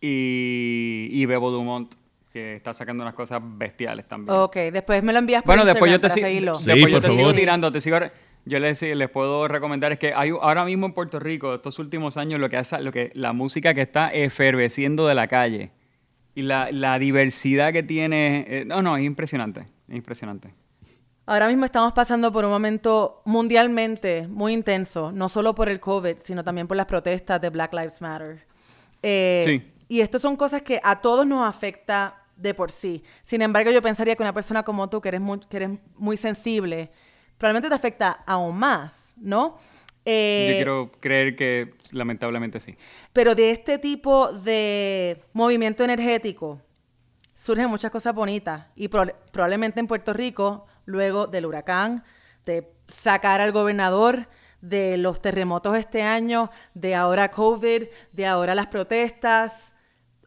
y, 0.00 1.08
y 1.10 1.26
Bebo 1.26 1.50
Dumont, 1.50 1.94
que 2.32 2.56
está 2.56 2.72
sacando 2.72 3.02
unas 3.02 3.14
cosas 3.14 3.40
bestiales 3.42 4.06
también. 4.08 4.36
Ok, 4.38 4.56
después 4.72 5.02
me 5.02 5.12
lo 5.12 5.18
envías 5.18 5.42
por 5.42 5.48
Bueno, 5.54 5.64
después 5.64 5.90
yo 5.90 5.96
Instagram 5.96 6.00
te, 6.00 6.08
para 6.08 6.14
si- 6.14 6.20
seguirlo. 6.20 6.54
Sí, 6.54 6.70
después 6.72 6.92
yo 6.94 7.00
te 7.00 7.10
sigo 7.10 7.34
tirando, 7.34 7.70
te 7.72 7.80
sigo 7.80 7.98
yo 8.44 8.58
les, 8.58 8.82
les 8.82 9.10
puedo 9.10 9.48
recomendar 9.48 9.92
es 9.92 9.98
que 9.98 10.12
hay 10.14 10.30
ahora 10.30 10.64
mismo 10.64 10.86
en 10.86 10.92
Puerto 10.92 11.18
Rico 11.18 11.54
estos 11.54 11.78
últimos 11.78 12.16
años 12.16 12.40
lo 12.40 12.48
que 12.48 12.56
hace, 12.56 12.80
lo 12.80 12.92
que 12.92 13.10
la 13.14 13.32
música 13.32 13.74
que 13.74 13.82
está 13.82 14.10
efervesciendo 14.10 15.06
de 15.06 15.14
la 15.14 15.26
calle 15.28 15.72
y 16.34 16.42
la, 16.42 16.70
la 16.70 16.98
diversidad 16.98 17.72
que 17.72 17.82
tiene, 17.82 18.44
eh, 18.48 18.64
no, 18.64 18.82
no, 18.82 18.96
es 18.96 19.04
impresionante, 19.04 19.66
es 19.88 19.96
impresionante. 19.96 20.54
Ahora 21.26 21.48
mismo 21.48 21.64
estamos 21.64 21.92
pasando 21.92 22.32
por 22.32 22.44
un 22.44 22.50
momento 22.50 23.22
mundialmente 23.24 24.26
muy 24.26 24.52
intenso, 24.52 25.12
no 25.12 25.28
solo 25.28 25.54
por 25.54 25.68
el 25.68 25.78
COVID, 25.78 26.16
sino 26.22 26.42
también 26.42 26.66
por 26.66 26.76
las 26.76 26.86
protestas 26.86 27.40
de 27.40 27.50
Black 27.50 27.72
Lives 27.72 28.00
Matter. 28.00 28.46
Eh, 29.02 29.42
Sí. 29.44 29.72
Y 29.90 30.02
esto 30.02 30.20
son 30.20 30.36
cosas 30.36 30.62
que 30.62 30.80
a 30.84 31.00
todos 31.00 31.26
nos 31.26 31.44
afecta 31.44 32.22
de 32.36 32.54
por 32.54 32.70
sí. 32.70 33.02
Sin 33.24 33.42
embargo, 33.42 33.72
yo 33.72 33.82
pensaría 33.82 34.14
que 34.14 34.22
una 34.22 34.32
persona 34.32 34.62
como 34.62 34.88
tú, 34.88 35.00
que 35.00 35.08
eres 35.08 35.20
muy, 35.20 35.40
que 35.40 35.56
eres 35.56 35.70
muy 35.96 36.16
sensible, 36.16 36.92
probablemente 37.40 37.70
te 37.70 37.74
afecta 37.74 38.22
aún 38.26 38.58
más, 38.58 39.14
¿no? 39.18 39.56
Eh, 40.04 40.46
Yo 40.50 40.54
quiero 40.56 40.92
creer 41.00 41.36
que 41.36 41.72
lamentablemente 41.92 42.60
sí. 42.60 42.76
Pero 43.14 43.34
de 43.34 43.50
este 43.50 43.78
tipo 43.78 44.30
de 44.32 45.22
movimiento 45.32 45.82
energético 45.82 46.60
surgen 47.34 47.70
muchas 47.70 47.90
cosas 47.90 48.14
bonitas. 48.14 48.66
Y 48.76 48.88
proba- 48.88 49.14
probablemente 49.32 49.80
en 49.80 49.86
Puerto 49.86 50.12
Rico, 50.12 50.66
luego 50.84 51.26
del 51.28 51.46
huracán, 51.46 52.04
de 52.44 52.70
sacar 52.88 53.40
al 53.40 53.52
gobernador, 53.52 54.28
de 54.60 54.98
los 54.98 55.22
terremotos 55.22 55.74
este 55.78 56.02
año, 56.02 56.50
de 56.74 56.94
ahora 56.94 57.30
COVID, 57.30 57.84
de 58.12 58.26
ahora 58.26 58.54
las 58.54 58.66
protestas, 58.66 59.74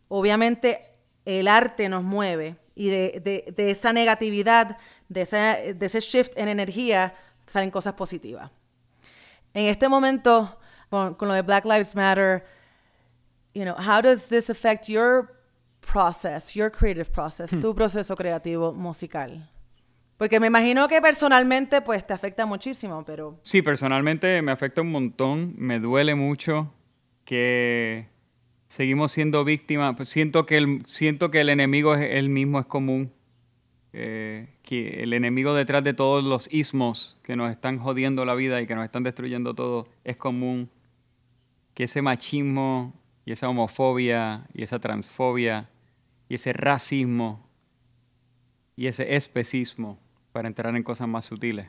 obviamente 0.07 0.85
el 1.25 1.47
arte 1.47 1.87
nos 1.89 2.03
mueve. 2.03 2.55
Y 2.75 2.89
de, 2.89 3.21
de- 3.23 3.53
de 3.55 3.69
esa 3.69 3.93
negatividad, 3.93 4.77
de, 5.09 5.21
esa- 5.21 5.57
de 5.73 5.85
ese 5.85 5.99
shift 5.99 6.31
en 6.37 6.47
energía, 6.47 7.13
salen 7.47 7.71
cosas 7.71 7.93
positivas. 7.93 8.49
En 9.53 9.67
este 9.67 9.87
momento, 9.89 10.57
con, 10.89 11.15
con 11.15 11.27
lo 11.27 11.33
de 11.33 11.41
Black 11.41 11.65
Lives 11.65 11.95
Matter, 11.95 12.43
you 13.53 13.63
know, 13.63 13.75
how 13.77 14.01
does 14.01 14.27
this 14.27 14.49
affect 14.49 14.87
your 14.87 15.29
process, 15.81 16.53
your 16.53 16.71
creative 16.71 17.11
process, 17.11 17.51
tu 17.59 17.75
proceso 17.75 18.15
creativo 18.15 18.73
musical? 18.73 19.49
Porque 20.17 20.39
me 20.39 20.47
imagino 20.47 20.87
que 20.87 21.01
personalmente, 21.01 21.81
pues, 21.81 22.05
te 22.07 22.13
afecta 22.13 22.45
muchísimo, 22.45 23.03
pero... 23.03 23.39
Sí, 23.41 23.61
personalmente 23.61 24.41
me 24.41 24.51
afecta 24.51 24.81
un 24.81 24.91
montón, 24.91 25.53
me 25.57 25.79
duele 25.79 26.15
mucho 26.15 26.71
que 27.25 28.07
seguimos 28.67 29.11
siendo 29.11 29.43
víctimas. 29.43 29.95
Pues 29.95 30.09
siento 30.09 30.45
que 30.45 30.57
el, 30.57 30.85
siento 30.85 31.29
que 31.31 31.41
el 31.41 31.49
enemigo 31.49 31.95
es 31.95 32.09
el 32.11 32.29
mismo, 32.29 32.59
es 32.59 32.65
común. 32.65 33.11
Eh, 33.95 34.47
que 34.63 35.03
el 35.03 35.13
enemigo 35.13 35.53
detrás 35.53 35.83
de 35.83 35.93
todos 35.93 36.23
los 36.23 36.51
ismos 36.51 37.19
que 37.23 37.35
nos 37.35 37.51
están 37.51 37.77
jodiendo 37.77 38.25
la 38.25 38.33
vida 38.33 38.59
y 38.59 38.65
que 38.65 38.73
nos 38.75 38.85
están 38.85 39.03
destruyendo 39.03 39.53
todo 39.53 39.87
es 40.03 40.17
común. 40.17 40.69
Que 41.75 41.83
ese 41.85 42.01
machismo 42.01 42.93
y 43.25 43.31
esa 43.31 43.49
homofobia 43.49 44.47
y 44.53 44.63
esa 44.63 44.79
transfobia 44.79 45.69
y 46.27 46.35
ese 46.35 46.53
racismo 46.53 47.47
y 48.75 48.87
ese 48.87 49.15
especismo, 49.15 49.99
para 50.31 50.47
entrar 50.47 50.75
en 50.75 50.81
cosas 50.81 51.07
más 51.07 51.25
sutiles, 51.25 51.67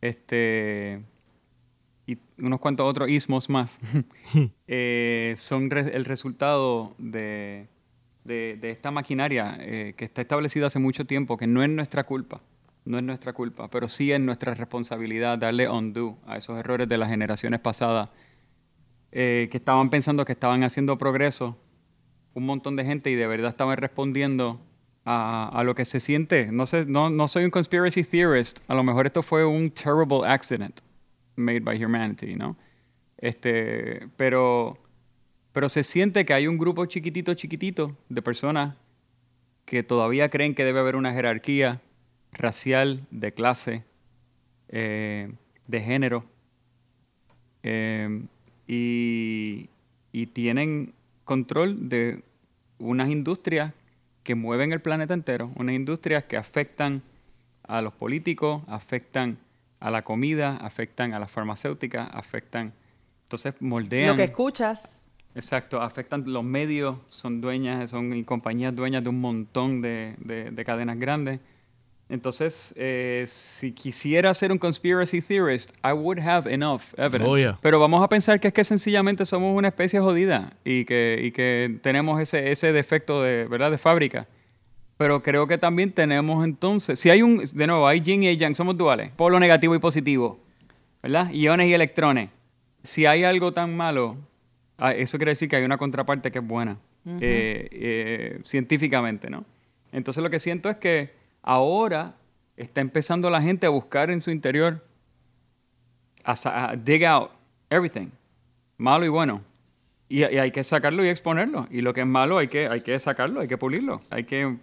este 0.00 1.02
y 2.06 2.16
unos 2.38 2.60
cuantos 2.60 2.86
otros 2.86 3.10
ismos 3.10 3.50
más 3.50 3.78
eh, 4.66 5.34
son 5.36 5.68
re- 5.68 5.94
el 5.94 6.06
resultado 6.06 6.94
de, 6.96 7.68
de- 8.28 8.70
esta 8.70 8.90
maquinaria 8.90 9.56
eh, 9.60 9.94
que 9.96 10.04
está 10.04 10.20
establecida 10.22 10.66
hace 10.66 10.78
mucho 10.78 11.04
tiempo, 11.06 11.36
que 11.36 11.46
no 11.46 11.62
es 11.62 11.70
nuestra 11.70 12.04
culpa, 12.04 12.40
no 12.84 12.98
es 12.98 13.04
nuestra 13.04 13.32
culpa, 13.32 13.68
pero 13.68 13.88
sí 13.88 14.12
es 14.12 14.20
nuestra 14.20 14.54
responsabilidad 14.54 15.38
darle 15.38 15.68
undo 15.68 16.18
a 16.26 16.36
esos 16.36 16.56
errores 16.58 16.88
de 16.88 16.98
las 16.98 17.08
generaciones 17.10 17.60
pasadas 17.60 18.08
eh, 19.12 19.48
que 19.50 19.58
estaban 19.58 19.90
pensando 19.90 20.24
que 20.24 20.32
estaban 20.32 20.62
haciendo 20.62 20.96
progreso, 20.98 21.56
un 22.34 22.46
montón 22.46 22.76
de 22.76 22.84
gente 22.84 23.10
y 23.10 23.14
de 23.14 23.26
verdad 23.26 23.48
estaban 23.48 23.76
respondiendo 23.76 24.60
a, 25.04 25.48
a 25.52 25.64
lo 25.64 25.74
que 25.74 25.84
se 25.84 25.98
siente. 26.00 26.52
No, 26.52 26.66
sé, 26.66 26.84
no, 26.86 27.10
no 27.10 27.26
soy 27.26 27.44
un 27.44 27.50
conspiracy 27.50 28.04
theorist, 28.04 28.60
a 28.68 28.74
lo 28.74 28.84
mejor 28.84 29.06
esto 29.06 29.22
fue 29.22 29.44
un 29.44 29.70
terrible 29.70 30.26
accident 30.26 30.80
made 31.36 31.60
by 31.60 31.82
humanity, 31.82 32.34
¿no? 32.36 32.56
Este, 33.16 34.08
pero, 34.16 34.78
pero 35.52 35.68
se 35.68 35.84
siente 35.84 36.24
que 36.24 36.34
hay 36.34 36.46
un 36.46 36.58
grupo 36.58 36.86
chiquitito, 36.86 37.34
chiquitito 37.34 37.96
de 38.08 38.22
personas 38.22 38.76
que 39.64 39.82
todavía 39.82 40.30
creen 40.30 40.54
que 40.54 40.64
debe 40.64 40.80
haber 40.80 40.96
una 40.96 41.12
jerarquía 41.12 41.80
racial, 42.32 43.06
de 43.10 43.32
clase, 43.32 43.84
eh, 44.68 45.30
de 45.66 45.80
género, 45.80 46.24
eh, 47.62 48.22
y, 48.66 49.68
y 50.12 50.26
tienen 50.26 50.94
control 51.24 51.88
de 51.88 52.22
unas 52.78 53.10
industrias 53.10 53.72
que 54.22 54.34
mueven 54.34 54.72
el 54.72 54.80
planeta 54.80 55.14
entero, 55.14 55.50
unas 55.56 55.74
industrias 55.74 56.24
que 56.24 56.36
afectan 56.36 57.02
a 57.62 57.82
los 57.82 57.92
políticos, 57.92 58.62
afectan 58.66 59.38
a 59.80 59.90
la 59.90 60.02
comida, 60.02 60.56
afectan 60.56 61.14
a 61.14 61.18
las 61.18 61.30
farmacéuticas, 61.30 62.08
afectan, 62.12 62.72
entonces 63.24 63.54
moldean. 63.60 64.08
Lo 64.08 64.16
que 64.16 64.24
escuchas, 64.24 65.07
Exacto, 65.34 65.80
afectan 65.80 66.24
los 66.26 66.42
medios, 66.42 66.96
son 67.08 67.40
dueñas, 67.40 67.90
son 67.90 68.24
compañías 68.24 68.74
dueñas 68.74 69.02
de 69.04 69.10
un 69.10 69.20
montón 69.20 69.80
de, 69.80 70.14
de- 70.18 70.50
de 70.50 70.64
cadenas 70.64 70.98
grandes. 70.98 71.40
Entonces, 72.10 72.72
eh, 72.78 73.24
si 73.28 73.72
quisiera 73.72 74.32
ser 74.32 74.50
un 74.50 74.56
conspiracy 74.58 75.20
theorist, 75.20 75.72
I 75.84 75.92
would 75.92 76.18
have 76.18 76.50
enough 76.52 76.80
evidence. 76.96 77.28
Oh, 77.30 77.36
yeah. 77.36 77.58
Pero 77.60 77.78
vamos 77.78 78.02
a 78.02 78.08
pensar 78.08 78.40
que 78.40 78.48
es 78.48 78.54
que 78.54 78.64
sencillamente 78.64 79.26
somos 79.26 79.54
una 79.56 79.68
especie 79.68 80.00
jodida 80.00 80.54
y 80.64 80.86
que, 80.86 81.20
y 81.22 81.30
que 81.32 81.78
tenemos 81.82 82.18
ese, 82.20 82.50
ese 82.50 82.72
defecto 82.72 83.22
de, 83.22 83.46
¿verdad? 83.46 83.70
de 83.70 83.76
fábrica. 83.78 84.26
Pero 84.96 85.22
creo 85.22 85.46
que 85.46 85.58
también 85.58 85.92
tenemos 85.92 86.44
entonces, 86.44 86.98
si 86.98 87.10
hay 87.10 87.20
un, 87.22 87.42
de 87.44 87.66
nuevo, 87.66 87.86
hay 87.86 88.00
yin 88.00 88.22
y 88.24 88.36
yang, 88.38 88.54
somos 88.54 88.76
duales, 88.76 89.10
polo 89.14 89.38
negativo 89.38 89.74
y 89.74 89.78
positivo, 89.78 90.40
¿verdad? 91.02 91.30
Iones 91.30 91.68
y 91.68 91.74
electrones. 91.74 92.30
Si 92.82 93.04
hay 93.04 93.22
algo 93.22 93.52
tan 93.52 93.76
malo, 93.76 94.16
ah, 94.78 94.92
eso 94.92 95.18
quiere 95.18 95.32
decir 95.32 95.48
que 95.48 95.56
hay 95.56 95.64
una 95.64 95.76
contraparte 95.76 96.30
que 96.30 96.38
es 96.38 96.46
buena, 96.46 96.78
eh, 97.20 97.68
eh, 97.70 98.40
científicamente, 98.44 99.28
¿no? 99.30 99.44
Entonces 99.92 100.22
lo 100.22 100.30
que 100.30 100.40
siento 100.40 100.68
es 100.68 100.76
que 100.76 101.10
ahora 101.42 102.14
está 102.56 102.80
empezando 102.80 103.30
la 103.30 103.40
gente 103.40 103.66
a 103.66 103.70
buscar 103.70 104.10
en 104.10 104.20
su 104.20 104.30
interior, 104.30 104.84
a, 106.24 106.70
a 106.70 106.76
dig 106.76 107.04
out 107.04 107.30
everything, 107.70 108.08
malo 108.76 109.04
y 109.04 109.08
bueno. 109.08 109.42
Y, 110.08 110.20
y 110.20 110.38
hay 110.38 110.50
que 110.50 110.64
sacarlo 110.64 111.04
y 111.04 111.08
exponerlo. 111.08 111.66
Y 111.70 111.82
lo 111.82 111.92
que 111.92 112.00
es 112.00 112.06
malo 112.06 112.38
hay 112.38 112.48
que, 112.48 112.66
hay 112.68 112.80
que 112.80 112.98
sacarlo, 112.98 113.40
hay 113.40 113.48
que 113.48 113.58
pulirlo, 113.58 114.00
hay 114.10 114.24
que 114.24 114.56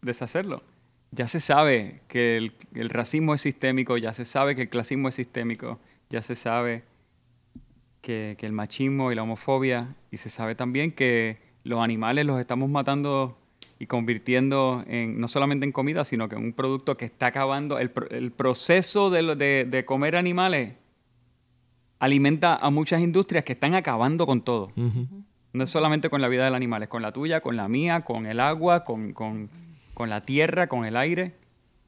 deshacerlo. 0.00 0.62
Ya 1.10 1.28
se 1.28 1.40
sabe 1.40 2.00
que 2.08 2.36
el, 2.36 2.52
el 2.74 2.90
racismo 2.90 3.34
es 3.34 3.40
sistémico, 3.40 3.96
ya 3.96 4.12
se 4.12 4.24
sabe 4.24 4.54
que 4.54 4.62
el 4.62 4.68
clasismo 4.68 5.08
es 5.08 5.14
sistémico, 5.14 5.78
ya 6.10 6.22
se 6.22 6.34
sabe 6.34 6.84
que, 8.08 8.36
que 8.38 8.46
el 8.46 8.52
machismo 8.52 9.12
y 9.12 9.14
la 9.14 9.22
homofobia, 9.22 9.94
y 10.10 10.16
se 10.16 10.30
sabe 10.30 10.54
también 10.54 10.92
que 10.92 11.36
los 11.62 11.80
animales 11.82 12.24
los 12.24 12.40
estamos 12.40 12.70
matando 12.70 13.36
y 13.78 13.86
convirtiendo 13.86 14.82
en, 14.86 15.20
no 15.20 15.28
solamente 15.28 15.66
en 15.66 15.72
comida, 15.72 16.06
sino 16.06 16.26
que 16.26 16.36
en 16.36 16.42
un 16.42 16.52
producto 16.54 16.96
que 16.96 17.04
está 17.04 17.26
acabando, 17.26 17.78
el, 17.78 17.90
pro- 17.90 18.08
el 18.08 18.32
proceso 18.32 19.10
de, 19.10 19.20
lo- 19.20 19.36
de- 19.36 19.66
de 19.68 19.84
comer 19.84 20.16
animales 20.16 20.72
alimenta 21.98 22.56
a 22.56 22.70
muchas 22.70 23.02
industrias 23.02 23.44
que 23.44 23.52
están 23.52 23.74
acabando 23.74 24.24
con 24.24 24.40
todo. 24.40 24.72
No 25.52 25.64
es 25.64 25.68
solamente 25.68 26.08
con 26.08 26.22
la 26.22 26.28
vida 26.28 26.46
del 26.46 26.54
animal, 26.54 26.82
es 26.84 26.88
con 26.88 27.02
la 27.02 27.12
tuya, 27.12 27.42
con 27.42 27.56
la 27.56 27.68
mía, 27.68 28.06
con 28.06 28.24
el 28.24 28.40
agua, 28.40 28.84
con, 28.84 29.12
con, 29.12 29.50
con 29.92 30.08
la 30.08 30.22
tierra, 30.22 30.66
con 30.66 30.86
el 30.86 30.96
aire. 30.96 31.34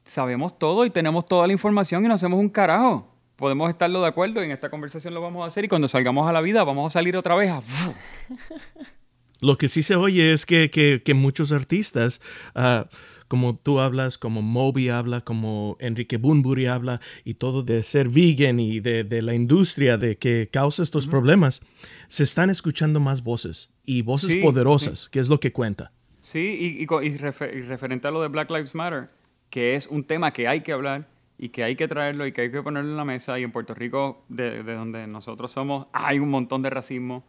Sabemos 0.03 0.59
todo 0.59 0.85
y 0.85 0.91
tenemos 0.91 1.25
toda 1.25 1.47
la 1.47 1.53
información 1.53 2.05
y 2.05 2.07
no 2.07 2.13
hacemos 2.13 2.39
un 2.39 2.49
carajo. 2.49 3.07
Podemos 3.41 3.71
estarlo 3.71 4.01
de 4.03 4.07
acuerdo 4.07 4.39
y 4.43 4.45
en 4.45 4.51
esta 4.51 4.69
conversación 4.69 5.15
lo 5.15 5.21
vamos 5.23 5.43
a 5.43 5.47
hacer 5.47 5.65
y 5.65 5.67
cuando 5.67 5.87
salgamos 5.87 6.29
a 6.29 6.31
la 6.31 6.41
vida 6.41 6.63
vamos 6.63 6.85
a 6.85 6.99
salir 6.99 7.17
otra 7.17 7.33
vez 7.33 7.49
a... 7.49 7.59
Lo 9.41 9.57
que 9.57 9.67
sí 9.67 9.81
se 9.81 9.95
oye 9.95 10.31
es 10.31 10.45
que, 10.45 10.69
que, 10.69 11.01
que 11.03 11.15
muchos 11.15 11.51
artistas, 11.51 12.21
ah, 12.53 12.87
como 13.27 13.55
tú 13.57 13.79
hablas, 13.79 14.19
como 14.19 14.43
Moby 14.43 14.89
habla, 14.89 15.21
como 15.21 15.75
Enrique 15.79 16.17
Bunbury 16.17 16.67
habla, 16.67 17.01
y 17.25 17.33
todo 17.33 17.63
de 17.63 17.81
ser 17.81 18.09
vegan 18.09 18.59
y 18.59 18.79
de, 18.79 19.03
de 19.03 19.23
la 19.23 19.33
industria 19.33 19.97
de 19.97 20.19
que 20.19 20.47
causa 20.53 20.83
estos 20.83 21.07
problemas, 21.07 21.61
se 22.09 22.21
están 22.21 22.51
escuchando 22.51 22.99
más 22.99 23.23
voces 23.23 23.71
y 23.83 24.03
voces 24.03 24.33
Sí, 24.33 24.41
poderosas, 24.43 25.09
que 25.09 25.19
es 25.19 25.29
lo 25.29 25.39
que 25.39 25.51
cuenta. 25.51 25.91
Sí, 26.19 26.37
y, 26.39 26.65
y 26.77 26.81
y 26.83 27.17
refe- 27.17 27.57
y 27.57 27.61
referente 27.61 28.07
a 28.07 28.11
lo 28.11 28.21
de 28.21 28.27
Black 28.27 28.51
Lives 28.51 28.75
Matter, 28.75 29.09
que 29.49 29.73
es 29.73 29.87
un 29.87 30.03
tema 30.03 30.31
que 30.31 30.47
hay 30.47 30.61
que 30.61 30.73
hablar 30.73 31.09
y 31.41 31.49
que 31.49 31.63
hay 31.63 31.75
que 31.75 31.87
traerlo 31.87 32.25
y 32.27 32.31
que 32.31 32.41
hay 32.41 32.51
que 32.51 32.61
ponerlo 32.61 32.91
en 32.91 32.97
la 32.97 33.03
mesa. 33.03 33.37
Y 33.39 33.43
en 33.43 33.51
Puerto 33.51 33.73
Rico, 33.73 34.23
de, 34.29 34.61
de 34.63 34.75
donde 34.75 35.07
nosotros 35.07 35.51
somos, 35.51 35.87
hay 35.91 36.19
un 36.19 36.29
montón 36.29 36.61
de 36.61 36.69
racismo, 36.69 37.23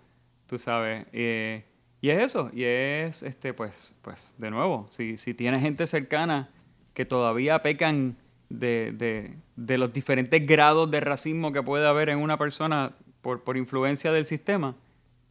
tú 0.46 0.58
sabes. 0.58 1.06
eh, 1.12 1.64
y 2.02 2.10
es 2.10 2.18
eso, 2.18 2.50
y 2.52 2.64
es, 2.64 3.22
este, 3.22 3.54
pues, 3.54 3.94
pues 4.02 4.34
de 4.38 4.50
nuevo, 4.50 4.86
si, 4.88 5.16
si 5.16 5.34
tienes 5.34 5.62
gente 5.62 5.86
cercana 5.86 6.50
que 6.94 7.04
todavía 7.06 7.62
pecan 7.62 8.16
de, 8.50 8.92
de- 8.92 9.36
de 9.56 9.78
los 9.78 9.92
diferentes 9.92 10.44
grados 10.46 10.90
de 10.90 11.00
racismo 11.00 11.52
que 11.52 11.62
puede 11.62 11.86
haber 11.86 12.08
en 12.10 12.18
una 12.18 12.36
persona 12.36 12.92
por, 13.22 13.42
por 13.44 13.56
influencia 13.56 14.10
del 14.12 14.26
sistema, 14.26 14.74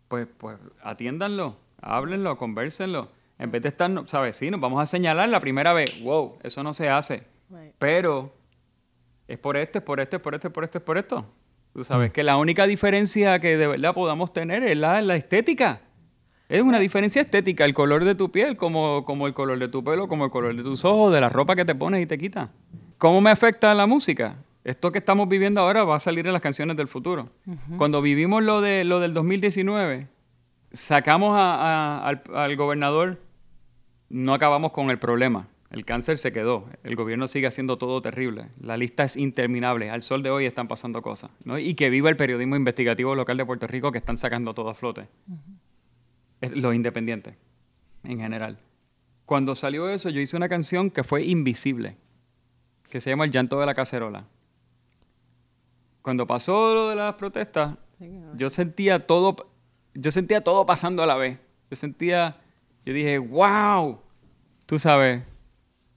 pues, 0.07 0.27
pues 0.37 0.57
atiéndanlo, 0.81 1.55
háblenlo, 1.81 2.37
convérsenlo. 2.37 3.09
En 3.37 3.51
vez 3.51 3.61
de 3.61 3.67
estar, 3.69 3.91
¿sabes? 4.07 4.35
Sí, 4.37 4.49
nos 4.49 4.59
vamos 4.61 4.81
a 4.81 4.85
señalar 4.85 5.27
la 5.29 5.39
primera 5.39 5.73
vez, 5.73 6.01
wow, 6.03 6.37
eso 6.41 6.63
no 6.63 6.73
se 6.73 6.89
hace. 6.89 7.23
Right. 7.49 7.73
Pero 7.79 8.33
es 9.33 9.37
por 9.39 9.57
esto, 9.57 9.79
es 9.79 9.83
por 9.85 9.99
esto, 9.99 10.15
es 10.17 10.21
por 10.21 10.33
esto, 10.35 10.47
es 10.47 10.53
por 10.53 10.63
esto, 10.63 10.77
es 10.77 10.83
por 10.83 10.97
esto. 10.97 11.25
Tú 11.73 11.83
sabes 11.83 12.11
que 12.11 12.23
la 12.23 12.37
única 12.37 12.67
diferencia 12.67 13.39
que 13.39 13.55
de 13.57 13.67
verdad 13.67 13.93
podamos 13.93 14.33
tener 14.33 14.63
es 14.63 14.75
la, 14.77 15.01
la 15.01 15.15
estética. 15.15 15.81
Es 16.49 16.61
una 16.61 16.79
diferencia 16.79 17.21
estética, 17.21 17.63
el 17.63 17.73
color 17.73 18.03
de 18.03 18.13
tu 18.13 18.29
piel, 18.29 18.57
como, 18.57 19.05
como 19.05 19.25
el 19.27 19.33
color 19.33 19.57
de 19.57 19.69
tu 19.69 19.81
pelo, 19.83 20.07
como 20.09 20.25
el 20.25 20.31
color 20.31 20.53
de 20.55 20.63
tus 20.63 20.83
ojos, 20.83 21.13
de 21.13 21.21
la 21.21 21.29
ropa 21.29 21.55
que 21.55 21.63
te 21.63 21.73
pones 21.73 22.01
y 22.03 22.05
te 22.05 22.17
quitas. 22.17 22.49
¿Cómo 22.97 23.21
me 23.21 23.29
afecta 23.29 23.73
la 23.73 23.85
música? 23.87 24.35
Esto 24.65 24.91
que 24.91 24.97
estamos 24.99 25.29
viviendo 25.29 25.61
ahora 25.61 25.85
va 25.85 25.95
a 25.95 25.99
salir 25.99 26.27
en 26.27 26.33
las 26.33 26.41
canciones 26.41 26.75
del 26.75 26.89
futuro. 26.89 27.29
Cuando 27.77 28.01
vivimos 28.01 28.43
lo, 28.43 28.59
de, 28.59 28.83
lo 28.83 28.99
del 28.99 29.13
2019, 29.13 30.07
sacamos 30.73 31.35
a- 31.37 31.55
a- 31.55 32.07
al, 32.07 32.21
al 32.35 32.55
gobernador, 32.57 33.17
no 34.09 34.33
acabamos 34.33 34.71
con 34.73 34.89
el 34.89 34.99
problema. 34.99 35.47
El 35.71 35.85
cáncer 35.85 36.17
se 36.17 36.33
quedó. 36.33 36.65
El 36.83 36.95
gobierno 36.97 37.27
sigue 37.27 37.47
haciendo 37.47 37.77
todo 37.77 38.01
terrible. 38.01 38.49
La 38.59 38.75
lista 38.75 39.03
es 39.03 39.15
interminable. 39.15 39.89
Al 39.89 40.01
sol 40.01 40.21
de 40.21 40.29
hoy 40.29 40.45
están 40.45 40.67
pasando 40.67 41.01
cosas. 41.01 41.31
¿no? 41.45 41.57
Y 41.57 41.75
que 41.75 41.89
viva 41.89 42.09
el 42.09 42.17
periodismo 42.17 42.57
investigativo 42.57 43.15
local 43.15 43.37
de 43.37 43.45
Puerto 43.45 43.67
Rico 43.67 43.91
que 43.91 43.97
están 43.97 44.17
sacando 44.17 44.53
todo 44.53 44.69
a 44.69 44.73
flote. 44.73 45.07
Es- 46.41 46.51
Los 46.55 46.75
independientes, 46.75 47.35
en 48.03 48.19
general. 48.19 48.59
Cuando 49.25 49.55
salió 49.55 49.87
eso, 49.89 50.09
yo 50.09 50.19
hice 50.19 50.35
una 50.35 50.49
canción 50.49 50.91
que 50.91 51.03
fue 51.05 51.23
invisible, 51.23 51.95
que 52.89 52.99
se 52.99 53.09
llama 53.09 53.23
El 53.23 53.31
llanto 53.31 53.57
de 53.59 53.65
la 53.65 53.73
cacerola. 53.73 54.25
Cuando 56.01 56.25
pasó 56.27 56.73
lo 56.73 56.89
de 56.89 56.95
las 56.95 57.15
protestas, 57.15 57.75
yo 58.35 58.49
sentía 58.49 59.05
todo, 59.05 59.51
yo 59.93 60.11
sentía 60.11 60.41
todo 60.41 60.65
pasando 60.65 61.03
a 61.03 61.05
la 61.05 61.15
vez. 61.15 61.37
Yo 61.69 61.75
sentía, 61.77 62.37
yo 62.85 62.93
dije, 62.93 63.19
wow, 63.19 64.01
tú 64.65 64.79
sabes, 64.79 65.23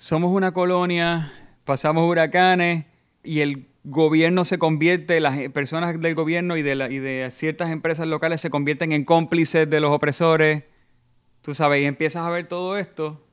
somos 0.04 0.32
una 0.32 0.52
colonia, 0.52 1.32
pasamos 1.64 2.06
huracanes 2.06 2.84
y 3.22 3.40
el 3.40 3.68
gobierno 3.84 4.44
se 4.44 4.58
convierte, 4.58 5.18
las 5.18 5.38
personas 5.48 5.98
del 5.98 6.14
gobierno 6.14 6.58
y 6.58 6.62
de, 6.62 6.74
la- 6.74 6.90
y 6.90 6.98
de 6.98 7.26
ciertas 7.30 7.70
empresas 7.70 8.06
locales 8.06 8.42
se 8.42 8.50
convierten 8.50 8.92
en 8.92 9.06
cómplices 9.06 9.68
de 9.70 9.80
los 9.80 9.90
opresores, 9.92 10.64
tú 11.40 11.54
sabes, 11.54 11.82
y 11.82 11.86
empiezas 11.86 12.26
a 12.26 12.28
ver 12.28 12.46
todo 12.48 12.76
esto 12.76 13.24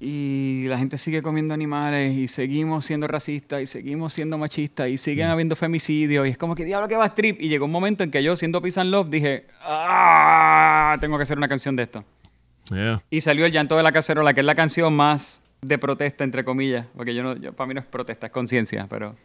y 0.00 0.64
la 0.68 0.78
gente 0.78 0.96
sigue 0.96 1.20
comiendo 1.20 1.52
animales 1.52 2.16
y 2.16 2.28
seguimos 2.28 2.86
siendo 2.86 3.06
racistas 3.08 3.60
y 3.60 3.66
seguimos 3.66 4.14
siendo 4.14 4.38
machistas 4.38 4.88
y 4.88 4.96
siguen 4.96 5.26
habiendo 5.28 5.54
femicidios 5.54 6.26
y 6.26 6.30
es 6.30 6.38
como 6.38 6.54
que 6.54 6.64
diablo 6.64 6.88
que 6.88 6.96
va 6.96 7.04
strip 7.08 7.38
y 7.42 7.48
llegó 7.50 7.66
un 7.66 7.72
momento 7.72 8.02
en 8.04 8.10
que 8.10 8.22
yo 8.22 8.36
siendo 8.36 8.62
Peace 8.62 8.80
and 8.80 8.90
Love 8.90 9.10
dije, 9.10 9.48
ah, 9.60 10.96
tengo 10.98 11.18
que 11.18 11.24
hacer 11.24 11.36
una 11.36 11.48
canción 11.48 11.76
de 11.76 11.82
esto. 11.82 12.04
Yeah. 12.70 13.02
Y 13.10 13.20
salió 13.20 13.44
El 13.44 13.52
llanto 13.52 13.76
de 13.76 13.82
la 13.82 13.92
cacerola, 13.92 14.32
que 14.32 14.40
es 14.40 14.46
la 14.46 14.54
canción 14.54 14.94
más 14.96 15.42
de 15.66 15.78
protesta, 15.78 16.24
entre 16.24 16.44
comillas, 16.44 16.86
porque 16.96 17.14
yo 17.14 17.22
no, 17.22 17.36
yo- 17.36 17.52
para 17.52 17.66
mí 17.68 17.74
no 17.74 17.80
es 17.80 17.86
protesta, 17.86 18.26
es 18.26 18.32
conciencia, 18.32 18.86
pero, 18.88 19.16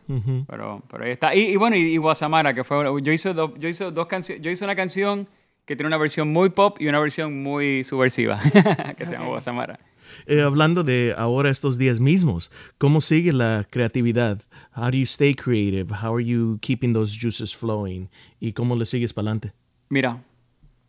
pero, 0.47 0.81
pero 0.89 1.03
ahí 1.05 1.11
está. 1.11 1.35
Y, 1.35 1.41
y 1.51 1.55
bueno, 1.55 1.75
y, 1.75 1.81
y 1.93 1.97
Guasamara, 1.97 2.53
que 2.53 2.63
fue, 2.63 2.83
yo 3.03 3.11
hice, 3.11 3.33
dos 3.33 3.51
yo 3.57 3.67
hice 3.69 3.91
dos 3.91 4.07
canciones, 4.07 4.43
yo 4.43 4.49
hice 4.51 4.63
una 4.63 4.75
canción 4.75 5.27
que 5.65 5.75
tiene 5.75 5.87
una 5.87 5.97
versión 5.97 6.31
muy 6.33 6.49
pop 6.49 6.77
y 6.79 6.87
una 6.87 6.99
versión 6.99 7.41
muy 7.43 7.83
subversiva, 7.83 8.39
que 8.97 9.05
se 9.05 9.13
llama 9.13 9.27
Guasamara. 9.27 9.79
Eh, 10.25 10.41
hablando 10.41 10.83
de 10.83 11.13
ahora 11.17 11.49
estos 11.49 11.77
días 11.77 11.99
mismos, 11.99 12.51
¿cómo 12.77 12.99
sigue 12.99 13.31
la 13.31 13.65
creatividad? 13.69 14.41
How 14.75 14.91
do 14.91 14.97
you 14.97 15.03
stay 15.03 15.33
creative? 15.35 15.93
How 16.03 16.15
are 16.15 16.25
you 16.25 16.57
keeping 16.61 16.93
those 16.93 17.17
juices 17.17 17.55
flowing? 17.55 18.09
¿Y 18.39 18.51
cómo 18.53 18.75
le 18.75 18.85
sigues 18.85 19.13
para 19.13 19.29
adelante? 19.29 19.53
Mira, 19.89 20.21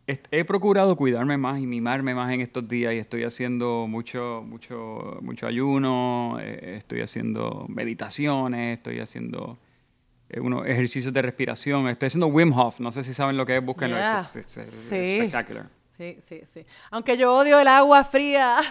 he 0.07 0.43
procurado 0.43 0.95
cuidarme 0.97 1.37
más 1.37 1.59
y 1.59 1.65
mimarme 1.65 2.13
más 2.13 2.31
en 2.33 2.41
estos 2.41 2.67
días 2.67 2.93
y 2.93 2.97
estoy 2.97 3.23
haciendo 3.23 3.85
mucho, 3.87 4.43
mucho, 4.45 5.17
mucho 5.21 5.47
ayuno, 5.47 6.37
eh, 6.41 6.75
estoy 6.77 7.01
haciendo 7.01 7.65
meditaciones, 7.69 8.77
estoy 8.77 8.99
haciendo 8.99 9.57
eh, 10.29 10.39
unos 10.41 10.65
ejercicios 10.67 11.13
de 11.13 11.21
respiración, 11.21 11.87
estoy 11.87 12.07
haciendo 12.07 12.27
Wim 12.27 12.51
Hof, 12.57 12.79
no 12.81 12.91
sé 12.91 13.03
si 13.03 13.13
saben 13.13 13.37
lo 13.37 13.45
que 13.45 13.57
es, 13.57 13.63
búsquenlo, 13.65 13.95
Yeah. 13.95 14.19
es, 14.19 14.35
es- 14.35 14.57
es- 14.57 14.67
es 14.67 14.73
Sí. 14.89 14.95
espectacular. 14.95 15.67
Sí, 15.97 16.17
sí, 16.27 16.41
sí. 16.51 16.65
Aunque 16.91 17.15
yo 17.15 17.33
odio 17.33 17.59
el 17.59 17.67
agua 17.67 18.03
fría. 18.03 18.57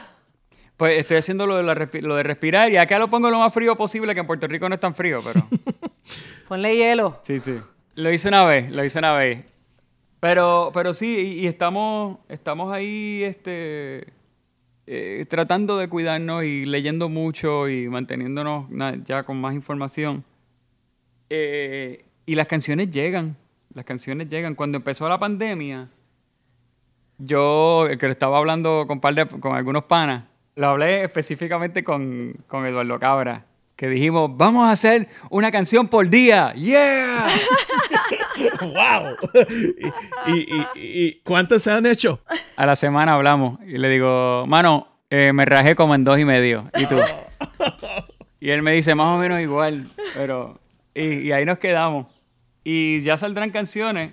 Pues 0.75 0.99
estoy 0.99 1.19
haciendo 1.19 1.47
lo 1.47 1.57
de, 1.59 1.63
la 1.63 1.75
respi- 1.77 2.01
lo 2.01 2.17
de 2.17 2.25
respirar 2.25 2.69
y 2.73 2.77
acá 2.77 2.99
lo 2.99 3.09
pongo 3.09 3.31
lo 3.31 3.39
más 3.39 3.55
frío 3.55 3.77
posible, 3.77 4.15
que 4.15 4.21
en 4.21 4.27
Puerto 4.27 4.49
Rico 4.49 4.69
no 4.69 4.75
es 4.75 4.81
tan 4.81 4.95
frío, 4.95 5.21
pero... 5.23 5.47
Ponle 6.49 6.75
hielo. 6.77 7.21
Sí, 7.23 7.39
sí. 7.39 7.57
Lo 7.95 8.11
hice 8.13 8.29
una 8.29 8.45
vez, 8.47 8.69
lo 8.71 8.83
hice 8.85 8.99
una 8.99 9.13
vez. 9.13 9.45
Pero, 10.23 10.71
pero 10.73 10.95
sí, 10.95 11.17
y, 11.37 11.41
y 11.41 11.47
estamos, 11.49 12.19
estamos 12.29 12.73
ahí 12.73 13.25
este, 13.25 14.07
eh, 14.87 15.25
tratando 15.29 15.77
de 15.79 15.89
cuidarnos 15.89 16.45
y 16.45 16.65
leyendo 16.65 17.09
mucho 17.09 17.69
y 17.69 17.89
manteniéndonos 17.89 18.67
ya 19.05 19.25
con 19.25 19.41
más 19.41 19.53
información. 19.53 20.23
Eh, 21.29 22.05
y 22.25 22.37
las 22.37 22.47
canciones 22.47 22.89
llegan, 22.93 23.37
las 23.75 23.85
canciones 23.85 24.29
llegan. 24.29 24.55
Cuando 24.55 24.77
empezó 24.79 25.09
la 25.09 25.19
pandemia, 25.19 25.89
yo, 27.19 27.89
que 27.99 28.07
le 28.07 28.13
estaba 28.13 28.39
hablando 28.39 28.85
con, 28.87 29.01
par 29.01 29.15
de- 29.17 29.27
con 29.27 29.57
algunos 29.57 29.83
panas, 29.87 30.23
lo 30.55 30.69
hablé 30.69 31.03
específicamente 31.03 31.83
con, 31.83 32.33
con 32.47 32.65
Eduardo 32.65 32.97
Cabra, 33.01 33.45
que 33.75 33.89
dijimos, 33.89 34.31
vamos 34.37 34.67
a 34.67 34.71
hacer 34.71 35.09
una 35.31 35.51
canción 35.51 35.89
por 35.89 36.09
día. 36.09 36.55
¡Yeah! 36.55 37.27
¡Wow! 38.61 39.17
¿Y, 40.27 40.33
y, 40.33 40.61
y- 40.75 41.07
y 41.07 41.21
cuántas 41.25 41.63
se 41.63 41.71
han 41.73 41.87
hecho? 41.87 42.21
A 42.57 42.67
la 42.67 42.77
semana 42.77 43.15
hablamos 43.15 43.59
y 43.67 43.79
le 43.79 43.89
digo, 43.89 44.45
mano, 44.47 44.89
eh, 45.11 45.33
me 45.33 45.45
rajé 45.45 45.75
como 45.77 45.95
en 45.95 46.05
dos 46.05 46.19
y 46.19 46.25
medio. 46.25 46.71
¿Y 46.79 46.87
tú? 46.87 46.97
Y 48.41 48.51
él 48.51 48.63
me 48.63 48.73
dice, 48.73 48.95
más 48.95 49.15
o 49.17 49.19
menos 49.21 49.41
igual, 49.41 49.87
pero... 50.15 50.59
Y, 50.95 51.21
y 51.29 51.33
ahí 51.33 51.45
nos 51.45 51.59
quedamos. 51.59 52.07
Y 52.65 53.01
ya 53.01 53.17
saldrán 53.17 53.51
canciones, 53.51 54.13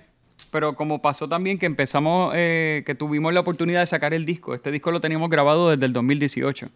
pero 0.50 0.74
como 0.76 1.02
pasó 1.02 1.28
también 1.28 1.58
que 1.58 1.66
empezamos, 1.66 2.32
eh, 2.36 2.82
que 2.86 2.94
tuvimos 2.94 3.34
la 3.34 3.40
oportunidad 3.40 3.80
de 3.80 3.86
sacar 3.86 4.14
el 4.14 4.24
disco. 4.24 4.54
Este 4.54 4.70
disco 4.70 4.90
lo 4.90 5.00
teníamos 5.00 5.28
grabado 5.30 5.70
desde 5.70 5.86
el 5.86 5.92
2018. 5.92 6.68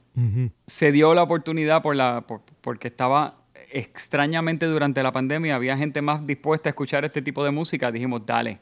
Se 0.66 0.92
dio 0.92 1.14
la 1.14 1.22
oportunidad 1.22 1.80
por 1.82 1.96
la, 1.96 2.22
por- 2.26 2.42
porque 2.60 2.88
estaba 2.88 3.36
extrañamente 3.74 4.66
durante 4.66 5.02
la 5.02 5.12
pandemia, 5.12 5.56
había 5.56 5.76
gente 5.76 6.00
más 6.00 6.26
dispuesta 6.26 6.68
a 6.68 6.70
escuchar 6.70 7.04
este 7.04 7.20
tipo 7.22 7.44
de 7.44 7.50
música. 7.50 7.90
Dijimos, 7.90 8.24
dale. 8.24 8.60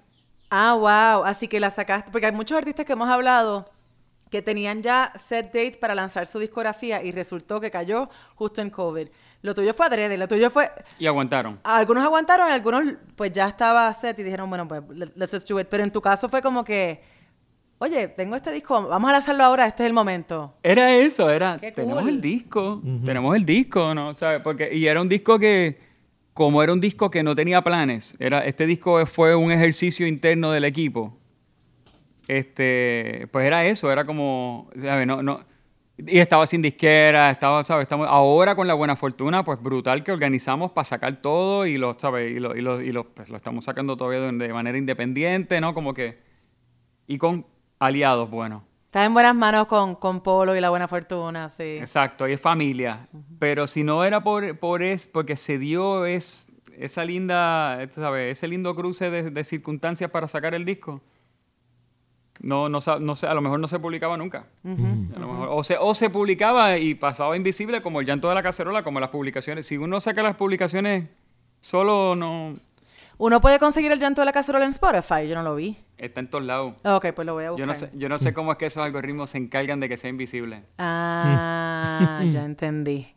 Ah, 0.50 0.74
wow. 0.74 1.24
Así 1.24 1.48
que 1.48 1.60
la 1.60 1.70
sacaste. 1.70 2.10
Porque 2.10 2.26
hay 2.26 2.32
muchos 2.32 2.56
artistas 2.58 2.84
que 2.86 2.92
hemos 2.94 3.08
hablado 3.08 3.70
que 4.30 4.40
tenían 4.40 4.82
ya 4.82 5.12
set 5.22 5.46
dates 5.52 5.76
para 5.76 5.94
lanzar 5.94 6.26
su 6.26 6.38
discografía 6.38 7.02
y 7.02 7.12
resultó 7.12 7.60
que 7.60 7.70
cayó 7.70 8.08
justo 8.34 8.62
en 8.62 8.70
COVID. 8.70 9.08
Lo 9.42 9.54
tuyo 9.54 9.74
fue 9.74 9.84
adrede, 9.86 10.16
lo 10.16 10.26
tuyo 10.26 10.48
fue... 10.48 10.70
Y 10.98 11.06
aguantaron. 11.06 11.60
Algunos 11.64 12.02
aguantaron 12.02 12.50
algunos 12.50 12.94
pues 13.14 13.30
ya 13.32 13.46
estaba 13.48 13.92
set 13.92 14.18
y 14.18 14.22
dijeron, 14.22 14.48
bueno, 14.48 14.66
pues 14.66 14.82
let- 14.88 15.12
let's 15.16 15.32
just 15.32 15.46
do 15.48 15.60
it. 15.60 15.68
Pero 15.68 15.82
en 15.84 15.90
tu 15.90 16.00
caso 16.00 16.30
fue 16.30 16.40
como 16.40 16.64
que, 16.64 17.02
oye, 17.82 18.06
tengo 18.06 18.36
este 18.36 18.52
disco, 18.52 18.86
vamos 18.88 19.10
a 19.10 19.14
lanzarlo 19.14 19.42
ahora, 19.42 19.66
este 19.66 19.82
es 19.82 19.88
el 19.88 19.92
momento. 19.92 20.54
Era 20.62 20.94
eso, 20.94 21.28
era, 21.28 21.58
Qué 21.58 21.72
tenemos 21.72 22.02
cool. 22.02 22.10
el 22.10 22.20
disco, 22.20 22.80
tenemos 23.04 23.34
el 23.34 23.44
disco, 23.44 23.92
¿no? 23.92 24.14
¿Sabes? 24.14 24.40
Porque, 24.40 24.72
y 24.72 24.86
era 24.86 25.00
un 25.00 25.08
disco 25.08 25.36
que, 25.36 25.80
como 26.32 26.62
era 26.62 26.72
un 26.72 26.80
disco 26.80 27.10
que 27.10 27.24
no 27.24 27.34
tenía 27.34 27.60
planes, 27.62 28.16
era, 28.20 28.44
este 28.44 28.66
disco 28.66 29.04
fue 29.06 29.34
un 29.34 29.50
ejercicio 29.50 30.06
interno 30.06 30.52
del 30.52 30.64
equipo, 30.64 31.18
este, 32.28 33.26
pues 33.32 33.46
era 33.46 33.64
eso, 33.66 33.90
era 33.90 34.04
como, 34.04 34.70
¿sabes? 34.80 35.04
No, 35.04 35.20
no, 35.20 35.40
y 35.98 36.20
estaba 36.20 36.46
sin 36.46 36.62
disquera, 36.62 37.30
estaba, 37.32 37.64
¿sabes? 37.64 37.82
Estamos, 37.82 38.06
ahora 38.08 38.54
con 38.54 38.68
la 38.68 38.74
buena 38.74 38.94
fortuna, 38.94 39.44
pues 39.44 39.60
brutal 39.60 40.04
que 40.04 40.12
organizamos 40.12 40.70
para 40.70 40.84
sacar 40.84 41.20
todo 41.20 41.66
y 41.66 41.78
lo, 41.78 41.98
¿sabes? 41.98 42.30
Y 42.30 42.38
lo, 42.38 42.56
y 42.56 42.60
lo, 42.60 42.80
y 42.80 42.92
lo, 42.92 43.08
pues, 43.08 43.28
lo 43.28 43.36
estamos 43.36 43.64
sacando 43.64 43.96
todavía 43.96 44.20
de, 44.20 44.30
de 44.30 44.52
manera 44.52 44.78
independiente, 44.78 45.60
¿no? 45.60 45.74
Como 45.74 45.92
que... 45.92 46.30
Y 47.08 47.18
con 47.18 47.44
aliados 47.86 48.30
buenos. 48.30 48.62
Estás 48.86 49.06
en 49.06 49.14
buenas 49.14 49.34
manos 49.34 49.66
con, 49.66 49.94
con 49.96 50.20
Polo 50.20 50.54
y 50.54 50.60
la 50.60 50.70
buena 50.70 50.86
fortuna, 50.86 51.48
sí. 51.48 51.78
Exacto, 51.80 52.28
y 52.28 52.32
es 52.32 52.40
familia. 52.40 53.06
Pero 53.38 53.66
si 53.66 53.82
no 53.84 54.04
era 54.04 54.22
por, 54.22 54.58
por 54.58 54.82
es, 54.82 55.06
porque 55.06 55.34
se 55.36 55.58
dio 55.58 56.04
es, 56.04 56.52
esa 56.76 57.04
linda, 57.04 57.78
¿sabes? 57.90 58.32
Ese 58.38 58.48
lindo 58.48 58.74
cruce 58.76 59.10
de, 59.10 59.30
de 59.30 59.44
circunstancias 59.44 60.10
para 60.10 60.28
sacar 60.28 60.54
el 60.54 60.64
disco, 60.64 61.00
no, 62.40 62.68
no, 62.68 62.78
no 63.00 63.14
sé, 63.14 63.26
a 63.26 63.34
lo 63.34 63.40
mejor 63.40 63.60
no 63.60 63.68
se 63.68 63.78
publicaba 63.78 64.16
nunca. 64.16 64.46
A 64.64 65.18
lo 65.18 65.26
mejor- 65.28 65.48
o, 65.50 65.62
se, 65.62 65.76
o 65.78 65.94
se 65.94 66.10
publicaba 66.10 66.76
y 66.76 66.94
pasaba 66.94 67.36
invisible 67.36 67.80
como 67.82 68.00
el 68.00 68.06
llanto 68.06 68.28
de 68.28 68.34
la 68.34 68.42
cacerola, 68.42 68.82
como 68.82 69.00
las 69.00 69.10
publicaciones. 69.10 69.66
Si 69.66 69.76
uno 69.78 70.00
saca 70.00 70.22
las 70.22 70.36
publicaciones 70.36 71.08
solo, 71.60 72.14
no 72.16 72.52
Uno 73.18 73.40
puede 73.40 73.58
conseguir 73.58 73.92
el 73.92 73.98
llanto 73.98 74.20
de 74.20 74.26
la 74.26 74.32
cacerola 74.32 74.64
en 74.64 74.72
Spotify, 74.72 75.28
yo 75.28 75.34
no 75.34 75.42
lo 75.42 75.54
vi. 75.54 75.76
está 75.98 76.20
en 76.20 76.28
todos 76.28 76.44
lados. 76.44 76.74
Ok, 76.84 77.06
pues 77.14 77.26
lo 77.26 77.34
voy 77.34 77.44
a 77.44 77.50
buscar. 77.50 77.60
Yo 77.60 77.66
no, 77.66 77.74
sé, 77.74 77.90
yo 77.94 78.08
no 78.08 78.18
sé 78.18 78.34
cómo 78.34 78.52
es 78.52 78.58
que 78.58 78.66
esos 78.66 78.82
algoritmos 78.82 79.30
se 79.30 79.38
encargan 79.38 79.80
de 79.80 79.88
que 79.88 79.96
sea 79.96 80.10
invisible. 80.10 80.64
Ah, 80.78 82.22
ya 82.30 82.44
entendí. 82.44 83.08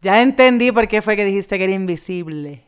Ya 0.00 0.22
entendí 0.22 0.70
por 0.72 0.86
qué 0.88 1.02
fue 1.02 1.16
que 1.16 1.24
dijiste 1.24 1.58
que 1.58 1.64
era 1.64 1.72
invisible. 1.72 2.62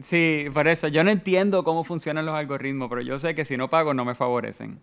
Sí, 0.00 0.46
por 0.52 0.68
eso. 0.68 0.88
Yo 0.88 1.04
no 1.04 1.10
entiendo 1.10 1.64
cómo 1.64 1.84
funcionan 1.84 2.26
los 2.26 2.34
algoritmos, 2.34 2.88
pero 2.88 3.00
yo 3.00 3.18
sé 3.18 3.34
que 3.34 3.44
si 3.44 3.56
no 3.56 3.68
pago 3.70 3.94
no 3.94 4.04
me 4.04 4.14
favorecen. 4.14 4.80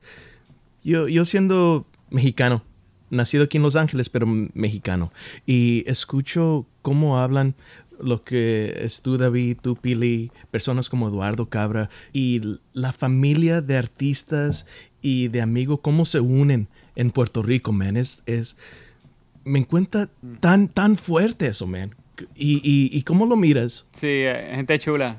Yo, 0.84 1.08
yo 1.08 1.26
siendo 1.26 1.86
mexicano, 2.10 2.64
nacido 3.10 3.44
aquí 3.44 3.58
en 3.58 3.64
Los 3.64 3.76
Ángeles, 3.76 4.10
pero 4.10 4.26
mexicano, 4.26 5.12
y 5.46 5.84
escucho 5.88 6.66
cómo 6.82 7.20
hablan 7.20 7.56
lo 8.00 8.24
que 8.24 8.74
es 8.82 9.02
tú, 9.02 9.18
David, 9.18 9.58
tú, 9.62 9.76
Pili, 9.76 10.32
personas 10.52 10.90
como 10.90 11.08
Eduardo 11.08 11.50
Cabra, 11.50 11.90
y 12.14 12.42
la 12.74 12.92
familia 12.92 13.62
de 13.62 13.78
artistas 13.78 14.66
y 15.02 15.28
de 15.30 15.42
amigos, 15.42 15.80
cómo 15.82 16.06
se 16.06 16.20
unen 16.20 16.68
en 16.96 17.12
Puerto 17.12 17.44
Rico, 17.44 17.72
man. 17.72 17.98
Es, 17.98 18.24
es, 18.26 18.58
me 19.44 19.60
encuentra 19.60 20.10
tan, 20.40 20.68
tan 20.68 20.98
fuerte 20.98 21.48
eso, 21.48 21.68
man. 21.68 21.96
Y, 22.36 22.56
y, 22.64 22.98
y 22.98 23.04
cómo 23.04 23.28
lo 23.28 23.36
miras, 23.36 23.86
Sí, 23.92 24.08
eh, 24.08 24.52
gente 24.56 24.80
chula. 24.80 25.18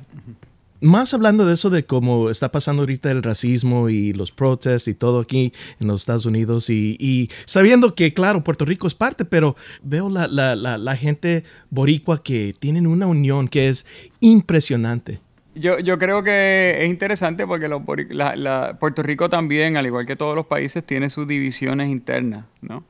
Más 0.81 1.15
hablando 1.15 1.45
de 1.47 1.55
eso 1.55 1.71
de 1.71 1.85
cómo 1.85 2.31
está 2.31 2.51
pasando 2.51 2.83
ahorita 2.83 3.11
el 3.11 3.23
racismo 3.23 3.89
y 3.89 4.13
los 4.13 4.33
protestos 4.33 4.89
y 4.89 4.95
todo 4.95 5.21
aquí 5.21 5.53
en 5.81 5.89
los 5.89 6.03
Estados 6.03 6.27
Unidos 6.27 6.71
y, 6.71 6.97
y 7.01 7.31
sabiendo 7.47 7.95
que 7.95 8.15
claro 8.15 8.45
Puerto 8.45 8.65
Rico 8.65 8.87
es 8.87 8.95
parte 8.95 9.25
pero 9.25 9.57
veo 9.83 10.09
la, 10.09 10.29
la, 10.29 10.57
la, 10.57 10.79
la 10.79 10.97
gente 10.97 11.45
boricua 11.71 12.23
que 12.23 12.55
tienen 12.59 12.87
una 12.87 13.07
unión 13.07 13.49
que 13.49 13.69
es 13.69 13.87
impresionante 14.21 15.21
Yo, 15.55 15.79
yo 15.81 15.99
creo 15.99 16.23
que 16.23 16.77
es 16.83 16.89
interesante 16.89 17.47
porque 17.47 17.69
los 17.69 17.83
Puerto 17.85 19.03
Rico 19.03 19.29
también, 19.29 19.77
al 19.77 19.87
igual 19.87 20.07
que 20.07 20.15
todos 20.15 20.37
los 20.37 20.47
países, 20.47 20.85
tiene 20.85 21.11
sus 21.11 21.27
divisiones 21.27 21.89
internas, 21.89 22.45
¿no? 22.61 22.85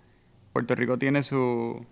Puerto 0.52 0.74
Rico 0.74 0.98
tiene 0.98 1.22
su, 1.22 1.86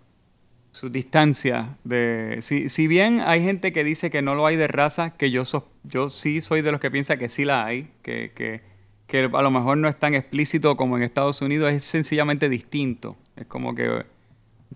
su 0.77 0.89
distancia 0.89 1.75
de... 1.83 2.37
Si, 2.41 2.69
si 2.69 2.87
bien 2.87 3.21
hay 3.21 3.43
gente 3.43 3.73
que 3.73 3.83
dice 3.83 4.09
que 4.09 4.21
no 4.21 4.35
lo 4.35 4.45
hay 4.45 4.55
de 4.55 4.67
raza, 4.67 5.17
que 5.17 5.31
yo, 5.31 5.43
so- 5.45 5.67
yo 5.83 6.09
sí 6.09 6.39
soy 6.41 6.61
de 6.61 6.71
los 6.71 6.79
que 6.79 6.91
piensa 6.91 7.17
que 7.17 7.29
sí 7.29 7.45
la 7.45 7.65
hay, 7.65 7.89
que, 8.01 8.31
que, 8.35 8.61
que 9.07 9.29
a 9.33 9.41
lo 9.41 9.51
mejor 9.51 9.77
no 9.77 9.87
es 9.87 9.97
tan 9.97 10.13
explícito 10.13 10.77
como 10.77 10.97
en 10.97 11.03
Estados 11.03 11.41
Unidos, 11.41 11.71
es 11.73 11.83
sencillamente 11.83 12.49
distinto. 12.49 13.17
Es 13.35 13.45
como 13.47 13.73
que... 13.75 14.05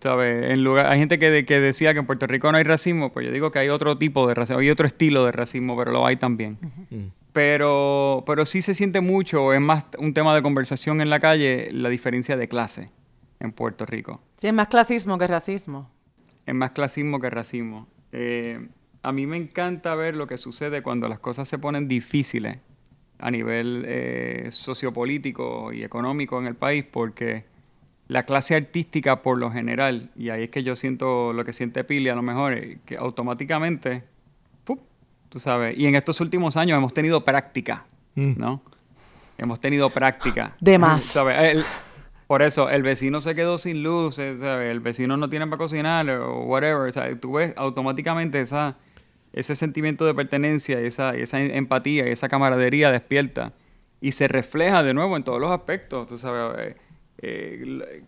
¿sabes? 0.01 0.49
En 0.51 0.63
lugar, 0.63 0.87
hay 0.87 0.97
gente 0.99 1.19
que, 1.19 1.29
de- 1.29 1.45
que 1.45 1.59
decía 1.59 1.93
que 1.93 1.99
en 1.99 2.05
Puerto 2.05 2.25
Rico 2.25 2.51
no 2.51 2.57
hay 2.57 2.63
racismo, 2.63 3.11
pues 3.11 3.25
yo 3.27 3.31
digo 3.31 3.51
que 3.51 3.59
hay 3.59 3.69
otro 3.69 3.97
tipo 3.97 4.25
de 4.27 4.33
racismo, 4.33 4.59
hay 4.59 4.69
otro 4.69 4.87
estilo 4.87 5.25
de 5.25 5.31
racismo, 5.33 5.77
pero 5.77 5.91
lo 5.91 6.07
hay 6.07 6.15
también. 6.15 6.57
Pero, 7.33 8.23
pero 8.25 8.45
sí 8.45 8.61
se 8.61 8.73
siente 8.73 8.99
mucho, 9.01 9.53
es 9.53 9.61
más 9.61 9.85
un 9.99 10.13
tema 10.13 10.33
de 10.35 10.41
conversación 10.41 11.01
en 11.01 11.09
la 11.09 11.19
calle, 11.19 11.69
la 11.71 11.89
diferencia 11.89 12.35
de 12.35 12.47
clase 12.47 12.89
en 13.41 13.51
Puerto 13.51 13.85
Rico. 13.85 14.21
Sí, 14.37 14.47
es 14.47 14.53
más 14.53 14.67
clasismo 14.67 15.17
que 15.17 15.27
racismo. 15.27 15.89
Es 16.45 16.55
más 16.55 16.71
clasismo 16.71 17.19
que 17.19 17.29
racismo. 17.29 17.87
Eh, 18.11 18.67
a 19.03 19.11
mí 19.11 19.25
me 19.27 19.37
encanta 19.37 19.95
ver 19.95 20.15
lo 20.15 20.27
que 20.27 20.37
sucede 20.37 20.81
cuando 20.83 21.07
las 21.09 21.19
cosas 21.19 21.47
se 21.47 21.57
ponen 21.59 21.87
difíciles 21.87 22.57
a 23.19 23.29
nivel 23.31 23.83
eh, 23.87 24.47
sociopolítico 24.51 25.73
y 25.73 25.83
económico 25.83 26.39
en 26.39 26.47
el 26.47 26.55
país, 26.55 26.85
porque 26.89 27.45
la 28.07 28.23
clase 28.25 28.55
artística 28.55 29.21
por 29.21 29.37
lo 29.37 29.51
general, 29.51 30.09
y 30.15 30.29
ahí 30.29 30.43
es 30.43 30.49
que 30.49 30.63
yo 30.63 30.75
siento 30.75 31.31
lo 31.33 31.45
que 31.45 31.53
siente 31.53 31.83
Pili 31.83 32.09
a 32.09 32.15
lo 32.15 32.21
mejor, 32.23 32.53
eh, 32.53 32.79
que 32.85 32.97
automáticamente, 32.97 34.03
¡pup! 34.63 34.79
tú 35.29 35.39
sabes, 35.39 35.77
y 35.77 35.85
en 35.85 35.95
estos 35.95 36.19
últimos 36.19 36.57
años 36.57 36.77
hemos 36.77 36.93
tenido 36.93 37.23
práctica, 37.23 37.85
¿no? 38.15 38.61
Hemos 39.37 39.59
tenido 39.59 39.89
práctica. 39.89 40.55
De 40.59 40.77
más. 40.77 41.03
¿Sabes? 41.17 41.37
El- 41.55 41.65
por 42.31 42.43
eso, 42.43 42.69
el 42.69 42.81
vecino 42.81 43.19
se 43.19 43.35
quedó 43.35 43.57
sin 43.57 43.83
luz, 43.83 44.17
eh, 44.17 44.31
el 44.71 44.79
vecino 44.79 45.17
no 45.17 45.27
tiene 45.27 45.47
para 45.47 45.57
cocinar 45.57 46.09
o 46.11 46.43
whatever. 46.45 46.89
Tú 47.19 47.33
ves 47.33 47.53
automáticamente 47.57 48.39
esa, 48.39 48.77
ese 49.33 49.53
sentimiento 49.53 50.05
de 50.05 50.13
pertenencia, 50.13 50.79
esa, 50.79 51.13
esa 51.13 51.41
empatía, 51.41 52.05
esa 52.05 52.29
camaradería 52.29 52.89
despierta 52.89 53.51
y 53.99 54.13
se 54.13 54.29
refleja 54.29 54.81
de 54.81 54.93
nuevo 54.93 55.17
en 55.17 55.25
todos 55.25 55.41
los 55.41 55.51
aspectos. 55.51 56.07
Tú 56.07 56.17
sabes, 56.17 56.57
eh, 56.57 56.75
eh, 57.17 58.03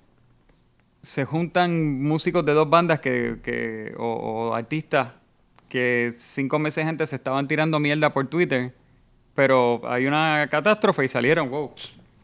se 1.02 1.26
juntan 1.26 2.02
músicos 2.02 2.46
de 2.46 2.54
dos 2.54 2.70
bandas 2.70 3.02
que, 3.02 3.40
que- 3.44 3.94
o, 3.98 4.06
o 4.06 4.54
artistas 4.56 5.18
que 5.68 6.12
cinco 6.14 6.60
meses 6.60 6.86
antes 6.86 7.10
se 7.10 7.18
estaban 7.18 7.46
tirando 7.50 7.78
mierda 7.78 8.14
por 8.14 8.28
Twitter, 8.28 8.72
pero 9.36 9.82
hay 9.84 10.06
una 10.06 10.48
catástrofe 10.50 11.04
y 11.04 11.10
salieron, 11.10 11.50
wow. 11.50 11.74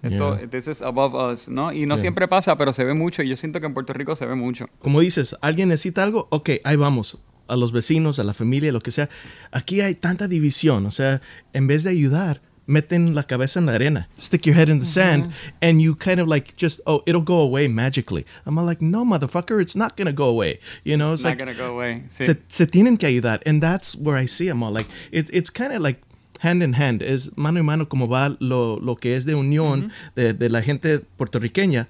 Esto, 0.02 0.38
Yeah. 0.38 0.48
this 0.50 0.68
is 0.68 0.82
above 0.82 1.14
us, 1.16 1.50
¿no? 1.50 1.72
Y 1.74 1.86
no 1.86 1.96
Yeah. 1.96 1.98
siempre 2.02 2.28
pasa, 2.28 2.58
pero 2.58 2.72
se 2.74 2.84
ve 2.86 2.94
mucho. 2.94 3.22
Y 3.22 3.30
yo 3.30 3.36
siento 3.38 3.60
que 3.60 3.66
en 3.66 3.74
Puerto 3.74 3.92
Rico 3.94 4.16
se 4.16 4.26
ve 4.26 4.36
mucho. 4.36 4.68
como 4.82 5.02
dices 5.02 5.36
alguien 5.42 5.70
necesita 5.70 6.04
algo 6.04 6.28
ok 6.32 6.50
ahí 6.64 6.76
vamos 6.78 7.18
a 7.48 7.56
los 7.56 7.72
vecinos 7.72 8.20
a 8.20 8.24
la 8.24 8.34
familia 8.34 8.72
lo 8.72 8.80
que 8.80 8.92
sea 8.92 9.10
aquí 9.52 9.82
hay 9.82 9.96
tanta 9.96 10.28
división 10.28 10.86
o 10.86 10.92
sea 10.92 11.20
en 11.54 11.68
vez 11.68 11.84
de 11.84 11.90
ayudar 11.90 12.42
meten 12.68 13.16
la 13.16 13.24
cabeza 13.24 13.60
en 13.60 13.66
la 13.66 13.74
arena 13.74 14.08
stick 14.20 14.44
your 14.46 14.56
head 14.56 14.70
in 14.70 14.80
the 14.80 14.86
sand 14.86 15.32
and 15.62 15.82
you 15.82 15.96
kind 15.96 16.20
of 16.20 16.28
like 16.28 16.54
just 16.56 16.80
oh 16.86 17.02
it'll 17.08 17.24
go 17.26 17.42
away 17.42 17.68
magically 17.68 18.24
I'm 18.46 18.56
like 18.64 18.82
no 18.86 19.04
motherfucker 19.04 19.60
it's 19.62 19.76
not 19.76 19.98
gonna 19.98 20.14
go 20.14 20.26
away 20.30 20.60
you 20.86 20.96
know 20.96 21.14
it's 21.14 21.24
Not 21.24 21.32
like 21.32 21.40
gonna 21.40 21.58
go 21.58 21.74
away. 21.76 22.04
Sí. 22.10 22.24
se, 22.26 22.38
se 22.48 22.68
tienen 22.68 22.98
que 22.98 23.08
ayudar 23.08 23.42
and 23.48 23.62
that's 23.62 23.96
where 23.98 24.16
I 24.22 24.28
see 24.28 24.48
them 24.48 24.62
all 24.64 24.72
like 24.72 24.88
it, 25.12 25.30
it's 25.34 25.50
kind 25.52 25.74
of 25.74 25.82
like 25.82 26.00
hand 26.42 26.64
in 26.64 26.74
hand 26.76 27.02
es 27.02 27.32
mano 27.38 27.60
en 27.60 27.66
mano 27.66 27.90
como 27.90 28.08
va 28.08 28.36
lo, 28.40 28.80
lo 28.80 28.96
que 28.96 29.16
es 29.16 29.26
de 29.26 29.36
unión 29.36 29.92
de, 30.16 30.34
de 30.34 30.50
la 30.50 30.62
gente 30.62 31.00
puertorriqueña 31.00 31.88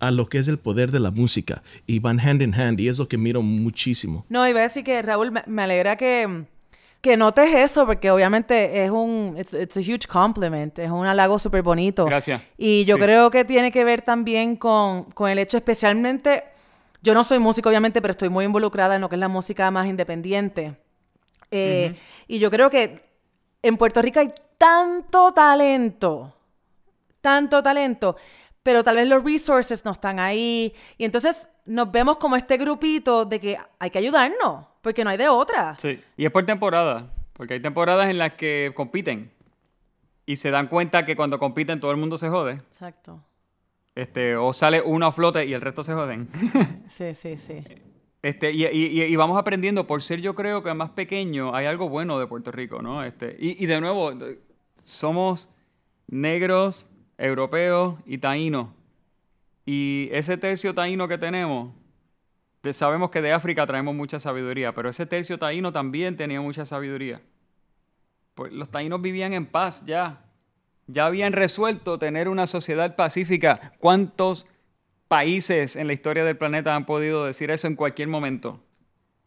a 0.00 0.10
lo 0.10 0.28
que 0.28 0.38
es 0.38 0.48
el 0.48 0.58
poder 0.58 0.90
de 0.90 0.98
la 1.00 1.10
música 1.12 1.62
y 1.86 2.00
van 2.00 2.18
hand 2.18 2.42
in 2.42 2.54
hand 2.54 2.80
y 2.80 2.88
es 2.88 2.98
lo 2.98 3.06
que 3.08 3.16
miro 3.18 3.40
muchísimo 3.42 4.24
No, 4.28 4.46
iba 4.48 4.58
a 4.60 4.62
decir 4.64 4.82
que 4.84 5.00
Raúl, 5.02 5.30
me, 5.30 5.42
me 5.46 5.62
alegra 5.62 5.96
que, 5.96 6.44
que 7.00 7.16
notes 7.16 7.54
eso, 7.54 7.86
porque 7.86 8.10
obviamente 8.10 8.84
es 8.84 8.90
un, 8.90 9.36
it's, 9.38 9.54
it's 9.54 9.76
a 9.76 9.80
huge 9.80 10.08
compliment, 10.08 10.76
es 10.80 10.90
un 10.90 11.06
halago 11.06 11.38
súper 11.38 11.62
bonito. 11.62 12.04
Gracias. 12.06 12.42
Y 12.58 12.84
yo 12.84 12.96
Sí. 12.96 13.02
creo 13.02 13.30
que 13.30 13.44
tiene 13.44 13.70
que 13.70 13.84
ver 13.84 14.02
también 14.02 14.56
con, 14.56 15.04
con 15.12 15.30
el 15.30 15.38
hecho 15.38 15.56
especialmente, 15.56 16.44
yo 17.02 17.14
no 17.14 17.22
soy 17.24 17.38
músico 17.38 17.68
obviamente, 17.68 18.00
pero 18.02 18.10
estoy 18.12 18.28
muy 18.28 18.44
involucrada 18.44 18.94
en 18.96 19.00
lo 19.02 19.08
que 19.08 19.14
es 19.16 19.20
la 19.20 19.28
música 19.28 19.70
más 19.70 19.86
independiente. 19.88 20.74
Eh, 21.50 21.94
Y 22.28 22.38
yo 22.38 22.50
creo 22.50 22.70
que 22.70 23.11
en 23.62 23.76
Puerto 23.76 24.02
Rico 24.02 24.20
hay 24.20 24.32
tanto 24.58 25.32
talento, 25.32 26.34
tanto 27.20 27.62
talento, 27.62 28.16
pero 28.62 28.84
tal 28.84 28.96
vez 28.96 29.08
los 29.08 29.24
resources 29.24 29.84
no 29.84 29.92
están 29.92 30.20
ahí. 30.20 30.74
Y 30.98 31.04
entonces 31.04 31.48
nos 31.64 31.90
vemos 31.90 32.16
como 32.16 32.36
este 32.36 32.56
grupito 32.58 33.24
de 33.24 33.40
que 33.40 33.58
hay 33.78 33.90
que 33.90 33.98
ayudarnos, 33.98 34.66
porque 34.80 35.04
no 35.04 35.10
hay 35.10 35.16
de 35.16 35.28
otra. 35.28 35.76
Sí. 35.78 36.00
Y 36.16 36.26
es 36.26 36.30
por 36.30 36.44
temporada. 36.44 37.10
Porque 37.32 37.54
hay 37.54 37.60
temporadas 37.60 38.08
en 38.08 38.18
las 38.18 38.34
que 38.34 38.72
compiten. 38.74 39.32
Y 40.26 40.36
se 40.36 40.50
dan 40.50 40.68
cuenta 40.68 41.04
que 41.04 41.16
cuando 41.16 41.38
compiten 41.38 41.80
todo 41.80 41.90
el 41.90 41.96
mundo 41.96 42.16
se 42.16 42.28
jode. 42.28 42.52
Exacto. 42.52 43.20
Este, 43.94 44.36
o 44.36 44.52
sale 44.52 44.80
uno 44.80 45.06
a 45.06 45.12
flote 45.12 45.44
y 45.44 45.52
el 45.52 45.60
resto 45.60 45.82
se 45.82 45.92
joden. 45.92 46.28
Sí, 46.88 47.14
sí, 47.14 47.36
sí. 47.36 47.64
Este, 48.22 48.52
y, 48.52 48.64
y- 49.02 49.16
vamos 49.16 49.36
aprendiendo, 49.36 49.86
por 49.86 50.00
ser 50.00 50.20
yo 50.20 50.34
creo 50.36 50.62
que 50.62 50.72
más 50.74 50.90
pequeño, 50.90 51.54
hay 51.54 51.66
algo 51.66 51.88
bueno 51.88 52.20
de 52.20 52.28
Puerto 52.28 52.52
Rico, 52.52 52.80
¿no? 52.80 53.02
Este, 53.02 53.36
y, 53.38 53.62
y 53.62 53.66
de 53.66 53.80
nuevo, 53.80 54.12
somos 54.80 55.48
negros, 56.06 56.88
europeos 57.18 57.96
y 58.06 58.18
taínos. 58.18 58.68
Y 59.66 60.08
ese 60.12 60.36
tercio 60.36 60.72
taíno 60.74 61.08
que 61.08 61.18
tenemos, 61.18 61.72
de- 62.62 62.72
sabemos 62.72 63.10
que 63.10 63.22
de 63.22 63.32
África 63.32 63.66
traemos 63.66 63.94
mucha 63.94 64.20
sabiduría, 64.20 64.72
pero 64.72 64.88
ese 64.88 65.04
tercio 65.06 65.36
taíno 65.38 65.72
también 65.72 66.16
tenía 66.16 66.40
mucha 66.40 66.64
sabiduría. 66.64 67.20
Pues 68.34 68.52
los 68.52 68.70
taínos 68.70 69.02
vivían 69.02 69.32
en 69.32 69.46
paz 69.46 69.84
ya. 69.84 70.24
Ya 70.86 71.06
habían 71.06 71.32
resuelto 71.32 71.98
tener 71.98 72.28
una 72.28 72.46
sociedad 72.46 72.96
pacífica. 72.96 73.72
¿Cuántos 73.78 74.48
países 75.12 75.76
en 75.76 75.88
la 75.88 75.92
historia 75.92 76.24
del 76.24 76.38
planeta 76.38 76.74
han 76.74 76.86
podido 76.86 77.26
decir 77.26 77.50
eso 77.50 77.66
en 77.66 77.76
cualquier 77.76 78.08
momento? 78.08 78.62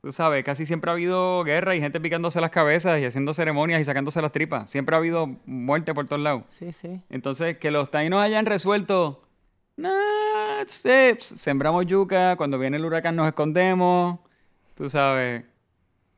Tú 0.02 0.12
sabes, 0.12 0.44
casi 0.44 0.66
siempre 0.66 0.90
ha 0.90 0.94
habido 0.94 1.44
guerra 1.44 1.76
y 1.76 1.80
gente 1.80 2.00
picándose 2.00 2.42
las 2.42 2.50
cabezas 2.50 3.00
y 3.00 3.06
haciendo 3.06 3.36
ceremonias 3.36 3.80
y 3.80 3.84
sacándose 3.84 4.20
las 4.20 4.32
tripas. 4.32 4.72
Siempre 4.72 4.96
ha 4.96 4.98
habido 4.98 5.28
muerte 5.46 5.94
por 5.94 6.08
todos 6.08 6.24
lados. 6.24 6.42
Sí, 6.50 6.74
sí. 6.74 7.02
Entonces, 7.12 7.60
que 7.60 7.70
los 7.70 7.92
taínos 7.92 8.20
hayan 8.20 8.48
resuelto, 8.48 9.28
nah, 9.78 10.64
sí, 10.66 10.90
sembramos 11.20 11.86
yuca, 11.86 12.36
cuando 12.36 12.58
viene 12.58 12.78
el 12.78 12.86
huracán 12.86 13.16
nos 13.16 13.28
escondemos, 13.28 14.18
tú 14.74 14.90
sabes, 14.90 15.44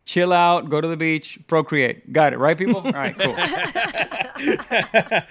chill 0.06 0.32
out, 0.32 0.70
go 0.70 0.80
to 0.80 0.88
the 0.88 0.96
beach, 0.96 1.42
procreate. 1.46 2.04
Got 2.08 2.32
it, 2.32 2.40
right, 2.40 2.58
people? 2.58 2.78
All 2.86 2.94
right, 2.94 3.18
cool. 3.18 3.36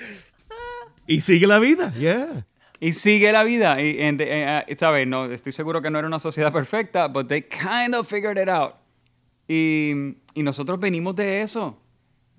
Y 1.08 1.20
sigue 1.20 1.46
la 1.46 1.60
vida, 1.60 1.94
yeah. 1.94 2.44
Y 2.80 2.92
sigue 2.92 3.32
la 3.32 3.42
vida. 3.44 3.80
Y, 3.80 4.02
and, 4.02 4.20
eh, 4.20 4.64
eh, 4.66 4.76
¿sabes? 4.76 5.06
No, 5.06 5.26
estoy 5.26 5.52
seguro 5.52 5.80
que 5.80 5.90
no 5.90 5.98
era 5.98 6.08
una 6.08 6.20
sociedad 6.20 6.52
perfecta, 6.52 7.08
but 7.08 7.28
they 7.28 7.42
kind 7.42 7.94
of 7.94 8.08
figured 8.08 8.38
it 8.38 8.48
out. 8.48 8.74
Y, 9.48 10.16
y 10.34 10.42
nosotros 10.42 10.78
venimos 10.78 11.16
de 11.16 11.42
eso. 11.42 11.78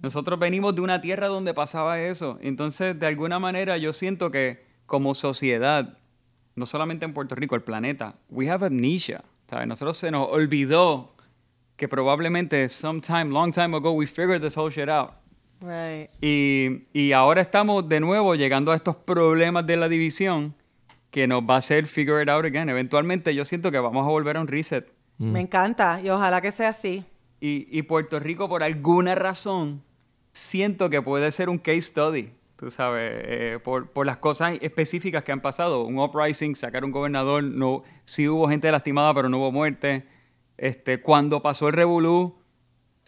Nosotros 0.02 0.38
venimos 0.38 0.76
de 0.76 0.82
una 0.82 1.02
tierra 1.02 1.28
donde 1.28 1.54
pasaba 1.54 2.00
eso. 2.00 2.38
Entonces, 2.42 3.00
de 3.00 3.08
alguna 3.08 3.40
manera, 3.40 3.78
yo 3.78 3.94
siento 3.94 4.30
que 4.30 4.64
como 4.86 5.16
sociedad, 5.16 5.98
no 6.56 6.66
solamente 6.66 7.06
en 7.06 7.14
Puerto 7.14 7.36
Rico, 7.36 7.56
el 7.56 7.64
planeta, 7.64 8.16
we 8.30 8.50
have 8.50 8.66
amnesia. 8.66 9.24
¿sabes? 9.50 9.68
Nosotros 9.68 9.98
se 9.98 10.12
nos 10.12 10.28
olvidó 10.30 11.16
que 11.76 11.88
probablemente 11.88 12.70
sometime, 12.70 13.26
long 13.26 13.52
time 13.52 13.76
ago, 13.76 13.92
we 13.92 14.06
figured 14.06 14.42
this 14.42 14.58
whole 14.58 14.72
shit 14.72 14.90
out. 14.90 15.12
Right. 15.62 16.10
Y, 16.22 16.84
y 16.94 17.12
ahora 17.14 17.42
estamos 17.42 17.88
de 17.90 18.00
nuevo 18.00 18.36
llegando 18.36 18.72
a 18.72 18.76
estos 18.76 18.96
problemas 18.96 19.66
de 19.66 19.78
la 19.78 19.90
división 19.90 20.54
que 21.12 21.28
nos 21.28 21.42
va 21.42 21.56
a 21.56 21.58
hacer 21.58 21.88
figure 21.88 22.22
it 22.22 22.30
out 22.30 22.46
again. 22.46 22.70
Eventualmente 22.70 23.34
yo 23.34 23.44
siento 23.46 23.72
que 23.72 23.80
vamos 23.80 24.06
a 24.06 24.10
volver 24.10 24.38
a 24.38 24.42
un 24.42 24.48
reset. 24.48 24.88
Me 25.18 25.40
encanta 25.40 26.00
y 26.04 26.10
ojalá 26.10 26.42
que 26.42 26.52
sea 26.52 26.70
así. 26.70 27.04
Y, 27.40 27.68
y 27.72 27.82
Puerto 27.84 28.20
Rico, 28.20 28.48
por 28.48 28.64
alguna 28.64 29.16
razón, 29.16 29.82
siento 30.32 30.90
que 30.90 31.02
puede 31.02 31.32
ser 31.32 31.50
un 31.50 31.58
case 31.58 31.82
study, 31.82 32.32
tú 32.56 32.70
sabes, 32.70 33.12
eh, 33.14 33.60
por, 33.64 33.90
por 33.90 34.06
las 34.06 34.18
cosas 34.18 34.58
específicas 34.62 35.24
que 35.24 35.32
han 35.32 35.42
pasado. 35.42 35.86
Un 35.86 35.98
uprising, 36.00 36.56
sacar 36.56 36.86
un 36.86 36.92
gobernador, 36.92 37.44
no, 37.44 37.84
sí 38.06 38.28
hubo 38.28 38.48
gente 38.48 38.72
lastimada, 38.72 39.14
pero 39.14 39.30
no 39.30 39.40
hubo 39.40 39.52
muerte. 39.52 40.06
Este, 40.58 41.02
cuando 41.02 41.42
pasó 41.42 41.68
el 41.68 41.74
revolú, 41.74 42.37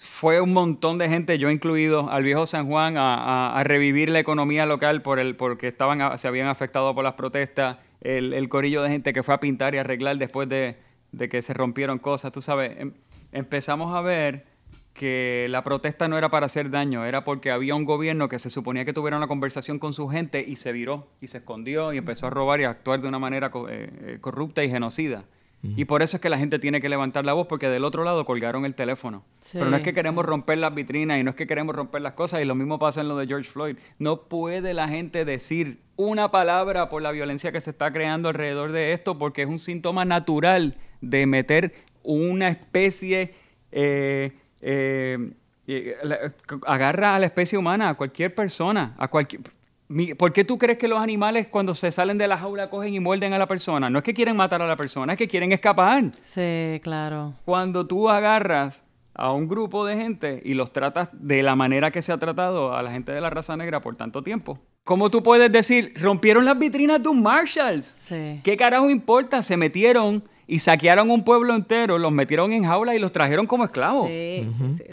fue 0.01 0.39
un 0.41 0.53
montón 0.53 0.97
de 0.97 1.09
gente, 1.09 1.37
yo 1.37 1.49
incluido, 1.49 2.09
al 2.09 2.23
viejo 2.23 2.45
San 2.45 2.67
Juan 2.67 2.97
a, 2.97 3.15
a- 3.15 3.59
a 3.59 3.63
revivir 3.63 4.09
la 4.09 4.19
economía 4.19 4.65
local 4.65 5.01
por 5.01 5.19
el, 5.19 5.35
porque 5.35 5.67
estaban, 5.67 6.17
se 6.17 6.27
habían 6.27 6.47
afectado 6.47 6.93
por 6.95 7.03
las 7.03 7.13
protestas. 7.13 7.77
El, 8.01 8.47
corillo 8.47 8.81
de 8.81 8.89
gente 8.89 9.11
que 9.11 9.23
fue 9.23 9.33
a 9.33 9.39
pintar 9.41 9.75
y 9.75 9.77
arreglar 9.77 10.17
después 10.17 10.47
de, 10.47 10.77
que 11.29 11.41
se 11.41 11.53
rompieron 11.53 11.99
cosas. 11.99 12.31
Tú 12.31 12.41
sabes, 12.41 12.77
em- 12.79 12.93
empezamos 13.33 13.93
a 13.93 14.01
ver 14.01 14.45
que 14.93 15.47
la 15.49 15.63
protesta 15.63 16.07
no 16.07 16.17
era 16.17 16.29
para 16.29 16.45
hacer 16.45 16.69
daño, 16.69 17.05
era 17.05 17.23
porque 17.23 17.51
había 17.51 17.75
un 17.75 17.85
gobierno 17.85 18.27
que 18.29 18.39
se 18.39 18.49
suponía 18.49 18.85
que 18.85 18.93
tuviera 18.93 19.17
una 19.17 19.27
conversación 19.27 19.79
con 19.79 19.93
su 19.93 20.07
gente 20.09 20.43
y 20.45 20.55
se 20.55 20.71
viró 20.71 21.07
y 21.21 21.27
se 21.27 21.37
escondió 21.39 21.93
y 21.93 21.97
empezó 21.97 22.27
a 22.27 22.29
robar 22.29 22.59
y 22.61 22.63
a 22.65 22.69
actuar 22.69 22.99
de 23.01 23.07
una 23.07 23.19
manera 23.19 23.51
eh, 23.69 23.89
eh, 24.01 24.17
corrupta 24.21 24.63
y 24.63 24.69
genocida. 24.69 25.23
Y 25.61 25.85
por 25.85 26.01
eso 26.01 26.15
es 26.17 26.21
que 26.21 26.29
la 26.29 26.37
gente 26.37 26.57
tiene 26.57 26.79
que 26.79 26.87
levantar 26.87 27.25
la 27.25 27.33
voz 27.33 27.47
porque 27.47 27.67
del 27.67 27.83
otro 27.83 28.05
lado 28.05 28.25
colgaron 28.25 28.63
el 28.63 28.75
teléfono. 28.75 29.25
Sí, 29.41 29.57
Pero 29.57 29.69
no 29.69 29.75
es 29.75 29.83
que 29.83 29.93
queremos 29.93 30.25
romper 30.25 30.57
las 30.57 30.73
vitrinas 30.73 31.19
y 31.19 31.23
no 31.23 31.31
es 31.31 31.35
que 31.35 31.47
queremos 31.47 31.75
romper 31.75 32.01
las 32.01 32.13
cosas 32.13 32.41
y 32.41 32.45
lo 32.45 32.55
mismo 32.55 32.79
pasa 32.79 33.01
en 33.01 33.09
lo 33.09 33.17
de 33.17 33.27
George 33.27 33.49
Floyd. 33.49 33.77
No 33.97 34.21
puede 34.21 34.73
la 34.73 34.87
gente 34.87 35.25
decir 35.25 35.81
una 35.97 36.31
palabra 36.31 36.87
por 36.87 37.01
la 37.01 37.11
violencia 37.11 37.51
que 37.51 37.59
se 37.59 37.71
está 37.71 37.91
creando 37.91 38.29
alrededor 38.29 38.71
de 38.71 38.93
esto 38.93 39.17
porque 39.17 39.41
es 39.41 39.49
un 39.49 39.59
síntoma 39.59 40.05
natural 40.05 40.77
de 41.01 41.25
meter 41.25 41.73
una 42.03 42.47
especie 42.47 43.33
eh, 43.71 44.31
eh, 44.61 45.33
eh, 45.67 45.95
agarra 46.65 47.15
a 47.15 47.19
la 47.19 47.25
especie 47.25 47.57
humana, 47.57 47.89
a 47.89 47.93
cualquier 47.95 48.33
persona, 48.33 48.95
a 48.97 49.07
cualquier... 49.07 49.41
¿Por 50.17 50.33
qué 50.33 50.43
tú 50.43 50.59
crees 50.59 50.77
que 50.77 50.87
los 50.87 50.99
animales 50.99 51.47
cuando 51.47 51.73
se 51.73 51.91
salen 51.91 52.19
de 52.19 52.27
la 52.27 52.37
jaula 52.37 52.69
cogen 52.69 52.93
y 52.93 52.99
muerden 52.99 53.33
a 53.33 53.39
la 53.39 53.47
persona? 53.47 53.89
No 53.89 53.97
es 53.97 54.03
que 54.03 54.13
quieren 54.13 54.35
matar 54.37 54.61
a 54.61 54.67
la 54.67 54.75
persona, 54.75 55.13
es 55.13 55.17
que 55.17 55.27
quieren 55.27 55.51
escapar. 55.51 56.11
Sí, 56.21 56.79
claro. 56.83 57.33
Cuando 57.43 57.87
tú 57.87 58.07
agarras 58.07 58.85
a 59.15 59.31
un 59.33 59.47
grupo 59.47 59.87
de 59.87 59.97
gente 59.97 60.41
y 60.45 60.53
los 60.53 60.71
tratas 60.71 61.09
de 61.11 61.41
la 61.41 61.55
manera 61.55 61.89
que 61.89 62.03
se 62.03 62.11
ha 62.11 62.19
tratado 62.19 62.75
a 62.75 62.83
la 62.83 62.91
gente 62.91 63.11
de 63.11 63.19
la 63.19 63.31
raza 63.31 63.57
negra 63.57 63.81
por 63.81 63.95
tanto 63.95 64.21
tiempo, 64.21 64.59
¿cómo 64.83 65.09
tú 65.09 65.23
puedes 65.23 65.51
decir, 65.51 65.93
rompieron 65.99 66.45
las 66.45 66.59
vitrinas 66.59 67.01
de 67.01 67.09
un 67.09 67.23
Marshalls? 67.23 67.85
Sí. 67.85 68.41
¿Qué 68.43 68.55
carajo 68.55 68.91
importa? 68.91 69.41
Se 69.41 69.57
metieron 69.57 70.23
y 70.49 70.59
saquearon 70.59 71.11
un 71.11 71.23
pueblo 71.23 71.53
entero, 71.55 71.97
los 71.99 72.11
metieron 72.11 72.51
en 72.53 72.63
jaula 72.65 72.95
y 72.95 72.99
los 72.99 73.11
trajeron 73.11 73.45
como 73.45 73.63
esclavos. 73.65 74.07
Sí, 74.07 74.47
sí, 74.57 74.63
sí, 74.71 74.77
sí. 74.77 74.83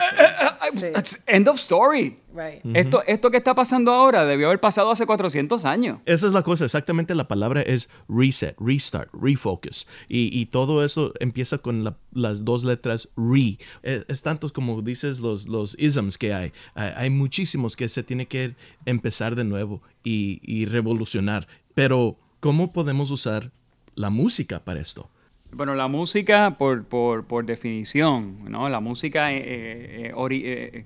Sí. 1.07 1.17
End 1.27 1.49
of 1.49 1.57
story. 1.57 2.19
Right. 2.35 2.61
Esto, 2.77 3.03
esto 3.07 3.31
que 3.31 3.39
está 3.39 3.55
pasando 3.55 3.93
ahora 3.93 4.27
debió 4.27 4.49
haber 4.49 4.61
pasado 4.61 4.91
hace 4.91 5.07
400 5.07 5.65
años. 5.65 6.01
Esa 6.05 6.27
es 6.27 6.33
la 6.35 6.43
cosa, 6.43 6.67
exactamente 6.67 7.15
la 7.15 7.27
palabra 7.29 7.63
es 7.63 7.89
reset, 8.09 8.55
restart, 8.61 9.09
refocus. 9.15 9.87
Y, 10.09 10.39
y 10.39 10.45
todo 10.47 10.85
eso 10.85 11.15
empieza 11.21 11.57
con 11.59 11.83
la- 11.85 11.97
las 12.13 12.45
dos 12.45 12.63
letras 12.65 13.09
re. 13.17 13.57
Es, 13.83 14.05
es 14.09 14.23
tanto 14.23 14.53
como 14.53 14.83
dices 14.83 15.21
los, 15.21 15.49
los 15.49 15.75
isms 15.79 16.19
que 16.19 16.35
hay. 16.35 16.53
hay. 16.75 16.93
hay 16.97 17.11
muchísimos 17.11 17.75
que 17.77 17.89
se 17.89 18.03
tiene 18.03 18.27
que 18.27 18.55
empezar 18.85 19.35
de 19.37 19.45
nuevo 19.45 19.81
y, 20.05 20.41
y 20.43 20.67
revolucionar. 20.67 21.49
Pero, 21.75 22.19
¿cómo 22.41 22.73
podemos 22.75 23.11
usar 23.11 23.51
la 23.95 24.11
música 24.11 24.61
para 24.63 24.81
esto? 24.81 25.09
Bueno, 25.53 25.75
la 25.75 25.89
música, 25.89 26.57
por, 26.59 26.85
por, 26.85 27.27
por 27.27 27.47
definición, 27.47 28.45
¿no? 28.51 28.69
La 28.69 28.81
música 28.81 29.33
eh, 29.33 30.13
eh, 30.13 30.15
eh, 30.15 30.85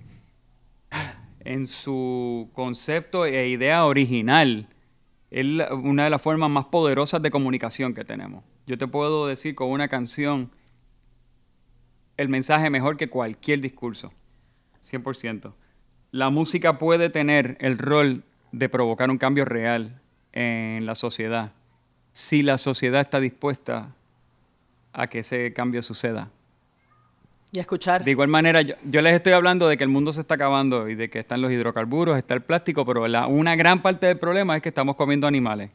en 1.41 1.67
su 1.67 2.51
concepto 2.53 3.25
e 3.27 3.49
idea 3.49 3.85
original 3.85 4.69
es 5.31 5.47
una 5.71 6.05
de 6.05 6.11
las 6.11 6.23
formas 6.23 6.51
más 6.51 6.67
poderosas 6.67 7.23
de 7.23 7.31
comunicación 7.31 7.95
que 7.95 8.05
tenemos. 8.05 8.45
Yo 8.67 8.79
te 8.79 8.87
puedo 8.87 9.27
decir 9.27 9.55
con 9.55 9.71
una 9.71 9.89
canción 9.89 10.51
el 12.17 12.29
mensaje 12.29 12.71
mejor 12.71 12.97
que 12.97 13.09
cualquier 13.09 13.61
discurso, 13.61 14.13
100%. 14.83 15.53
La 16.13 16.31
música 16.31 16.79
puede 16.79 17.11
tener 17.11 17.57
el 17.61 17.79
rol 17.79 18.25
de 18.53 18.69
provocar 18.69 19.11
un 19.11 19.19
cambio 19.19 19.45
real 19.45 20.01
en 20.33 20.87
la 20.87 20.95
sociedad 20.95 21.53
si 22.13 22.43
la 22.43 22.59
sociedad 22.59 23.01
está 23.01 23.21
dispuesta 23.21 23.95
a 24.93 25.07
que 25.07 25.21
ese 25.21 25.53
cambio 25.53 25.83
suceda. 25.83 26.31
Y 27.53 27.59
escuchar. 27.59 28.05
De 28.05 28.13
igual 28.13 28.29
manera, 28.29 28.63
yo, 28.63 28.75
yo 28.85 29.03
les 29.03 29.15
estoy 29.15 29.33
hablando 29.33 29.67
de 29.67 29.77
que 29.77 29.83
el 29.85 29.91
mundo 29.91 30.13
se 30.13 30.21
está 30.21 30.35
acabando 30.37 30.89
y 30.89 30.95
de 30.95 31.11
que 31.11 31.19
están 31.19 31.43
los 31.43 31.51
hidrocarburos, 31.51 32.17
está 32.17 32.35
el 32.35 32.43
plástico, 32.43 32.87
pero 32.87 33.07
la- 33.09 33.27
una 33.27 33.57
gran 33.57 33.83
parte 33.83 34.07
del 34.07 34.19
problema 34.19 34.57
es 34.57 34.63
que 34.63 34.69
estamos 34.69 34.95
comiendo 34.95 35.27
animales. 35.27 35.71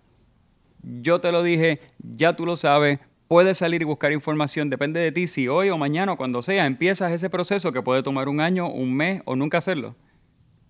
Yo 1.01 1.19
te 1.19 1.31
lo 1.31 1.43
dije, 1.43 1.81
ya 1.99 2.35
tú 2.35 2.45
lo 2.45 2.55
sabes, 2.55 2.99
puedes 3.27 3.57
salir 3.57 3.81
y 3.81 3.85
buscar 3.85 4.13
información, 4.13 4.69
depende 4.69 4.99
de 5.01 5.11
ti 5.11 5.27
si 5.27 5.47
hoy 5.49 5.69
o 5.69 5.77
mañana 5.77 6.13
o 6.13 6.17
cuando 6.17 6.41
sea 6.41 6.65
empiezas 6.65 7.11
ese 7.11 7.29
proceso 7.29 7.71
que 7.73 7.81
puede 7.81 8.03
tomar 8.03 8.29
un 8.29 8.39
año, 8.39 8.69
un 8.69 8.93
mes 8.93 9.21
o 9.25 9.35
nunca 9.35 9.57
hacerlo. 9.57 9.95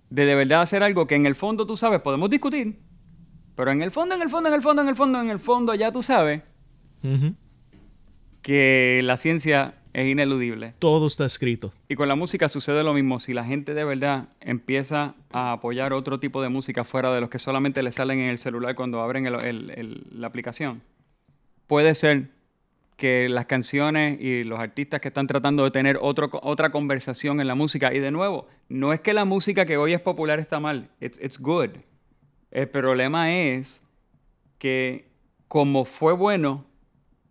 De 0.10 0.26
de 0.26 0.34
verdad 0.36 0.62
hacer 0.62 0.82
algo 0.82 1.06
que 1.06 1.16
en 1.16 1.26
el 1.28 1.36
fondo 1.36 1.68
tú 1.68 1.78
sabes, 1.78 2.00
podemos 2.02 2.30
discutir, 2.32 2.80
pero 3.56 3.72
en 3.72 3.82
el 3.84 3.91
fondo, 3.91 4.16
en 4.16 4.22
el 4.24 4.30
fondo, 4.30 4.50
en 4.50 4.56
el 4.56 4.62
fondo, 4.62 4.82
en 4.82 4.88
el 4.88 4.96
fondo, 4.96 5.22
en 5.22 5.30
el 5.30 5.39
fondo 5.39 5.76
ya 5.76 5.91
tú 5.91 6.02
sabes 6.02 6.41
que 8.46 9.02
la 9.04 9.18
ciencia 9.18 9.74
es 9.93 10.08
ineludible. 10.08 10.76
Todo 10.78 11.08
está 11.08 11.26
escrito. 11.26 11.74
Y 11.89 11.96
con 11.96 12.08
la 12.08 12.14
música 12.16 12.48
sucede 12.48 12.84
lo 12.84 12.93
mismo. 12.93 13.18
Si 13.18 13.34
la 13.34 13.43
gente 13.43 13.74
de 13.74 13.84
verdad 13.84 14.28
empieza 14.39 15.16
a 15.32 15.54
apoyar 15.54 15.93
otro 15.93 16.20
tipo 16.20 16.43
de 16.43 16.50
música 16.50 16.84
fuera 16.84 17.12
de 17.12 17.22
los 17.22 17.32
que 17.32 17.39
solamente 17.39 17.82
le 17.82 17.91
salen 17.91 18.20
en 18.20 18.28
el 18.30 18.38
celular 18.38 18.76
cuando 18.76 19.02
abren 19.02 19.26
el- 19.26 19.43
el- 19.43 19.72
el- 19.72 20.04
la 20.12 20.28
aplicación, 20.28 20.84
puede 21.66 21.96
ser 21.96 22.28
que 22.98 23.30
las 23.30 23.48
canciones 23.48 24.22
y 24.22 24.43
los 24.43 24.60
artistas 24.60 25.02
que 25.02 25.08
están 25.08 25.26
tratando 25.26 25.64
de 25.64 25.72
tener 25.72 25.98
otro, 26.00 26.30
otra 26.43 26.70
conversación 26.70 27.41
en 27.41 27.48
la 27.48 27.56
música, 27.56 27.96
y 27.96 28.00
de 28.00 28.12
nuevo, 28.12 28.48
no 28.70 28.93
es 28.93 29.00
que 29.00 29.12
la 29.14 29.26
música 29.26 29.66
que 29.66 29.78
hoy 29.78 29.93
es 29.93 30.02
popular 30.02 30.38
está 30.39 30.60
mal, 30.60 30.88
it's, 31.02 31.20
it's 31.20 31.39
good. 31.39 31.70
El 32.52 32.70
problema 32.70 33.34
es 33.34 33.82
que 34.60 35.08
como 35.48 35.84
fue 35.84 36.14
bueno, 36.14 36.64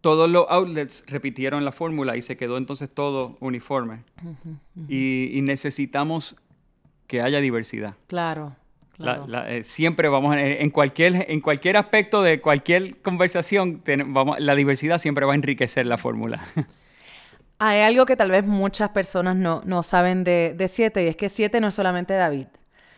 todos 0.05 0.29
los 0.29 0.45
outlets 0.51 1.03
repitieron 1.09 1.65
la 1.65 1.73
fórmula 1.73 2.15
y 2.15 2.21
se 2.21 2.37
quedó 2.37 2.59
entonces 2.59 2.91
todo 2.93 3.39
uniforme. 3.41 4.03
Y, 4.87 5.31
y 5.33 5.41
necesitamos 5.41 6.37
que 7.07 7.23
haya 7.23 7.41
diversidad. 7.41 7.95
Claro, 8.07 8.55
La- 8.99 9.25
la- 9.27 9.51
eh, 9.51 9.63
siempre 9.65 10.09
vamos, 10.11 10.35
a- 10.35 10.41
en 10.41 10.69
cualquier, 10.69 11.25
en 11.31 11.41
cualquier 11.41 11.79
aspecto 11.79 12.23
de 12.23 12.43
cualquier 12.43 13.01
conversación, 13.01 13.81
ten- 13.81 14.13
vamos, 14.13 14.39
la 14.41 14.55
diversidad 14.55 14.99
siempre 14.99 15.25
va 15.25 15.33
a 15.33 15.37
enriquecer 15.37 15.87
la 15.87 15.97
fórmula. 15.97 16.45
Hay 17.59 17.81
algo 17.81 18.05
que 18.05 18.15
tal 18.17 18.31
vez 18.31 18.45
muchas 18.45 18.91
personas 18.91 19.37
no, 19.37 19.63
no 19.65 19.83
saben 19.83 20.23
de, 20.23 20.55
de 20.55 20.69
Siete 20.69 21.03
y 21.05 21.07
es 21.07 21.17
que 21.17 21.29
Siete 21.31 21.61
no 21.61 21.69
es 21.69 21.75
solamente 21.75 22.13
David. 22.13 22.47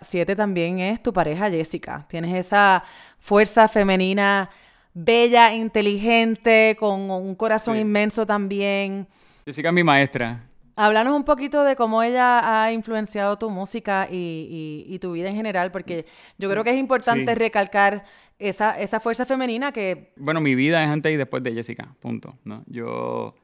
Siete 0.01 0.35
también 0.35 0.81
es 0.81 1.01
tu 1.03 1.13
pareja 1.13 1.49
Jessica. 1.51 2.05
Tienes 2.09 2.35
esa 2.35 2.83
fuerza 3.19 3.69
femenina 3.69 4.51
bella, 4.99 5.55
inteligente, 5.55 6.75
con 6.81 7.11
un 7.11 7.35
corazón 7.35 7.75
Sí. 7.75 7.81
inmenso 7.83 8.25
también. 8.25 9.07
Jessica 9.45 9.69
es 9.69 9.75
mi 9.75 9.85
maestra. 9.85 10.43
Háblanos 10.75 11.15
un 11.15 11.25
poquito 11.25 11.65
de 11.65 11.77
cómo 11.77 12.03
ella 12.03 12.63
ha 12.65 12.73
influenciado 12.73 13.37
tu 13.39 13.49
música 13.51 14.09
y, 14.11 14.85
y- 14.89 14.95
y 14.95 14.99
tu 14.99 15.13
vida 15.13 15.29
en 15.29 15.37
general, 15.37 15.71
porque 15.71 16.07
yo 16.39 16.51
creo 16.51 16.65
que 16.65 16.71
es 16.71 16.77
importante 16.77 17.33
Sí. 17.33 17.39
recalcar 17.39 18.05
esa, 18.39 18.79
esa 18.81 19.01
fuerza 19.01 19.25
femenina 19.27 19.71
que... 19.73 20.13
Bueno, 20.17 20.41
mi 20.41 20.55
vida 20.55 20.83
es 20.85 20.91
antes 20.91 21.13
y 21.13 21.17
después 21.17 21.43
de 21.43 21.53
Jessica, 21.53 21.95
punto. 22.01 22.35
¿no? 22.45 22.63
Yo 22.67 23.35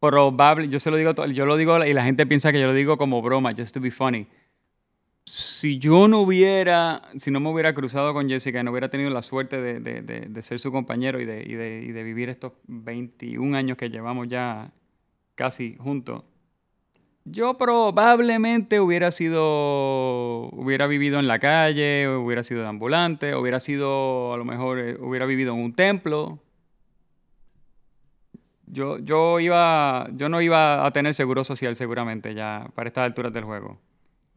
probable, 0.00 0.68
yo 0.68 0.78
se 0.78 0.90
lo 0.90 0.96
digo, 0.96 1.10
yo 1.26 1.46
lo 1.46 1.56
digo 1.56 1.84
y 1.84 1.92
la 1.92 2.04
gente 2.04 2.26
piensa 2.26 2.52
que 2.52 2.60
yo 2.60 2.66
lo 2.68 2.74
digo 2.74 2.96
como 2.96 3.20
broma, 3.22 3.52
just 3.56 3.74
to 3.74 3.80
be 3.80 3.90
funny. 3.90 4.26
Si 5.30 5.78
yo 5.78 6.08
no 6.08 6.22
hubiera, 6.22 7.02
si 7.16 7.30
no 7.30 7.38
me 7.40 7.50
hubiera 7.50 7.74
cruzado 7.74 8.14
con 8.14 8.28
Jessica 8.30 8.62
no 8.62 8.70
hubiera 8.70 8.88
tenido 8.88 9.10
la 9.10 9.20
suerte 9.20 9.60
de, 9.60 9.78
de- 9.78 10.00
de- 10.00 10.20
de 10.26 10.42
ser 10.42 10.58
su 10.58 10.72
compañero 10.72 11.20
y 11.20 11.24
y 11.24 11.52
y 11.52 11.92
de 11.92 12.02
vivir 12.02 12.30
estos 12.30 12.52
21 12.66 13.54
años 13.54 13.76
que 13.76 13.90
llevamos 13.90 14.28
ya 14.28 14.72
casi 15.34 15.76
juntos, 15.78 16.24
yo 17.24 17.58
probablemente 17.58 18.80
hubiera 18.80 19.10
sido, 19.10 20.48
hubiera 20.52 20.86
vivido 20.86 21.18
en 21.20 21.28
la 21.28 21.38
calle, 21.38 22.08
hubiera 22.08 22.42
sido 22.42 22.62
de 22.62 22.68
ambulante, 22.68 23.34
hubiera 23.36 23.60
sido, 23.60 24.32
a 24.34 24.38
lo 24.38 24.44
mejor, 24.46 24.78
eh, 24.80 24.96
hubiera 25.00 25.26
vivido 25.26 25.52
en 25.54 25.60
un 25.60 25.74
templo. 25.74 26.40
Yo, 28.66 28.98
yo 28.98 29.40
iba, 29.40 30.08
yo 30.14 30.28
no 30.28 30.40
iba 30.42 30.84
a 30.84 30.90
tener 30.92 31.14
seguro 31.14 31.42
social 31.44 31.74
seguramente 31.74 32.34
ya 32.34 32.68
para 32.74 32.88
estas 32.88 33.04
alturas 33.06 33.32
del 33.32 33.44
juego. 33.44 33.78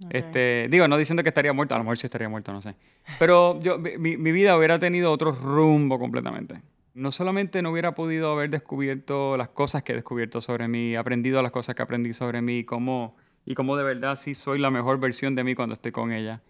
Este, 0.10 0.68
digo, 0.70 0.88
no 0.88 0.98
diciendo 0.98 1.24
que 1.24 1.30
estaría 1.30 1.54
muerto, 1.54 1.76
a 1.76 1.78
lo 1.78 1.84
mejor 1.84 1.98
sí 1.98 2.08
estaría 2.08 2.28
muerto, 2.28 2.52
no 2.52 2.62
sé. 2.62 2.76
Pero 3.20 3.60
yo, 3.62 3.78
mi, 3.78 4.18
mi 4.18 4.32
vida 4.32 4.58
hubiera 4.58 4.80
tenido 4.80 5.12
otro 5.12 5.32
rumbo 5.32 6.00
completamente. 6.00 6.62
No 6.94 7.12
solamente 7.12 7.62
no 7.62 7.72
hubiera 7.72 7.96
podido 7.96 8.32
haber 8.32 8.50
descubierto 8.50 9.38
las 9.38 9.50
cosas 9.50 9.84
que 9.84 9.94
he 9.94 9.96
descubierto 9.96 10.42
sobre 10.42 10.68
mí, 10.68 10.96
aprendido 10.96 11.42
las 11.42 11.52
cosas 11.52 11.76
que 11.76 11.82
aprendí 11.82 12.14
sobre 12.14 12.42
mí, 12.42 12.64
cómo, 12.64 13.16
y 13.46 13.56
cómo 13.56 13.78
de 13.78 13.84
verdad 13.84 14.16
sí 14.18 14.36
soy 14.36 14.60
la 14.60 14.72
mejor 14.72 15.00
versión 15.00 15.36
de 15.36 15.44
mí 15.44 15.56
cuando 15.56 15.74
estoy 15.74 15.92
con 15.92 16.12
ella. 16.12 16.42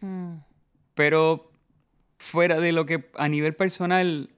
Pero 0.95 1.41
fuera 2.17 2.59
de 2.59 2.71
lo 2.71 2.85
que 2.85 3.09
a 3.15 3.27
nivel 3.27 3.55
personal 3.55 4.29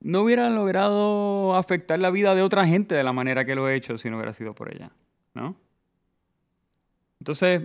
no 0.00 0.22
hubiera 0.22 0.48
logrado 0.50 1.54
afectar 1.56 1.98
la 1.98 2.10
vida 2.10 2.34
de 2.34 2.42
otra 2.42 2.66
gente 2.66 2.94
de 2.94 3.04
la 3.04 3.12
manera 3.12 3.44
que 3.44 3.54
lo 3.54 3.68
he 3.68 3.74
hecho 3.74 3.98
si 3.98 4.08
no 4.10 4.16
hubiera 4.16 4.32
sido 4.32 4.54
por 4.54 4.74
ella, 4.74 4.92
¿no? 5.34 5.56
Entonces, 7.20 7.62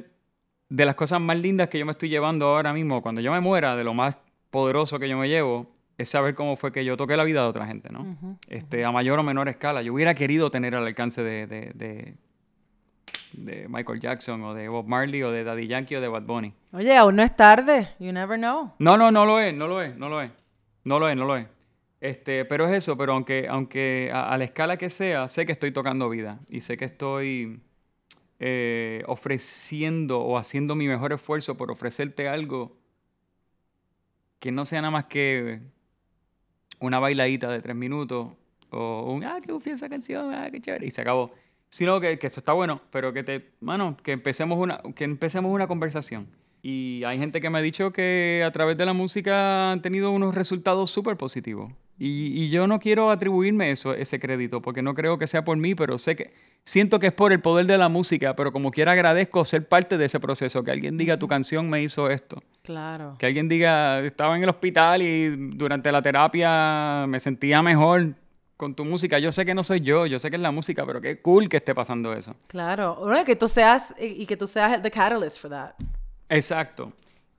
de 0.69 0.85
las 0.85 0.95
cosas 0.95 1.19
más 1.21 1.37
lindas 1.37 1.69
que 1.69 1.79
yo 1.79 1.85
me 1.85 1.93
estoy 1.93 2.09
llevando 2.09 2.47
ahora 2.47 2.73
mismo, 2.73 3.01
cuando 3.01 3.21
yo 3.21 3.31
me 3.31 3.39
muera, 3.39 3.75
de 3.75 3.83
lo 3.83 3.93
más 3.93 4.17
poderoso 4.51 4.99
que 4.99 5.09
yo 5.09 5.17
me 5.17 5.27
llevo, 5.29 5.71
es 5.97 6.09
saber 6.09 6.35
cómo 6.35 6.55
fue 6.57 6.71
que 6.71 6.83
yo 6.83 6.97
toqué 6.97 7.15
la 7.15 7.23
vida 7.23 7.41
de 7.41 7.47
otra 7.47 7.65
gente, 7.65 7.89
¿no? 7.91 8.17
este, 8.49 8.83
a 8.83 8.91
mayor 8.91 9.17
o 9.19 9.23
menor 9.23 9.47
escala. 9.47 9.81
Yo 9.81 9.93
hubiera 9.93 10.13
querido 10.13 10.51
tener 10.51 10.75
al 10.75 10.85
alcance 10.85 11.23
de, 11.23 11.47
de, 11.47 11.71
de- 11.73 12.15
de 13.33 13.67
Michael 13.67 13.99
Jackson 13.99 14.41
o 14.43 14.53
de 14.53 14.69
Bob 14.69 14.87
Marley 14.87 15.21
o 15.23 15.29
de 15.31 15.43
Daddy 15.43 15.67
Yankee 15.67 15.95
o 15.95 16.01
de 16.01 16.07
Bad 16.07 16.23
Bunny. 16.23 16.53
Oye, 16.71 16.95
aún 16.95 17.17
no 17.17 17.23
es 17.23 17.35
tarde. 17.35 17.89
You 17.99 18.13
never 18.13 18.37
know. 18.37 18.71
No, 18.79 18.95
no, 18.97 19.11
no 19.11 19.25
lo 19.25 19.39
es, 19.41 19.53
no 19.53 19.67
lo 19.67 19.81
es, 19.81 19.95
no 19.97 20.07
lo 20.07 20.21
es. 20.21 20.31
No 20.85 20.99
lo 20.99 21.09
es, 21.09 21.17
no 21.17 21.25
lo 21.25 21.35
es. 21.35 21.45
Este, 21.99 22.45
pero 22.45 22.65
es 22.67 22.71
eso, 22.73 22.95
pero 22.97 23.11
aunque, 23.13 23.47
aunque 23.49 24.09
a, 24.13 24.29
a 24.29 24.37
la 24.37 24.43
escala 24.45 24.77
que 24.77 24.89
sea, 24.89 25.27
sé 25.27 25.45
que 25.45 25.51
estoy 25.51 25.71
tocando 25.71 26.07
vida 26.09 26.39
y 26.49 26.61
sé 26.61 26.77
que 26.77 26.85
estoy 26.85 27.59
eh, 28.39 29.03
ofreciendo 29.07 30.19
o 30.19 30.37
haciendo 30.37 30.75
mi 30.75 30.87
mejor 30.87 31.13
esfuerzo 31.13 31.55
por 31.55 31.71
ofrecerte 31.71 32.27
algo 32.27 32.75
que 34.39 34.51
no 34.51 34.65
sea 34.65 34.81
nada 34.81 34.91
más 34.91 35.05
que 35.05 35.61
una 36.79 36.99
bailadita 36.99 37.49
de 37.49 37.61
tres 37.61 37.75
minutos 37.75 38.33
o 38.69 39.13
un, 39.13 39.23
ah, 39.23 39.39
qué 39.43 39.53
ufia 39.53 39.73
esa 39.73 39.87
canción, 39.89 40.33
ah, 40.33 40.49
qué 40.51 40.59
chévere, 40.59 40.85
y 40.85 40.91
se 40.91 41.01
acabó. 41.01 41.31
Sino 41.69 41.99
que, 41.99 42.19
que 42.19 42.27
eso 42.27 42.39
está 42.39 42.53
bueno, 42.53 42.81
pero 42.91 43.13
que 43.13 43.23
te, 43.23 43.51
mano, 43.61 43.97
que 44.03 44.11
empecemos 44.11 44.59
una, 44.59 44.81
que 44.95 45.03
empecemos 45.03 45.51
una 45.51 45.67
conversación. 45.67 46.27
Y 46.61 47.03
hay 47.05 47.17
gente 47.17 47.41
que 47.41 47.49
me 47.49 47.59
ha 47.59 47.61
dicho 47.61 47.91
que 47.91 48.43
a 48.45 48.51
través 48.51 48.75
de 48.77 48.85
la 48.85 48.93
música 48.93 49.71
han 49.71 49.81
tenido 49.81 50.11
unos 50.11 50.35
resultados 50.35 50.91
súper 50.91 51.15
positivos. 51.15 51.71
Y, 51.97 52.43
y 52.43 52.49
yo 52.49 52.67
no 52.67 52.79
quiero 52.79 53.11
atribuirme 53.11 53.71
eso, 53.71 53.93
ese 53.93 54.19
crédito, 54.19 54.61
porque 54.61 54.81
no 54.81 54.93
creo 54.93 55.17
que 55.17 55.27
sea 55.27 55.45
por 55.45 55.57
mí, 55.57 55.75
pero 55.75 55.97
sé 55.97 56.15
que 56.15 56.33
siento 56.65 56.99
que 56.99 57.07
es 57.07 57.13
por 57.13 57.31
el 57.31 57.39
poder 57.39 57.67
de 57.67 57.77
la 57.77 57.89
música, 57.89 58.35
pero 58.35 58.51
como 58.51 58.71
quiera 58.71 58.93
agradezco 58.93 59.45
ser 59.45 59.67
parte 59.67 59.97
de 59.97 60.05
ese 60.05 60.19
proceso, 60.19 60.63
que 60.63 60.71
alguien 60.71 60.97
diga 60.97 61.17
tu 61.17 61.27
canción 61.27 61.69
me 61.69 61.81
hizo 61.81 62.09
esto. 62.09 62.41
Claro. 62.63 63.15
Que 63.19 63.27
alguien 63.27 63.47
diga, 63.47 63.99
estaba 63.99 64.35
en 64.35 64.43
el 64.43 64.49
hospital 64.49 65.01
y 65.01 65.29
durante 65.55 65.91
la 65.91 66.01
terapia 66.01 67.05
me 67.07 67.19
sentía 67.19 67.61
mejor 67.61 68.15
con 68.57 68.73
tu 68.73 68.83
música. 68.85 69.19
Yo 69.19 69.31
sé 69.31 69.45
que 69.45 69.53
no 69.53 69.63
soy 69.63 69.81
yo, 69.81 70.05
yo 70.05 70.17
sé 70.17 70.29
que 70.29 70.37
es 70.37 70.41
la 70.41 70.51
música, 70.51 70.85
pero 70.85 71.01
qué 71.01 71.21
cool 71.21 71.47
que 71.49 71.57
esté 71.57 71.75
pasando 71.75 72.13
eso. 72.13 72.35
Claro. 72.47 72.97
Bueno, 72.99 73.23
que 73.25 73.35
tú 73.35 73.47
seas 73.47 73.93
y 73.99 74.23
y 74.23 74.25
que 74.25 74.37
tú 74.37 74.47
seas 74.47 74.81
the 74.81 74.89
catalyst 74.89 75.39
for 75.39 75.51
that. 75.51 75.73
Exacto. 76.29 76.91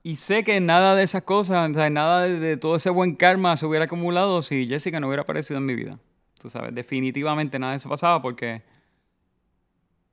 Y 0.03 0.15
sé 0.15 0.45
que 0.45 0.61
nada 0.61 0.95
de 0.95 1.03
esas 1.03 1.23
cosas, 1.23 1.69
o 1.69 1.73
sea, 1.73 1.89
nada 1.89 2.21
de, 2.21 2.39
de 2.39 2.55
todo 2.55 2.77
ese 2.77 2.89
buen 2.89 3.15
karma 3.15 3.57
se 3.57 3.65
hubiera 3.65 3.85
acumulado 3.85 4.41
si 4.41 4.65
Jessica 4.67 5.01
no 5.01 5.07
hubiera 5.07 5.23
aparecido 5.23 5.57
en 5.57 5.65
mi 5.65 5.75
vida. 5.75 5.99
Tú 6.39 6.49
sabes, 6.49 6.73
definitivamente 6.73 7.59
nada 7.59 7.73
de 7.73 7.77
eso 7.77 7.89
pasaba 7.89 8.21
porque, 8.21 8.61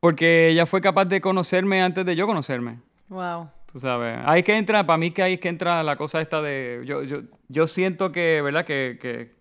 porque 0.04 0.48
ella 0.50 0.66
fue 0.66 0.82
capaz 0.82 1.06
de 1.06 1.18
conocerme 1.22 1.80
antes 1.80 2.04
de 2.04 2.14
yo 2.14 2.26
conocerme. 2.26 2.78
Wow. 3.08 3.48
Tú 3.72 3.78
sabes, 3.78 4.18
ahí 4.26 4.40
es 4.40 4.44
que 4.44 4.54
entra, 4.54 4.84
para 4.84 4.98
mí 4.98 5.12
que 5.12 5.22
ahí 5.22 5.32
es 5.32 5.40
que 5.40 5.48
entra 5.48 5.82
la 5.82 5.96
cosa 5.96 6.20
esta 6.20 6.42
de, 6.42 6.82
yo, 6.84 7.04
yo, 7.04 7.22
yo 7.48 7.66
siento 7.66 8.12
que, 8.12 8.42
¿verdad? 8.42 8.66
Que, 8.66 8.98
que 9.00 9.32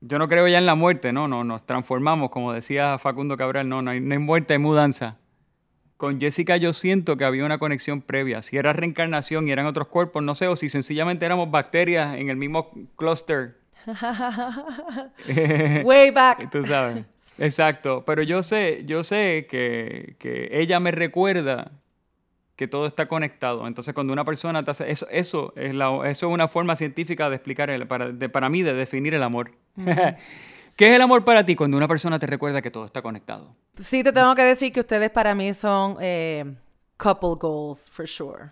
yo 0.00 0.20
no 0.20 0.28
creo 0.28 0.46
ya 0.46 0.58
en 0.58 0.66
la 0.66 0.76
muerte, 0.76 1.12
no, 1.12 1.26
no, 1.26 1.42
nos 1.42 1.66
transformamos, 1.66 2.30
como 2.30 2.52
decía 2.52 2.96
Facundo 2.98 3.36
Cabral, 3.36 3.68
no, 3.68 3.82
no 3.82 3.90
hay, 3.90 4.00
no 4.00 4.12
hay 4.12 4.20
muerte, 4.20 4.52
hay 4.54 4.60
mudanza. 4.60 5.16
Con 5.96 6.20
Jessica 6.20 6.58
yo 6.58 6.72
siento 6.74 7.16
que 7.16 7.24
había 7.24 7.44
una 7.44 7.58
conexión 7.58 8.00
previa, 8.00 8.40
si 8.42 8.56
era 8.56 8.72
reencarnación 8.72 9.48
y 9.48 9.50
eran 9.50 9.66
otros 9.66 9.88
cuerpos, 9.88 10.22
no 10.22 10.36
sé, 10.36 10.46
o 10.46 10.54
si 10.54 10.68
sencillamente 10.68 11.26
éramos 11.26 11.50
bacterias 11.50 12.16
en 12.18 12.30
el 12.30 12.36
mismo 12.36 12.70
clúster. 12.94 13.56
Way 15.84 16.12
back. 16.12 16.50
Tú 16.52 16.62
sabes. 16.62 17.04
Exacto. 17.38 18.04
Pero 18.06 18.22
yo 18.22 18.42
sé, 18.42 18.82
yo 18.86 19.04
sé 19.04 19.46
que, 19.50 20.16
que 20.18 20.48
ella 20.52 20.80
me 20.80 20.90
recuerda 20.90 21.72
que 22.56 22.68
todo 22.68 22.86
está 22.86 23.06
conectado. 23.08 23.66
Entonces, 23.66 23.94
cuando 23.94 24.12
una 24.12 24.24
persona 24.24 24.62
te 24.64 24.70
hace 24.70 24.90
eso, 24.90 25.06
eso 25.10 25.52
es 25.56 25.74
la, 25.74 25.88
eso 26.08 26.26
es 26.28 26.32
una 26.32 26.46
forma 26.48 26.76
científica 26.76 27.28
de 27.28 27.36
explicar 27.36 27.68
el, 27.70 27.86
para, 27.86 28.10
de- 28.10 28.28
para 28.28 28.48
mí 28.48 28.62
de 28.62 28.74
definir 28.74 29.14
el 29.14 29.22
amor. 29.24 29.50
¿Qué 30.76 30.88
es 30.88 30.94
el 30.94 31.02
amor 31.02 31.24
para 31.24 31.44
ti? 31.46 31.54
Cuando 31.56 31.76
una 31.76 31.86
persona 31.88 32.18
te 32.18 32.26
recuerda 32.26 32.60
que 32.62 32.70
todo 32.70 32.84
está 32.84 33.00
conectado. 33.02 33.54
Sí, 33.80 34.02
te 34.02 34.12
tengo 34.12 34.34
que 34.34 34.42
decir 34.42 34.72
que 34.72 34.80
ustedes 34.80 35.10
para 35.10 35.34
mí 35.34 35.52
son 35.54 35.96
eh, 36.00 36.44
couple 36.96 37.34
goals, 37.40 37.88
for 37.90 38.06
sure. 38.08 38.50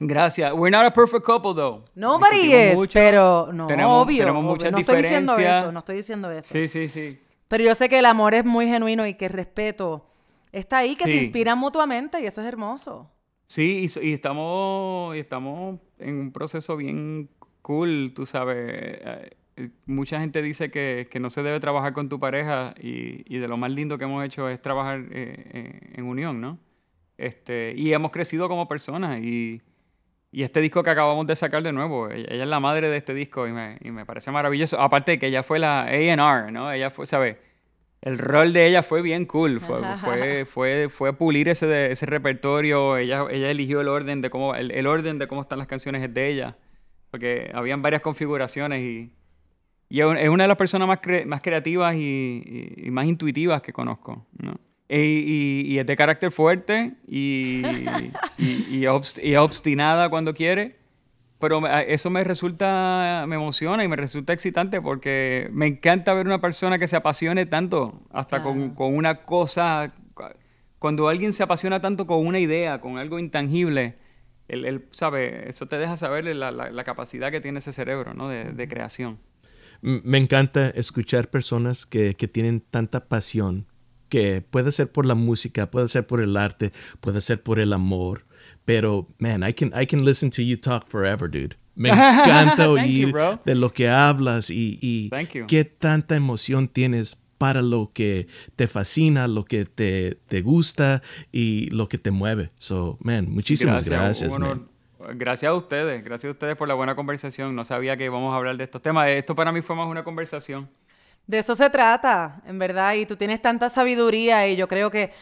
Gracias. 0.00 0.52
We're 0.54 0.70
not 0.70 0.86
a 0.86 0.92
perfect 0.92 1.24
couple, 1.26 1.54
though. 1.54 1.84
Nobody 1.94 2.52
is, 2.54 2.74
mucho. 2.76 2.92
pero 2.94 3.48
no, 3.52 3.66
Tenemos- 3.66 4.02
obvio. 4.02 4.18
tenemos 4.20 4.40
obvio. 4.44 4.50
muchas 4.52 4.72
no 4.72 4.78
estoy 4.78 4.96
diciendo 5.02 5.32
diferencias. 5.32 5.62
eso, 5.62 5.72
no 5.72 5.78
estoy 5.80 5.96
diciendo 5.96 6.30
eso. 6.30 6.52
Sí, 6.52 6.68
sí, 6.68 6.88
sí. 6.88 7.18
Pero 7.48 7.64
yo 7.64 7.74
sé 7.74 7.88
que 7.88 7.98
el 7.98 8.06
amor 8.06 8.34
es 8.34 8.44
muy 8.44 8.66
genuino 8.66 9.06
y 9.06 9.14
que 9.14 9.26
el 9.26 9.32
respeto 9.32 10.06
está 10.52 10.78
ahí, 10.78 10.96
que 10.96 11.04
se 11.04 11.16
inspiran 11.16 11.58
mutuamente 11.58 12.20
y 12.20 12.26
eso 12.26 12.40
es 12.40 12.46
hermoso. 12.46 13.10
Sí, 13.46 13.86
y, 13.86 14.06
y 14.06 14.12
estamos, 14.12 15.16
y 15.16 15.20
estamos 15.20 15.80
en 15.98 16.18
un 16.18 16.32
proceso 16.32 16.76
bien 16.76 17.30
cool, 17.62 18.12
tú 18.14 18.26
sabes. 18.26 18.56
eh, 18.60 19.30
eh, 19.58 19.70
mucha 19.86 20.20
gente 20.20 20.40
dice 20.40 20.70
que, 20.70 21.08
que 21.10 21.18
no 21.18 21.30
se 21.30 21.42
debe 21.42 21.58
trabajar 21.58 21.92
con 21.92 22.08
tu 22.08 22.20
pareja 22.20 22.74
y, 22.80 23.24
y 23.34 23.38
de 23.38 23.48
lo 23.48 23.56
más 23.56 23.72
lindo 23.72 23.98
que 23.98 24.04
hemos 24.04 24.24
hecho 24.24 24.48
es 24.48 24.62
trabajar 24.62 25.00
eh, 25.10 25.34
eh, 25.52 25.92
en 25.94 26.04
unión, 26.04 26.40
¿no? 26.40 26.58
Este, 27.16 27.74
y 27.76 27.92
hemos 27.92 28.12
crecido 28.12 28.48
como 28.48 28.68
personas 28.68 29.20
y, 29.20 29.60
y 30.30 30.42
este 30.42 30.60
disco 30.60 30.82
que 30.82 30.90
acabamos 30.90 31.26
de 31.26 31.34
sacar 31.36 31.62
de 31.62 31.72
nuevo, 31.72 32.10
ella, 32.10 32.26
ella 32.30 32.42
es 32.44 32.48
la 32.48 32.60
madre 32.60 32.88
de 32.88 32.96
este 32.96 33.14
disco 33.14 33.46
y 33.48 33.52
me, 33.52 33.78
y 33.80 33.90
me 33.90 34.04
parece 34.04 34.30
maravilloso. 34.30 34.80
Aparte 34.80 35.12
de 35.12 35.18
que 35.18 35.26
ella 35.28 35.42
fue 35.42 35.58
la 35.58 35.82
A&R, 35.84 36.52
¿no? 36.52 36.70
Ella 36.70 36.90
fue, 36.90 37.06
¿sabes? 37.06 37.36
El 38.00 38.16
rol 38.18 38.52
de 38.52 38.66
ella 38.66 38.82
fue 38.82 39.02
bien 39.02 39.24
cool, 39.26 39.60
fue, 39.60 39.80
fue, 39.96 40.44
fue, 40.46 40.88
fue 40.88 41.12
pulir 41.14 41.48
ese, 41.48 41.66
de- 41.66 41.90
ese 41.92 42.06
repertorio, 42.06 42.96
ella, 42.96 43.24
ella 43.30 43.50
eligió 43.50 43.80
el 43.80 43.88
orden 43.88 44.20
de 44.20 44.30
cómo, 44.30 44.54
el, 44.54 44.70
el 44.70 44.86
orden 44.86 45.18
de 45.18 45.26
cómo 45.26 45.40
están 45.42 45.58
las 45.58 45.66
canciones 45.66 46.02
es 46.02 46.12
de 46.14 46.28
ella, 46.28 46.56
porque 47.10 47.50
habían 47.54 47.82
varias 47.82 48.02
configuraciones 48.02 48.82
y, 48.82 49.12
y 49.88 50.00
es 50.00 50.06
un- 50.06 50.16
es 50.18 50.28
una 50.28 50.44
de 50.44 50.48
las 50.48 50.56
personas 50.58 50.86
más, 50.86 50.98
cre- 51.00 51.24
más 51.24 51.40
creativas 51.40 51.94
y, 51.96 52.42
y- 52.78 52.86
y 52.86 52.90
más 52.92 53.06
intuitivas 53.06 53.62
que 53.62 53.72
conozco, 53.72 54.26
¿no? 54.38 54.54
Y, 54.88 54.96
y- 54.96 55.60
y 55.66 55.78
es 55.78 55.86
de 55.86 55.96
carácter 55.96 56.30
fuerte 56.30 56.94
y, 57.06 57.62
y, 58.38 58.44
y 58.70 58.80
obst- 58.86 59.22
y 59.22 59.36
obstinada 59.36 60.08
cuando 60.08 60.32
quiere 60.34 60.76
pero 61.40 61.64
eso 61.86 62.10
me 62.10 62.24
resulta, 62.24 63.24
me 63.28 63.36
emociona 63.36 63.84
y 63.84 63.88
me 63.88 63.94
resulta 63.94 64.32
excitante 64.32 64.80
porque 64.82 65.48
me 65.52 65.68
encanta 65.68 66.12
ver 66.12 66.26
una 66.26 66.40
persona 66.40 66.80
que 66.80 66.88
se 66.88 66.96
apasione 66.96 67.46
tanto, 67.46 68.02
hasta 68.10 68.42
con, 68.42 68.70
con 68.74 68.92
una 68.96 69.22
cosa, 69.22 69.92
cu- 70.14 70.24
cuando 70.80 71.06
alguien 71.08 71.32
se 71.32 71.44
apasiona 71.44 71.80
tanto 71.80 72.08
con 72.08 72.26
una 72.26 72.40
idea, 72.40 72.80
con 72.80 72.98
algo 72.98 73.20
intangible, 73.20 73.98
él, 74.48 74.64
él, 74.64 74.86
sabe, 74.90 75.48
eso 75.48 75.66
te 75.66 75.78
deja 75.78 75.96
saber 75.96 76.24
la, 76.24 76.50
la- 76.50 76.70
la 76.70 76.82
capacidad 76.82 77.30
que 77.30 77.40
tiene 77.40 77.60
ese 77.60 77.72
cerebro, 77.72 78.14
¿no? 78.14 78.28
De, 78.28 78.42
de 78.46 78.66
creación. 78.66 79.20
Me 79.80 80.18
encanta 80.18 80.70
escuchar 80.70 81.28
personas 81.30 81.86
que, 81.86 82.16
que 82.16 82.26
tienen 82.26 82.58
tanta 82.62 83.06
pasión, 83.06 83.67
que 84.08 84.42
puede 84.42 84.72
ser 84.72 84.90
por 84.90 85.06
la 85.06 85.14
música, 85.14 85.70
puede 85.70 85.88
ser 85.88 86.06
por 86.06 86.20
el 86.20 86.36
arte, 86.36 86.72
puede 87.00 87.20
ser 87.20 87.42
por 87.42 87.58
el 87.60 87.72
amor, 87.72 88.24
pero, 88.64 89.08
man, 89.18 89.42
I 89.48 89.52
can, 89.54 89.72
I 89.80 89.86
can 89.86 90.04
listen 90.04 90.30
to 90.30 90.42
you 90.42 90.56
talk 90.58 90.86
forever, 90.86 91.30
dude. 91.30 91.56
Me 91.74 91.88
encanta 91.90 92.56
Thank 92.56 92.66
you, 92.66 92.72
oír 92.72 93.12
bro. 93.12 93.40
de 93.44 93.54
lo 93.54 93.72
que 93.72 93.88
hablas 93.88 94.50
y, 94.50 94.78
y 94.82 95.08
Thank 95.10 95.30
you. 95.34 95.46
qué 95.46 95.64
tanta 95.64 96.16
emoción 96.16 96.68
tienes 96.68 97.16
para 97.38 97.62
lo 97.62 97.92
que 97.94 98.26
te 98.56 98.66
fascina, 98.66 99.28
lo 99.28 99.44
que 99.44 99.64
te, 99.64 100.18
te 100.26 100.42
gusta 100.42 101.02
y 101.30 101.70
lo 101.70 101.88
que 101.88 101.96
te 101.96 102.10
mueve. 102.10 102.50
So, 102.58 102.98
man, 103.00 103.30
muchísimas 103.30 103.88
gracias, 103.88 104.30
Bueno, 104.30 104.48
man. 104.48 104.68
Gracias 105.14 105.48
a 105.48 105.54
ustedes, 105.54 106.04
gracias 106.04 106.28
a 106.28 106.32
ustedes 106.32 106.56
por 106.56 106.66
la 106.66 106.74
buena 106.74 106.96
conversación. 106.96 107.54
No 107.54 107.64
sabía 107.64 107.96
que 107.96 108.04
íbamos 108.06 108.34
a 108.34 108.36
hablar 108.36 108.56
de 108.56 108.64
estos 108.64 108.82
temas. 108.82 109.08
Esto 109.08 109.36
para 109.36 109.52
mí 109.52 109.62
fue 109.62 109.76
más 109.76 109.86
una 109.86 110.02
conversación. 110.02 110.68
De 111.28 111.38
eso 111.38 111.54
se 111.54 111.68
trata, 111.70 112.40
en 112.46 112.58
verdad, 112.58 112.94
y 112.94 113.04
tú 113.06 113.14
tienes 113.14 113.40
tanta 113.40 113.68
sabiduría 113.68 114.48
y 114.48 114.56
yo 114.56 114.66
creo 114.66 114.90
que, 114.90 115.12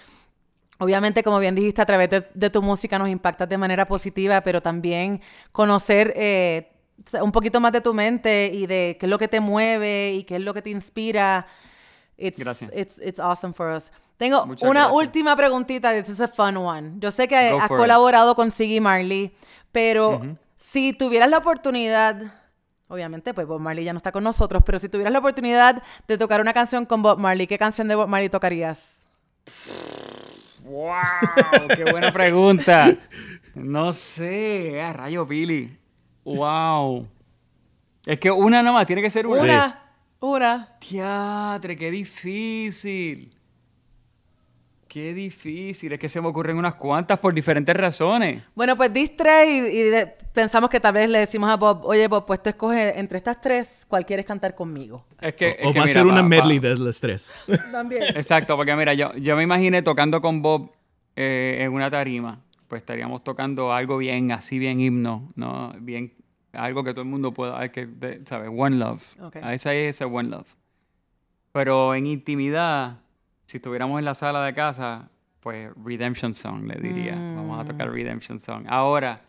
obviamente, 0.78 1.22
como 1.24 1.40
bien 1.40 1.54
dijiste, 1.56 1.82
a 1.82 1.84
través 1.86 2.08
de, 2.08 2.24
de 2.32 2.48
tu 2.48 2.62
música 2.62 2.96
nos 2.98 3.08
impactas 3.08 3.48
de 3.48 3.58
manera 3.58 3.86
positiva, 3.88 4.40
pero 4.40 4.62
también 4.62 5.20
conocer 5.50 6.12
eh, 6.16 6.70
un 7.20 7.32
poquito 7.32 7.60
más 7.60 7.72
de 7.72 7.80
tu 7.80 7.92
mente 7.92 8.50
y 8.54 8.66
de 8.66 8.96
qué 9.00 9.06
es 9.06 9.10
lo 9.10 9.18
que 9.18 9.26
te 9.28 9.40
mueve 9.40 10.12
y 10.14 10.22
qué 10.22 10.36
es 10.36 10.42
lo 10.42 10.54
que 10.54 10.62
te 10.62 10.70
inspira. 10.70 11.44
It's, 12.16 12.38
Gracias. 12.38 12.70
It's, 12.72 13.00
it's 13.04 13.18
awesome 13.20 13.52
for 13.52 13.68
us. 13.76 13.90
Tengo 14.16 14.46
Muchas 14.46 14.70
una 14.70 14.82
gracias. 14.84 14.96
última 14.96 15.36
preguntita, 15.36 15.92
this 15.92 16.08
is 16.08 16.20
a 16.20 16.28
fun 16.28 16.56
one. 16.56 16.92
Yo 17.00 17.10
sé 17.10 17.26
que 17.28 17.50
Go 17.50 17.58
has 17.58 17.66
for 17.68 17.76
it. 17.78 17.80
colaborado 17.82 18.34
con 18.36 18.50
Siggy 18.52 18.80
Marley, 18.80 19.34
pero 19.72 20.22
si 20.56 20.92
tuvieras 20.94 21.28
la 21.28 21.38
oportunidad, 21.38 22.16
obviamente 22.88 23.34
pues 23.34 23.46
Bob 23.46 23.60
Marley 23.60 23.84
ya 23.84 23.92
no 23.92 23.98
está 23.98 24.12
con 24.12 24.24
nosotros, 24.24 24.62
pero 24.64 24.78
si 24.78 24.88
tuvieras 24.88 25.12
la 25.12 25.18
oportunidad 25.18 25.82
de 26.06 26.18
tocar 26.18 26.40
una 26.40 26.52
canción 26.52 26.86
con 26.86 27.02
Bob 27.02 27.18
Marley, 27.18 27.46
¿qué 27.46 27.58
canción 27.58 27.88
de 27.88 27.94
Bob 27.94 28.08
Marley 28.08 28.28
tocarías? 28.28 29.06
¡Wow! 30.64 31.68
¡Qué 31.74 31.84
buena 31.84 32.12
pregunta! 32.12 32.96
No 33.54 33.92
sé, 33.92 34.80
a 34.82 34.92
rayo 34.92 35.24
Billy. 35.24 35.78
¡Wow! 36.24 37.08
Es 38.04 38.20
que 38.20 38.30
una 38.30 38.62
nada 38.62 38.72
más, 38.72 38.86
tiene 38.86 39.02
que 39.02 39.10
ser 39.10 39.26
una. 39.26 39.40
Una, 39.42 39.82
una. 40.20 40.78
Teatre, 40.78 41.76
qué 41.76 41.90
difícil. 41.90 43.35
Qué 44.96 45.12
difícil. 45.12 45.92
Es 45.92 45.98
que 45.98 46.08
se 46.08 46.22
me 46.22 46.28
ocurren 46.28 46.56
unas 46.56 46.76
cuantas 46.76 47.18
por 47.18 47.34
diferentes 47.34 47.76
razones. 47.76 48.42
Bueno, 48.54 48.78
pues 48.78 48.90
dis 48.94 49.14
tres 49.14 49.46
y, 49.46 49.58
y 49.58 49.82
de- 49.90 50.06
pensamos 50.32 50.70
que 50.70 50.80
tal 50.80 50.94
vez 50.94 51.10
le 51.10 51.18
decimos 51.18 51.50
a 51.50 51.56
Bob, 51.56 51.84
oye 51.84 52.08
Bob, 52.08 52.24
pues 52.24 52.42
tú 52.42 52.48
escoges 52.48 52.96
entre 52.96 53.18
estas 53.18 53.38
tres, 53.42 53.84
¿cuál 53.88 54.06
quieres 54.06 54.24
cantar 54.24 54.54
conmigo? 54.54 55.04
Es 55.20 55.34
que, 55.34 55.50
es 55.60 55.66
o 55.66 55.72
que 55.74 55.80
va 55.80 55.84
a 55.84 55.88
ser 55.88 56.06
una 56.06 56.14
pa- 56.14 56.20
pa- 56.22 56.28
medley 56.28 56.58
de 56.60 56.78
las 56.78 56.98
tres. 56.98 57.30
También. 57.72 58.04
Exacto, 58.14 58.56
porque 58.56 58.74
mira, 58.74 58.94
yo, 58.94 59.12
yo 59.16 59.36
me 59.36 59.42
imaginé 59.42 59.82
tocando 59.82 60.22
con 60.22 60.40
Bob 60.40 60.72
eh, 61.14 61.58
en 61.60 61.74
una 61.74 61.90
tarima. 61.90 62.40
Pues 62.66 62.80
estaríamos 62.80 63.22
tocando 63.22 63.74
algo 63.74 63.98
bien, 63.98 64.32
así 64.32 64.58
bien 64.58 64.80
himno, 64.80 65.30
¿no? 65.34 65.74
Bien, 65.78 66.14
algo 66.54 66.82
que 66.84 66.92
todo 66.92 67.02
el 67.02 67.08
mundo 67.08 67.34
pueda, 67.34 67.60
hay 67.60 67.68
que, 67.68 67.84
de- 67.84 68.22
¿sabes? 68.24 68.48
One 68.50 68.76
Love. 68.76 69.02
Ok. 69.20 69.36
A 69.42 69.52
esa 69.52 69.74
es 69.74 69.96
ese 69.96 70.06
One 70.06 70.30
Love. 70.30 70.48
Pero 71.52 71.94
en 71.94 72.06
intimidad, 72.06 73.00
si 73.46 73.56
estuviéramos 73.56 73.98
en 73.98 74.04
la 74.04 74.14
sala 74.14 74.44
de 74.44 74.52
casa, 74.54 75.08
pues 75.40 75.70
Redemption 75.82 76.34
Song, 76.34 76.64
le 76.66 76.74
diría. 76.80 77.12
Vamos 77.14 77.58
a 77.60 77.64
tocar 77.64 77.90
Redemption 77.90 78.38
Song. 78.38 78.64
Ahora, 78.68 79.22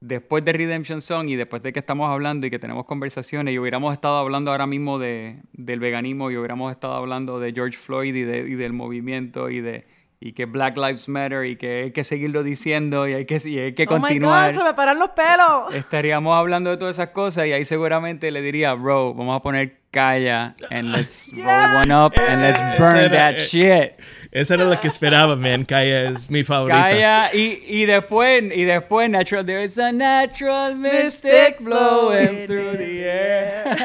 después 0.00 0.44
de 0.44 0.52
Redemption 0.52 1.00
Song 1.00 1.28
y 1.28 1.36
después 1.36 1.62
de 1.62 1.72
que 1.72 1.78
estamos 1.80 2.10
hablando 2.10 2.46
y 2.46 2.50
que 2.50 2.58
tenemos 2.58 2.84
conversaciones 2.84 3.54
y 3.54 3.58
hubiéramos 3.58 3.92
estado 3.92 4.18
hablando 4.18 4.50
ahora 4.50 4.66
mismo 4.66 4.98
de, 4.98 5.40
del 5.52 5.80
veganismo 5.80 6.30
y 6.30 6.36
hubiéramos 6.36 6.70
estado 6.70 6.94
hablando 6.94 7.38
de 7.40 7.52
George 7.52 7.76
Floyd 7.78 8.14
y, 8.14 8.22
de- 8.22 8.48
y 8.48 8.54
del 8.54 8.72
movimiento 8.72 9.50
y 9.50 9.60
de 9.60 9.86
y 10.18 10.32
que 10.32 10.46
Black 10.46 10.78
Lives 10.78 11.10
Matter 11.10 11.44
y 11.44 11.56
que 11.56 11.82
hay 11.84 11.90
que 11.92 12.02
seguirlo 12.02 12.42
diciendo 12.42 13.06
y 13.06 13.12
hay 13.12 13.26
que, 13.26 13.36
y 13.44 13.58
hay 13.58 13.74
que 13.74 13.82
Oh 13.86 13.96
my 13.96 14.00
continuar. 14.00 14.50
God, 14.54 14.58
se 14.60 14.64
me 14.64 14.72
paran 14.74 14.98
los 14.98 15.10
pelos. 15.10 15.74
Estaríamos 15.74 16.34
hablando 16.34 16.70
de 16.70 16.78
todas 16.78 16.96
esas 16.96 17.10
cosas 17.10 17.46
y 17.46 17.52
ahí 17.52 17.66
seguramente 17.66 18.30
le 18.30 18.40
diría, 18.40 18.72
bro, 18.72 19.12
vamos 19.12 19.36
a 19.36 19.42
poner 19.42 19.82
Kaya 19.96 20.54
and 20.70 20.92
let's 20.92 21.30
roll 21.34 21.74
one 21.80 21.90
up 21.90 22.12
and 22.18 22.42
let's 22.42 22.60
burn 22.78 22.96
era- 22.96 23.08
that 23.08 23.38
shit. 23.40 23.98
Esa 24.30 24.54
era 24.54 24.66
la 24.66 24.76
que 24.78 24.88
esperaba, 24.88 25.36
man. 25.36 25.64
Kaya 25.64 26.10
es 26.10 26.28
mi 26.28 26.44
favorita. 26.44 26.82
Kaya 26.90 27.30
y, 27.32 27.62
y 27.66 27.86
después 27.86 28.42
y 28.54 28.64
después 28.64 29.08
natural 29.08 29.46
there's 29.46 29.78
a 29.78 29.90
natural 29.92 30.74
mystic 30.76 31.58
blowing 31.60 32.46
through 32.46 32.76
the 32.76 33.04
air. 33.08 33.76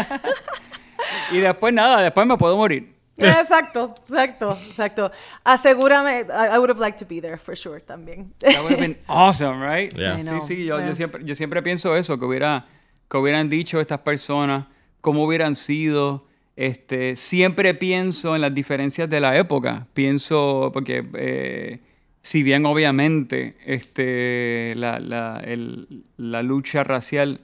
y 1.32 1.38
después 1.40 1.74
nada, 1.74 2.02
después 2.02 2.28
me 2.28 2.38
puedo 2.38 2.58
morir. 2.58 2.92
Exacto, 3.18 3.94
exacto, 4.10 4.58
exacto. 4.68 5.12
Asegúrame, 5.46 6.26
I, 6.32 6.56
I 6.56 6.58
would 6.60 6.70
have 6.70 6.80
liked 6.80 6.98
to 7.00 7.06
be 7.06 7.22
there 7.22 7.38
for 7.38 7.56
sure 7.56 7.80
también. 7.80 8.32
That 8.40 8.64
would 8.64 8.72
have 8.72 8.80
been 8.80 8.98
awesome, 9.08 9.62
right? 9.62 9.94
Yeah. 9.96 10.16
I 10.18 10.22
Sí, 10.22 10.30
know. 10.30 10.42
sí, 10.42 10.66
yo, 10.66 10.80
yo 10.80 10.86
Yeah. 10.88 10.94
siempre, 10.96 11.24
yo 11.24 11.36
siempre 11.36 11.62
pienso 11.62 11.96
eso, 11.96 12.18
que 12.18 12.26
hubiera, 12.26 12.66
que 13.10 13.18
hubieran 13.18 13.48
dicho 13.48 13.80
estas 13.80 14.00
personas, 14.00 14.66
cómo 15.02 15.26
hubieran 15.26 15.56
sido. 15.56 16.26
Este, 16.56 17.16
siempre 17.16 17.74
pienso 17.74 18.36
en 18.36 18.42
las 18.42 18.54
diferencias 18.54 19.10
de 19.10 19.20
la 19.20 19.38
época. 19.38 19.88
Pienso, 19.94 20.70
porque 20.74 21.04
eh, 21.16 21.80
si 22.22 22.44
bien 22.44 22.66
obviamente 22.66 23.56
este, 23.66 24.74
la, 24.76 25.00
la- 25.00 25.44
la 26.18 26.44
lucha 26.44 26.84
racial 26.84 27.42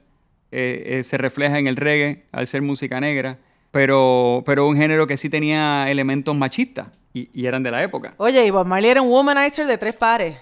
eh, 0.52 0.98
eh, 1.00 1.04
se 1.04 1.18
refleja 1.18 1.58
en 1.60 1.68
el 1.68 1.76
reggae 1.76 2.24
al 2.32 2.48
ser 2.48 2.62
música 2.62 3.00
negra, 3.00 3.38
pero, 3.72 4.44
pero 4.46 4.68
un 4.68 4.78
género 4.78 5.08
que 5.08 5.18
sí 5.18 5.30
tenía 5.30 5.90
elementos 5.90 6.36
machistas 6.36 6.88
y, 7.14 7.46
eran 7.46 7.64
de 7.64 7.72
la 7.72 7.84
época. 7.84 8.14
Oye, 8.18 8.46
y 8.46 8.52
Bob 8.52 8.66
Marley 8.68 8.92
era 8.92 9.02
un 9.02 9.10
womanizer 9.10 9.66
de 9.66 9.78
tres 9.78 9.96
pares. 9.96 10.38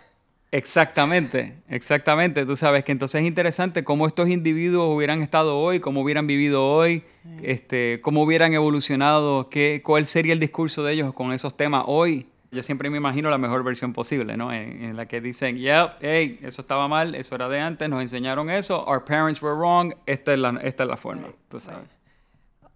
Exactamente, 0.55 1.53
exactamente. 1.67 2.45
Tú 2.45 2.55
sabes 2.55 2.85
que 2.85 2.93
entonces 2.93 3.19
es 3.19 3.27
interesante 3.27 3.83
cómo 3.83 4.07
estos 4.07 4.29
individuos 4.29 4.87
hubieran 4.95 5.21
estado 5.21 5.59
hoy, 5.59 5.81
cómo 5.81 5.99
hubieran 5.99 6.27
vivido 6.27 6.65
hoy, 6.65 7.03
este, 7.43 7.99
cómo 8.01 8.23
hubieran 8.23 8.53
evolucionado, 8.53 9.49
qué, 9.49 9.81
cuál 9.83 10.05
sería 10.05 10.31
el 10.31 10.39
discurso 10.39 10.81
de 10.85 10.93
ellos 10.93 11.13
con 11.13 11.33
esos 11.33 11.57
temas 11.57 11.83
hoy. 11.87 12.27
Yo 12.51 12.63
siempre 12.63 12.89
me 12.89 12.95
imagino 12.95 13.29
la 13.29 13.37
mejor 13.37 13.65
versión 13.65 13.91
posible, 13.91 14.37
¿no? 14.37 14.53
En, 14.53 14.81
en 14.81 14.95
la 14.95 15.07
que 15.07 15.19
dicen, 15.19 15.57
yep, 15.57 15.95
hey, 15.99 16.39
eso 16.41 16.61
estaba 16.61 16.87
mal, 16.87 17.15
eso 17.15 17.35
era 17.35 17.49
de 17.49 17.59
antes, 17.59 17.89
nos 17.89 17.99
enseñaron 17.99 18.49
eso, 18.49 18.85
our 18.87 19.03
parents 19.03 19.41
were 19.41 19.57
wrong, 19.57 19.93
esta 20.05 20.31
es 20.31 20.39
la, 20.39 20.57
esta 20.63 20.83
es 20.83 20.89
la 20.89 20.95
forma, 20.95 21.27
tú 21.49 21.59
sabes. 21.59 21.89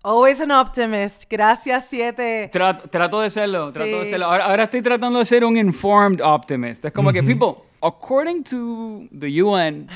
Always 0.04 0.42
an 0.42 0.52
optimist. 0.52 1.24
Gracias, 1.30 1.86
siete. 1.88 2.50
Trato, 2.52 2.90
trato 2.90 3.22
de 3.22 3.30
serlo, 3.30 3.72
trato 3.72 4.00
de 4.00 4.06
serlo. 4.06 4.26
Ahora, 4.26 4.46
ahora 4.48 4.64
estoy 4.64 4.82
tratando 4.82 5.20
de 5.20 5.26
ser 5.26 5.46
un 5.46 5.58
informed 5.58 6.22
optimist. 6.22 6.84
Es 6.84 6.92
como 6.92 7.12
que, 7.12 7.22
people, 7.22 7.69
according 7.82 8.44
to 8.44 9.08
the 9.18 9.42
UN, 9.42 9.88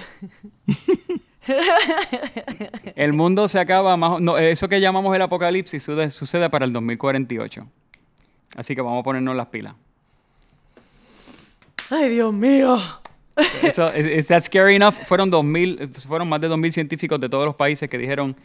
el 2.95 3.13
mundo 3.13 3.47
se 3.47 3.59
acaba 3.59 3.97
más... 3.97 4.21
No, 4.21 4.37
eso 4.37 4.67
que 4.69 4.79
llamamos 4.79 5.15
el 5.15 5.21
apocalipsis 5.21 5.83
sucede, 5.83 6.11
sucede 6.11 6.49
para 6.49 6.65
el 6.65 6.73
2048. 6.73 7.67
Así 8.55 8.75
que 8.75 8.81
vamos 8.81 9.01
a 9.01 9.03
ponernos 9.03 9.35
las 9.35 9.47
pilas. 9.47 9.75
Ay, 11.89 12.09
Dios 12.09 12.33
mío. 12.33 12.77
Eso, 13.63 13.93
is, 13.95 14.05
is 14.05 14.27
that 14.27 14.41
scary 14.41 14.75
enough? 14.75 14.93
Fueron 14.93 15.29
2000, 15.29 15.89
fueron 16.07 16.29
más 16.29 16.39
de 16.39 16.49
2.000 16.49 16.71
científicos 16.71 17.19
de 17.19 17.29
todos 17.29 17.45
los 17.45 17.55
países 17.55 17.89
que 17.89 17.97
dijeron 17.97 18.35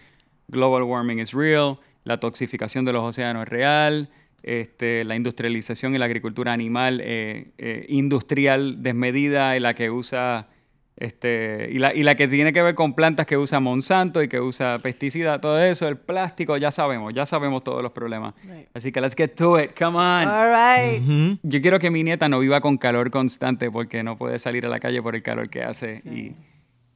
global 0.48 0.82
warming 0.82 1.20
is 1.20 1.32
real, 1.32 1.78
la 2.04 2.18
toxificación 2.18 2.84
de 2.84 2.92
los 2.92 3.04
océanos 3.04 3.42
es 3.42 3.48
real, 3.48 4.08
este, 4.42 5.04
la 5.04 5.16
industrialización 5.16 5.94
y 5.94 5.98
la 5.98 6.04
agricultura 6.06 6.52
animal 6.52 7.00
eh, 7.02 7.48
eh, 7.58 7.86
industrial 7.88 8.82
desmedida 8.82 9.56
y 9.56 9.60
la 9.60 9.74
que 9.74 9.90
usa 9.90 10.48
este, 10.96 11.68
y, 11.70 11.78
la, 11.78 11.94
y 11.94 12.02
la 12.02 12.16
que 12.16 12.26
tiene 12.26 12.52
que 12.52 12.60
ver 12.60 12.74
con 12.74 12.94
plantas 12.94 13.24
que 13.24 13.36
usa 13.36 13.60
Monsanto 13.60 14.20
y 14.20 14.26
que 14.28 14.40
usa 14.40 14.80
pesticidas, 14.80 15.40
todo 15.40 15.56
eso, 15.60 15.86
el 15.86 15.96
plástico, 15.96 16.56
ya 16.56 16.72
sabemos, 16.72 17.14
ya 17.14 17.24
sabemos 17.24 17.62
todos 17.62 17.82
los 17.84 17.92
problemas. 17.92 18.34
Right. 18.42 18.66
Así 18.74 18.90
que 18.90 19.00
let's 19.00 19.14
get 19.14 19.28
to 19.36 19.60
it, 19.60 19.78
come 19.78 19.96
on. 19.96 20.26
All 20.28 20.50
right. 20.50 21.38
Yo 21.44 21.60
quiero 21.62 21.78
que 21.78 21.90
mi 21.90 22.02
nieta 22.02 22.28
no 22.28 22.40
viva 22.40 22.60
con 22.60 22.78
calor 22.78 23.12
constante 23.12 23.70
porque 23.70 24.02
no 24.02 24.16
puede 24.18 24.40
salir 24.40 24.66
a 24.66 24.68
la 24.68 24.80
calle 24.80 25.00
por 25.00 25.14
el 25.14 25.22
calor 25.22 25.48
que 25.50 25.62
hace 25.62 26.02
y, 26.04 26.32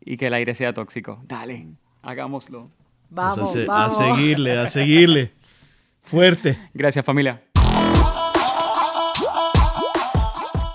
y 0.04 0.16
que 0.16 0.26
el 0.26 0.34
aire 0.34 0.54
sea 0.56 0.72
tóxico. 0.74 1.22
Dale, 1.28 1.66
hagámoslo. 2.02 2.70
Vamos, 3.08 3.38
Pues 3.38 3.48
a, 3.50 3.52
se- 3.52 3.62
a 3.62 3.66
vamos. 3.66 3.96
seguirle, 3.98 4.58
a 4.58 4.66
seguirle. 4.66 5.30
Fuerte. 6.02 6.58
Gracias 6.74 7.04
familia. 7.04 7.40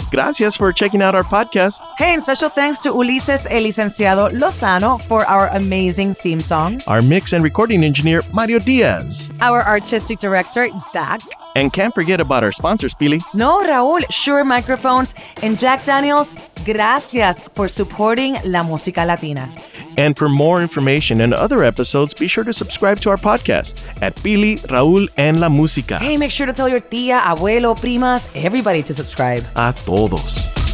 Gracias 0.10 0.56
for 0.56 0.72
checking 0.72 1.02
out 1.02 1.16
our 1.16 1.24
podcast. 1.24 1.82
Hey, 1.98 2.14
and 2.14 2.24
special 2.24 2.50
thanks 2.50 2.80
to 2.80 2.92
Ulises 2.94 3.46
El 3.50 3.64
Licenciado 3.64 4.30
Lozano 4.32 5.00
for 5.02 5.26
our 5.26 5.50
amazing 5.50 6.14
theme 6.14 6.40
song. 6.40 6.80
Our 6.88 7.02
mix 7.02 7.34
and 7.34 7.44
recording 7.44 7.84
engineer, 7.84 8.22
Mario 8.34 8.60
Diaz. 8.60 9.30
Our 9.42 9.64
artistic 9.68 10.20
director, 10.20 10.70
Dak. 10.94 11.22
And 11.58 11.74
can't 11.74 11.94
forget 11.96 12.20
about 12.20 12.44
our 12.44 12.52
sponsors, 12.52 12.94
Pili. 12.94 13.20
No, 13.34 13.60
Raúl, 13.62 14.04
Shure 14.12 14.44
Microphones, 14.44 15.16
and 15.42 15.58
Jack 15.58 15.86
Daniels, 15.86 16.36
gracias 16.64 17.40
for 17.40 17.68
supporting 17.68 18.34
la 18.44 18.62
música 18.62 19.04
latina. 19.08 19.50
And 19.98 20.16
for 20.16 20.30
more 20.30 20.62
information 20.62 21.20
and 21.20 21.34
other 21.34 21.64
episodes, 21.64 22.14
be 22.14 22.28
sure 22.28 22.44
to 22.44 22.54
subscribe 22.54 23.00
to 23.00 23.10
our 23.10 23.18
podcast 23.18 23.82
at 24.04 24.14
Pili, 24.18 24.60
Raúl, 24.68 25.10
and 25.18 25.40
La 25.40 25.50
Música. 25.50 25.98
Hey, 25.98 26.18
make 26.18 26.30
sure 26.30 26.46
to 26.46 26.54
tell 26.54 26.70
your 26.70 26.82
tía, 26.82 27.22
abuelo, 27.22 27.76
primas, 27.76 28.28
everybody 28.36 28.84
to 28.84 28.94
subscribe. 28.94 29.44
A 29.56 29.74
todos. 29.84 30.67